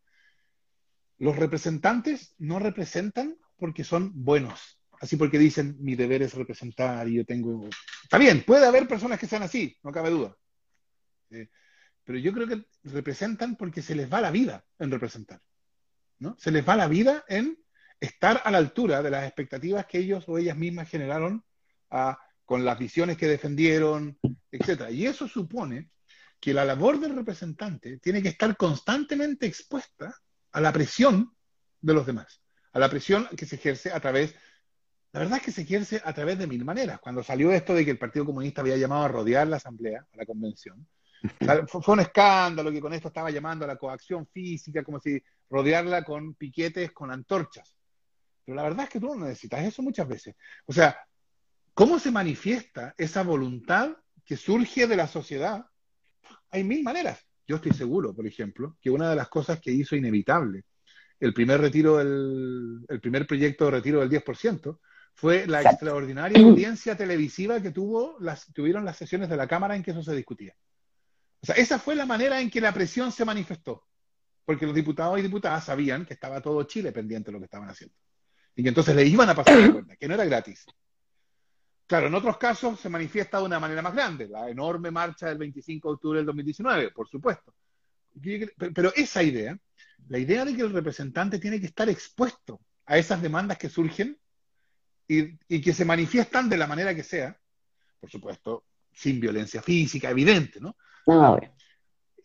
Los 1.19 1.37
representantes 1.37 2.35
no 2.39 2.59
representan 2.59 3.37
porque 3.59 3.85
son 3.85 4.13
buenos. 4.15 4.79
Así 5.01 5.17
porque 5.17 5.39
dicen, 5.39 5.77
mi 5.81 5.95
deber 5.95 6.23
es 6.23 6.35
representar 6.35 7.09
y 7.09 7.17
yo 7.17 7.25
tengo... 7.25 7.69
Está 8.03 8.19
bien, 8.19 8.43
puede 8.45 8.67
haber 8.67 8.89
personas 8.89 9.19
que 9.19 9.27
sean 9.27 9.43
así, 9.43 9.77
no 9.83 9.93
cabe 9.93 10.11
duda. 10.11 10.37
Eh, 11.31 11.49
pero 12.05 12.19
yo 12.19 12.33
creo 12.33 12.49
que 12.49 12.65
representan 12.85 13.57
porque 13.57 13.83
se 13.83 13.95
les 13.95 14.13
va 14.13 14.21
la 14.21 14.31
vida 14.31 14.65
en 14.79 14.91
representar. 14.91 15.41
¿no? 16.19 16.37
Se 16.39 16.51
les 16.51 16.67
va 16.67 16.75
la 16.75 16.89
vida 16.89 17.25
en 17.29 17.59
estar 18.01 18.43
a 18.45 18.51
la 18.51 18.59
altura 18.59 19.03
de 19.03 19.11
las 19.11 19.25
expectativas 19.25 19.87
que 19.87 19.99
ellos 19.99 20.25
o 20.27 20.39
ellas 20.39 20.57
mismas 20.57 20.89
generaron 20.89 21.45
ah, 21.91 22.19
con 22.45 22.65
las 22.65 22.79
visiones 22.79 23.17
que 23.17 23.29
defendieron, 23.29 24.19
etc. 24.51 24.91
Y 24.91 25.07
eso 25.07 25.29
supone 25.29 25.91
que 26.41 26.55
la 26.55 26.65
labor 26.65 26.99
del 26.99 27.15
representante 27.15 27.99
tiene 27.99 28.23
que 28.23 28.31
estar 28.31 28.57
constantemente 28.57 29.47
expuesta 29.47 30.15
a 30.53 30.61
la 30.61 30.73
presión 30.73 31.33
de 31.81 31.95
los 31.95 32.07
demás 32.07 32.41
a 32.79 32.81
la 32.81 32.91
presión 32.91 33.29
que 33.37 33.45
se 33.45 33.57
ejerce 33.57 33.93
a 33.93 34.01
través, 34.01 34.35
la 35.13 35.21
verdad 35.21 35.39
es 35.39 35.45
que 35.45 35.53
se 35.53 35.63
ejerce 35.63 36.01
a 36.05 36.13
través 36.13 36.39
de 36.39 36.47
mil 36.47 36.65
maneras. 36.65 37.01
Cuando 37.01 37.23
salió 37.23 37.53
esto 37.53 37.75
de 37.75 37.85
que 37.85 37.91
el 37.91 37.99
Partido 37.99 38.25
Comunista 38.25 38.61
había 38.61 38.77
llamado 38.77 39.05
a 39.05 39.09
rodear 39.09 39.49
la 39.49 39.57
Asamblea, 39.57 40.07
a 40.13 40.17
la 40.17 40.25
convención, 40.25 40.87
fue 41.67 41.95
un 41.95 42.01
escándalo 42.01 42.71
que 42.71 42.81
con 42.81 42.93
esto 42.93 43.09
estaba 43.09 43.31
llamando 43.31 43.65
a 43.65 43.69
la 43.69 43.77
coacción 43.77 44.27
física, 44.29 44.85
como 44.85 45.01
si 45.01 45.21
rodearla 45.51 46.05
con 46.05 46.35
piquetes, 46.35 46.93
con 46.93 47.11
antorchas. 47.11 47.75
Pero 48.45 48.55
la 48.55 48.63
verdad 48.63 48.85
es 48.85 48.91
que 48.91 49.01
tú 49.01 49.15
no 49.15 49.27
necesitas 49.27 49.65
eso 49.65 49.83
muchas 49.83 50.07
veces. 50.07 50.37
O 50.65 50.73
sea, 50.73 50.97
¿cómo 51.75 51.99
se 51.99 52.13
manifiesta 52.13 52.95
esa 52.97 53.25
voluntad 53.25 53.91
que 54.25 54.37
surge 54.37 54.87
de 54.87 54.97
la 54.97 55.09
sociedad? 55.09 55.67
Hay 56.51 56.63
mil 56.63 56.85
maneras. 56.85 57.27
Yo 57.47 57.57
estoy 57.57 57.73
seguro, 57.73 58.15
por 58.15 58.27
ejemplo, 58.27 58.77
que 58.81 58.91
una 58.91 59.11
de 59.11 59.17
las 59.17 59.29
cosas 59.29 59.59
que 59.59 59.73
hizo 59.73 59.97
inevitable 59.97 60.65
el 61.21 61.35
primer 61.35 61.61
retiro 61.61 61.97
del, 61.99 62.85
el 62.89 63.01
primer 63.01 63.27
proyecto 63.27 63.67
de 63.67 63.71
retiro 63.73 64.01
del 64.01 64.11
10%, 64.11 64.79
fue 65.15 65.47
la 65.49 65.63
extraordinaria 65.63 66.41
audiencia 66.41 66.97
televisiva 66.97 67.61
que 67.61 67.73
tuvo 67.73 68.17
las, 68.21 68.53
tuvieron 68.53 68.85
las 68.85 68.97
sesiones 68.97 69.29
de 69.29 69.37
la 69.37 69.49
Cámara 69.49 69.75
en 69.75 69.83
que 69.83 69.91
eso 69.91 70.03
se 70.03 70.15
discutía. 70.15 70.55
O 71.41 71.47
sea, 71.47 71.57
esa 71.57 71.79
fue 71.79 71.95
la 71.95 72.07
manera 72.07 72.41
en 72.41 72.51
que 72.51 72.61
la 72.61 72.73
presión 72.73 73.11
se 73.13 73.25
manifestó. 73.25 73.85
porque 74.45 74.65
los 74.65 74.75
diputados 74.75 75.19
y 75.19 75.23
diputadas 75.23 75.65
sabían 75.67 76.07
que 76.07 76.15
estaba 76.15 76.41
todo 76.41 76.63
Chile 76.63 76.91
pendiente 76.91 77.29
de 77.29 77.33
lo 77.33 77.39
que 77.39 77.45
estaban 77.45 77.69
haciendo. 77.69 77.95
Y 78.57 78.63
que 78.63 78.71
entonces 78.71 78.97
le 78.97 79.05
iban 79.05 79.29
a 79.29 79.35
pasar 79.35 79.59
la 79.59 79.73
cuenta, 79.73 79.97
que 79.97 80.09
no 80.09 80.15
era 80.15 80.25
gratis. 80.25 80.65
Claro, 81.87 82.07
en 82.07 82.15
otros 82.15 82.39
casos 82.39 82.81
se 82.81 82.89
manifiesta 82.89 83.39
de 83.39 83.45
una 83.45 83.61
manera 83.61 83.83
más 83.83 83.95
grande, 83.95 84.27
la 84.29 84.49
enorme 84.49 84.91
marcha 84.91 85.27
del 85.29 85.39
25 85.39 85.89
de 85.89 85.95
octubre 85.95 86.19
del 86.19 86.27
2019, 86.27 86.93
por 86.93 87.09
supuesto. 87.09 87.55
Pero 88.75 88.93
esa 88.95 89.23
idea, 89.23 89.59
la 90.09 90.19
idea 90.19 90.45
de 90.45 90.55
que 90.55 90.63
el 90.63 90.73
representante 90.73 91.39
tiene 91.39 91.61
que 91.61 91.67
estar 91.67 91.89
expuesto 91.89 92.61
a 92.87 92.99
esas 92.99 93.21
demandas 93.21 93.59
que 93.59 93.69
surgen 93.69 94.19
y, 95.07 95.39
y 95.49 95.61
que 95.61 95.73
se 95.73 95.85
manifiestan 95.85 96.49
de 96.49 96.57
la 96.57 96.67
manera 96.67 96.95
que 96.95 97.03
sea, 97.03 97.39
por 98.01 98.11
supuesto, 98.11 98.65
sin 98.93 99.21
violencia 99.21 99.63
física, 99.63 100.11
evidente, 100.11 100.61
¿no? 100.61 100.77
No, 101.07 101.39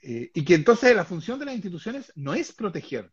eh, 0.06 0.32
y 0.34 0.44
que 0.44 0.56
entonces 0.56 0.94
la 0.94 1.06
función 1.06 1.40
de 1.40 1.46
las 1.46 1.56
instituciones 1.56 2.12
no 2.16 2.34
es 2.34 2.52
proteger 2.52 3.10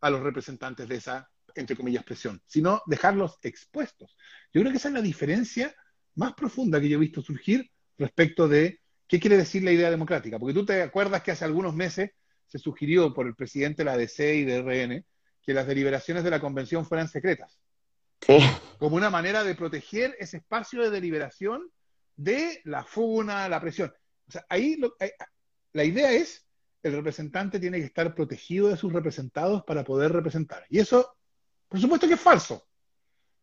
a 0.00 0.08
los 0.08 0.20
representantes 0.20 0.88
de 0.88 0.94
esa, 0.94 1.28
entre 1.56 1.74
comillas, 1.74 2.04
presión, 2.04 2.40
sino 2.46 2.80
dejarlos 2.86 3.38
expuestos. 3.42 4.16
Yo 4.52 4.60
creo 4.60 4.70
que 4.70 4.78
esa 4.78 4.88
es 4.88 4.94
la 4.94 5.02
diferencia 5.02 5.74
más 6.14 6.34
profunda 6.34 6.80
que 6.80 6.88
yo 6.88 6.96
he 6.96 7.00
visto 7.00 7.22
surgir 7.22 7.68
respecto 7.98 8.46
de 8.46 8.80
qué 9.08 9.18
quiere 9.18 9.36
decir 9.36 9.64
la 9.64 9.72
idea 9.72 9.90
democrática. 9.90 10.38
Porque 10.38 10.54
tú 10.54 10.64
te 10.64 10.82
acuerdas 10.82 11.22
que 11.22 11.32
hace 11.32 11.44
algunos 11.44 11.74
meses 11.74 12.12
se 12.52 12.58
sugirió 12.58 13.14
por 13.14 13.26
el 13.26 13.34
presidente 13.34 13.78
de 13.78 13.86
la 13.86 13.96
DC 13.96 14.34
y 14.34 14.44
de 14.44 14.60
RN 14.60 15.06
que 15.40 15.54
las 15.54 15.66
deliberaciones 15.66 16.22
de 16.22 16.28
la 16.28 16.38
convención 16.38 16.84
fueran 16.84 17.08
secretas. 17.08 17.58
Sí. 18.20 18.38
Como 18.78 18.96
una 18.96 19.08
manera 19.08 19.42
de 19.42 19.54
proteger 19.54 20.14
ese 20.18 20.36
espacio 20.36 20.82
de 20.82 20.90
deliberación 20.90 21.70
de 22.14 22.60
la 22.64 22.84
funa, 22.84 23.48
la 23.48 23.58
presión. 23.58 23.90
O 24.28 24.30
sea, 24.30 24.44
ahí, 24.50 24.76
lo, 24.76 24.94
ahí 25.00 25.08
la 25.72 25.84
idea 25.84 26.12
es, 26.12 26.46
el 26.82 26.92
representante 26.92 27.58
tiene 27.58 27.78
que 27.78 27.86
estar 27.86 28.14
protegido 28.14 28.68
de 28.68 28.76
sus 28.76 28.92
representados 28.92 29.64
para 29.64 29.82
poder 29.82 30.12
representar. 30.12 30.66
Y 30.68 30.78
eso, 30.78 31.16
por 31.68 31.80
supuesto 31.80 32.06
que 32.06 32.14
es 32.14 32.20
falso. 32.20 32.68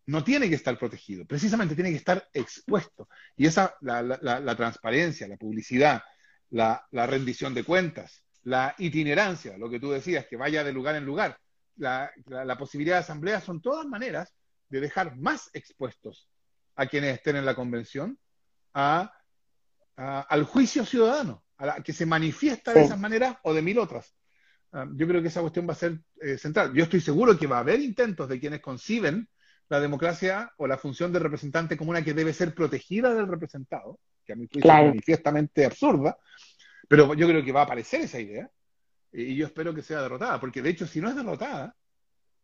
No 0.06 0.24
tiene 0.24 0.50
que 0.50 0.56
estar 0.56 0.78
protegido, 0.78 1.26
precisamente 1.26 1.74
tiene 1.74 1.90
que 1.90 1.98
estar 1.98 2.30
expuesto. 2.32 3.10
Y 3.36 3.48
esa, 3.48 3.76
la, 3.82 4.04
la, 4.04 4.40
la 4.40 4.56
transparencia, 4.56 5.28
la 5.28 5.38
publicidad, 5.38 6.04
la, 6.52 6.88
rendición 7.08 7.54
de 7.54 7.64
cuentas, 7.64 8.24
la 8.50 8.74
itinerancia, 8.80 9.60
lo 9.60 9.70
que 9.70 9.80
tú 9.80 9.92
decías, 9.92 10.26
que 10.26 10.36
vaya 10.36 10.64
de 10.64 10.74
lugar 10.74 10.96
en 10.96 11.06
lugar, 11.06 11.38
la, 11.78 12.12
posibilidad 12.58 12.96
de 12.96 13.02
asamblea, 13.02 13.40
son 13.42 13.62
todas 13.62 13.86
maneras 13.86 14.34
de 14.70 14.82
dejar 14.82 15.16
más 15.18 15.52
expuestos 15.54 16.28
a 16.76 16.88
quienes 16.88 17.14
estén 17.14 17.36
en 17.36 17.46
la 17.46 17.54
convención 17.54 18.18
a, 18.74 19.14
a, 19.98 20.22
al 20.22 20.46
juicio 20.46 20.84
ciudadano 20.84 21.44
a 21.58 21.66
la, 21.68 21.76
que 21.76 21.94
se 21.94 22.08
manifiesta 22.08 22.74
de 22.74 22.82
esas 22.82 23.00
maneras 23.00 23.38
o 23.44 23.54
de 23.54 23.62
mil 23.62 23.78
otras. 23.78 24.16
Uh, 24.72 24.96
yo 24.96 25.08
creo 25.08 25.22
que 25.22 25.28
esa 25.28 25.42
cuestión 25.42 25.68
va 25.68 25.74
a 25.74 25.84
ser 25.84 26.00
eh, 26.20 26.40
central. 26.40 26.74
Yo 26.74 26.86
estoy 26.86 27.02
seguro 27.02 27.38
que 27.38 27.46
va 27.46 27.58
a 27.58 27.62
haber 27.62 27.80
intentos 27.80 28.28
de 28.28 28.40
quienes 28.40 28.62
conciben 28.62 29.30
la 29.68 29.80
democracia 29.80 30.52
o 30.58 30.66
la 30.66 30.80
función 30.80 31.14
del 31.14 31.22
representante 31.22 31.78
como 31.78 31.92
una 31.92 32.04
que 32.04 32.16
debe 32.16 32.34
ser 32.34 32.56
protegida 32.56 33.14
del 33.14 33.28
representado, 33.28 34.00
que 34.26 34.34
a 34.34 34.36
mi 34.36 34.48
juicio 34.48 34.62
claro. 34.62 34.88
es 34.88 34.90
manifiestamente 34.90 35.66
absurda, 35.66 36.18
pero 36.90 37.14
yo 37.14 37.28
creo 37.28 37.46
que 37.46 37.52
va 37.52 37.62
a 37.62 37.64
aparecer 37.66 38.02
esa 38.02 38.20
idea 38.20 38.50
y 39.14 39.36
yo 39.36 39.46
espero 39.46 39.74
que 39.74 39.84
sea 39.84 40.02
derrotada, 40.02 40.40
porque 40.40 40.62
de 40.62 40.72
hecho 40.72 40.86
si 40.86 41.00
no 41.00 41.08
es 41.08 41.16
derrotada, 41.16 41.76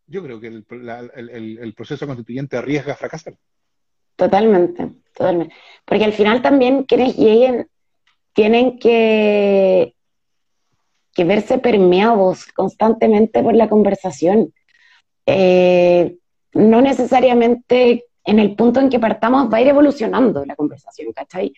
yo 0.07 0.23
creo 0.23 0.39
que 0.39 0.47
el, 0.47 0.65
la, 0.69 0.99
el, 0.99 1.73
proceso 1.73 2.05
constituyente 2.05 2.55
arriesga 2.55 2.93
a 2.93 2.95
fracasar. 2.95 3.35
Totalmente, 4.15 4.91
totalmente. 5.13 5.55
Porque 5.83 6.05
al 6.05 6.13
final 6.13 6.41
también 6.43 6.83
quienes 6.83 7.17
lleguen 7.17 7.67
tienen 8.33 8.77
que, 8.77 9.95
que 11.13 11.23
verse 11.23 11.57
permeados 11.57 12.45
constantemente 12.53 13.41
por 13.41 13.55
la 13.55 13.67
conversación. 13.67 14.53
Eh, 15.25 16.17
no 16.53 16.81
necesariamente 16.81 18.05
en 18.23 18.39
el 18.39 18.55
punto 18.55 18.79
en 18.79 18.89
que 18.89 18.99
partamos 18.99 19.51
va 19.51 19.57
a 19.57 19.61
ir 19.61 19.69
evolucionando 19.69 20.45
la 20.45 20.55
conversación, 20.55 21.11
¿cachai? 21.13 21.53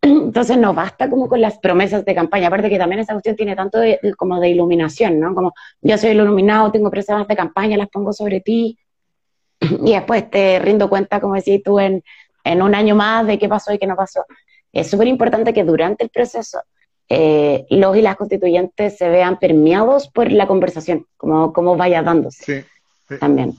Entonces 0.00 0.58
no 0.58 0.74
basta 0.74 1.08
como 1.08 1.28
con 1.28 1.40
las 1.40 1.58
promesas 1.58 2.04
de 2.04 2.14
campaña, 2.14 2.48
aparte 2.48 2.68
que 2.68 2.78
también 2.78 3.00
esa 3.00 3.12
cuestión 3.14 3.36
tiene 3.36 3.56
tanto 3.56 3.78
de, 3.78 3.98
como 4.16 4.40
de 4.40 4.48
iluminación, 4.48 5.18
¿no? 5.18 5.34
Como 5.34 5.54
yo 5.80 5.98
soy 5.98 6.10
iluminado, 6.10 6.70
tengo 6.72 6.90
promesas 6.90 7.26
de 7.26 7.36
campaña, 7.36 7.76
las 7.76 7.88
pongo 7.88 8.12
sobre 8.12 8.40
ti 8.40 8.78
y 9.60 9.92
después 9.92 10.30
te 10.30 10.58
rindo 10.58 10.88
cuenta, 10.88 11.20
como 11.20 11.34
decís 11.34 11.62
tú, 11.62 11.78
en, 11.78 12.02
en 12.44 12.62
un 12.62 12.74
año 12.74 12.94
más 12.94 13.26
de 13.26 13.38
qué 13.38 13.48
pasó 13.48 13.72
y 13.72 13.78
qué 13.78 13.86
no 13.86 13.96
pasó 13.96 14.24
es 14.72 14.90
súper 14.90 15.08
importante 15.08 15.52
que 15.52 15.64
durante 15.64 16.04
el 16.04 16.10
proceso 16.10 16.60
eh, 17.08 17.66
los 17.70 17.96
y 17.96 18.02
las 18.02 18.16
constituyentes 18.16 18.98
se 18.98 19.08
vean 19.08 19.38
permeados 19.38 20.08
por 20.08 20.30
la 20.30 20.46
conversación, 20.46 21.06
como, 21.16 21.52
como 21.52 21.76
vaya 21.76 22.02
dándose. 22.02 22.44
Sí, 22.44 22.68
sí. 23.08 23.18
También. 23.18 23.54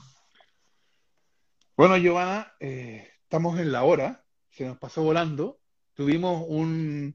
Bueno, 1.76 1.98
Giovanna, 1.98 2.54
eh, 2.60 3.08
estamos 3.24 3.60
en 3.60 3.72
la 3.72 3.84
hora, 3.84 4.24
se 4.52 4.66
nos 4.66 4.78
pasó 4.78 5.02
volando. 5.02 5.59
Tuvimos 6.00 6.46
un, 6.48 7.14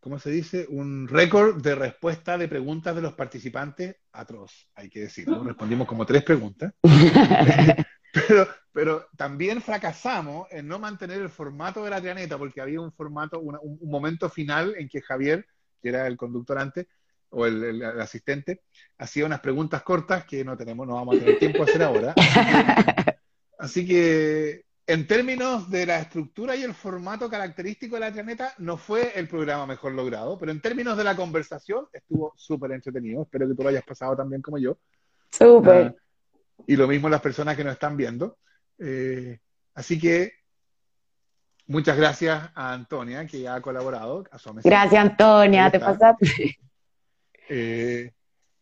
¿cómo 0.00 0.18
se 0.18 0.28
dice? 0.28 0.66
Un 0.68 1.06
récord 1.06 1.62
de 1.62 1.76
respuesta 1.76 2.36
de 2.36 2.48
preguntas 2.48 2.92
de 2.96 3.00
los 3.00 3.12
participantes 3.12 3.94
atroz, 4.12 4.68
hay 4.74 4.90
que 4.90 5.02
decirlo. 5.02 5.44
Respondimos 5.44 5.86
como 5.86 6.04
tres 6.04 6.24
preguntas. 6.24 6.72
pero, 8.12 8.48
pero 8.72 9.06
también 9.16 9.62
fracasamos 9.62 10.48
en 10.50 10.66
no 10.66 10.80
mantener 10.80 11.22
el 11.22 11.28
formato 11.28 11.84
de 11.84 11.90
la 11.90 12.00
trianeta, 12.00 12.36
porque 12.36 12.60
había 12.60 12.80
un 12.80 12.92
formato, 12.92 13.38
una, 13.38 13.60
un, 13.60 13.78
un, 13.80 13.88
momento 13.88 14.28
final 14.28 14.74
en 14.76 14.88
que 14.88 15.00
Javier, 15.00 15.46
que 15.80 15.90
era 15.90 16.08
el 16.08 16.16
conductor 16.16 16.58
antes, 16.58 16.88
o 17.30 17.46
el, 17.46 17.62
el, 17.62 17.82
el, 17.82 18.00
asistente, 18.00 18.62
hacía 18.98 19.26
unas 19.26 19.38
preguntas 19.38 19.84
cortas 19.84 20.24
que 20.24 20.44
no 20.44 20.56
tenemos, 20.56 20.88
no 20.88 20.94
vamos 20.94 21.14
a 21.14 21.20
tener 21.20 21.38
tiempo 21.38 21.62
a 21.62 21.66
hacer 21.66 21.84
ahora. 21.84 22.14
Así 23.58 23.86
que, 23.86 23.86
así 23.86 23.86
que 23.86 24.63
en 24.86 25.06
términos 25.06 25.70
de 25.70 25.86
la 25.86 25.98
estructura 25.98 26.54
y 26.56 26.62
el 26.62 26.74
formato 26.74 27.30
característico 27.30 27.96
de 27.96 28.00
la 28.00 28.12
trianeta, 28.12 28.52
no 28.58 28.76
fue 28.76 29.18
el 29.18 29.28
programa 29.28 29.66
mejor 29.66 29.92
logrado, 29.92 30.38
pero 30.38 30.52
en 30.52 30.60
términos 30.60 30.96
de 30.96 31.04
la 31.04 31.16
conversación 31.16 31.86
estuvo 31.92 32.34
súper 32.36 32.72
entretenido. 32.72 33.22
Espero 33.22 33.48
que 33.48 33.54
tú 33.54 33.62
lo 33.62 33.70
hayas 33.70 33.84
pasado 33.84 34.14
también 34.16 34.42
como 34.42 34.58
yo. 34.58 34.76
Súper. 35.30 35.96
Uh, 36.58 36.64
y 36.66 36.76
lo 36.76 36.86
mismo 36.86 37.08
las 37.08 37.22
personas 37.22 37.56
que 37.56 37.64
nos 37.64 37.72
están 37.72 37.96
viendo. 37.96 38.38
Eh, 38.78 39.38
así 39.74 39.98
que 39.98 40.32
muchas 41.66 41.96
gracias 41.96 42.50
a 42.54 42.72
Antonia, 42.74 43.26
que 43.26 43.40
ya 43.40 43.54
ha 43.54 43.60
colaborado. 43.62 44.24
A 44.30 44.38
gracias, 44.62 45.02
Antonia, 45.02 45.70
te 45.70 45.80
pasaste. 45.80 46.58
Eh, 47.48 48.10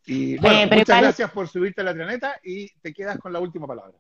y 0.07 0.37
bueno, 0.39 0.59
eh, 0.59 0.67
muchas 0.67 0.89
igual... 0.89 1.03
gracias 1.03 1.31
por 1.31 1.49
subirte 1.49 1.81
a 1.83 1.85
la 1.85 1.95
trianeta 1.95 2.41
y 2.43 2.69
te 2.81 2.93
quedas 2.93 3.19
con 3.19 3.33
la 3.33 3.39
última 3.39 3.67
palabra. 3.67 3.97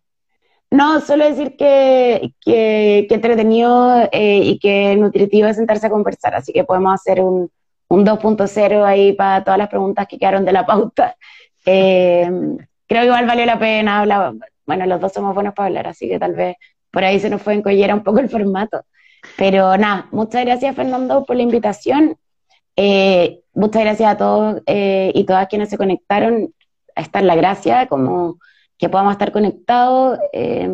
No, 0.72 1.02
solo 1.02 1.26
decir 1.26 1.54
que, 1.54 2.32
que, 2.40 3.06
entretenido 3.10 4.08
eh, 4.10 4.40
y 4.42 4.58
que 4.58 4.96
nutritivo 4.96 5.46
es 5.46 5.56
sentarse 5.56 5.86
a 5.86 5.90
conversar, 5.90 6.34
así 6.34 6.50
que 6.50 6.64
podemos 6.64 6.94
hacer 6.94 7.20
un, 7.20 7.50
un 7.88 8.06
2.0 8.06 8.82
ahí 8.82 9.12
para 9.12 9.44
todas 9.44 9.58
las 9.58 9.68
preguntas 9.68 10.06
que 10.08 10.18
quedaron 10.18 10.44
de 10.44 10.52
la 10.52 10.66
pauta. 10.66 11.16
Eh, 11.64 12.28
creo 12.88 13.02
que 13.02 13.06
igual 13.06 13.24
valió 13.24 13.46
la 13.46 13.56
pena 13.56 14.00
hablar, 14.00 14.34
bueno, 14.66 14.84
los 14.84 15.00
dos 15.00 15.12
somos 15.12 15.32
buenos 15.32 15.54
para 15.54 15.68
hablar, 15.68 15.86
así 15.86 16.08
que 16.08 16.18
tal 16.18 16.34
vez 16.34 16.56
por 16.90 17.04
ahí 17.04 17.20
se 17.20 17.30
nos 17.30 17.40
fue 17.40 17.54
encollera 17.54 17.94
un 17.94 18.02
poco 18.02 18.18
el 18.18 18.28
formato. 18.28 18.84
Pero 19.36 19.76
nada, 19.76 20.08
muchas 20.10 20.44
gracias 20.44 20.74
Fernando 20.74 21.24
por 21.24 21.36
la 21.36 21.42
invitación. 21.42 22.16
Eh, 22.74 23.42
muchas 23.54 23.82
gracias 23.82 24.10
a 24.10 24.16
todos 24.16 24.60
eh, 24.66 25.12
y 25.14 25.22
todas 25.22 25.46
quienes 25.46 25.68
se 25.68 25.78
conectaron. 25.78 26.52
Esta 26.96 27.20
es 27.20 27.24
la 27.24 27.36
gracia, 27.36 27.86
como 27.86 28.38
que 28.82 28.88
podamos 28.88 29.12
estar 29.12 29.30
conectados. 29.30 30.18
Eh, 30.32 30.68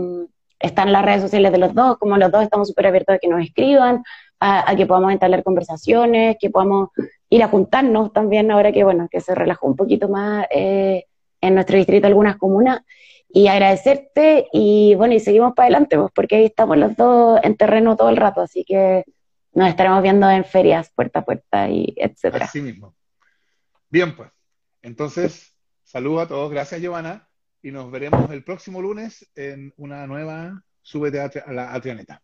están 0.59 0.93
las 0.93 1.05
redes 1.05 1.21
sociales 1.21 1.53
de 1.53 1.59
los 1.59 1.75
dos, 1.75 1.99
como 1.99 2.17
los 2.17 2.33
dos 2.33 2.43
estamos 2.43 2.67
súper 2.67 2.87
abiertos 2.87 3.15
a 3.15 3.19
que 3.19 3.29
nos 3.29 3.45
escriban, 3.45 4.03
a, 4.41 4.71
a, 4.71 4.75
que 4.77 4.87
podamos 4.87 5.13
entablar 5.13 5.43
conversaciones, 5.43 6.39
que 6.41 6.49
podamos 6.49 6.89
ir 7.29 7.43
a 7.43 7.49
juntarnos 7.49 8.11
también 8.15 8.51
ahora 8.51 8.73
que, 8.73 8.83
bueno, 8.83 9.09
que 9.11 9.21
se 9.21 9.35
relajó 9.35 9.67
un 9.67 9.77
poquito 9.77 10.09
más 10.09 10.47
eh, 10.51 11.05
en 11.43 11.55
nuestro 11.55 11.77
distrito 11.77 12.07
algunas 12.07 12.39
comunas 12.39 12.81
y 13.29 13.49
agradecerte 13.49 14.49
y 14.55 14.95
bueno, 14.95 15.13
y 15.13 15.21
seguimos 15.21 15.53
para 15.53 15.67
adelante, 15.67 15.99
pues, 15.99 16.11
porque 16.15 16.37
ahí 16.37 16.47
estamos 16.47 16.79
los 16.79 16.97
dos 16.97 17.39
en 17.43 17.59
terreno 17.59 17.95
todo 17.95 18.09
el 18.09 18.17
rato, 18.17 18.41
así 18.41 18.65
que 18.65 19.05
nos 19.53 19.69
estaremos 19.69 20.03
viendo 20.03 20.31
en 20.31 20.47
ferias 20.47 20.91
puerta 20.95 21.19
a 21.19 21.25
puerta 21.27 21.69
y 21.69 21.93
etcétera. 21.99 22.47
Así 22.47 22.63
mismo. 22.63 22.95
Bien, 23.91 24.17
pues. 24.17 24.31
Entonces, 24.81 25.55
saludos 25.85 26.23
a 26.23 26.29
todos, 26.29 26.51
gracias 26.51 26.81
Giovanna, 26.81 27.28
y 27.63 27.71
nos 27.71 27.91
veremos 27.91 28.31
el 28.31 28.45
próximo 28.45 28.81
lunes 28.81 29.29
en 29.35 29.73
una 29.77 30.07
nueva 30.07 30.63
Súbete 30.83 31.21
a, 31.21 31.53
la 31.53 31.81
Trianeta. 31.81 32.23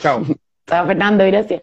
Chao. 0.00 0.24
Chao, 0.66 0.86
Fernando, 0.86 1.24
gracias. 1.26 1.62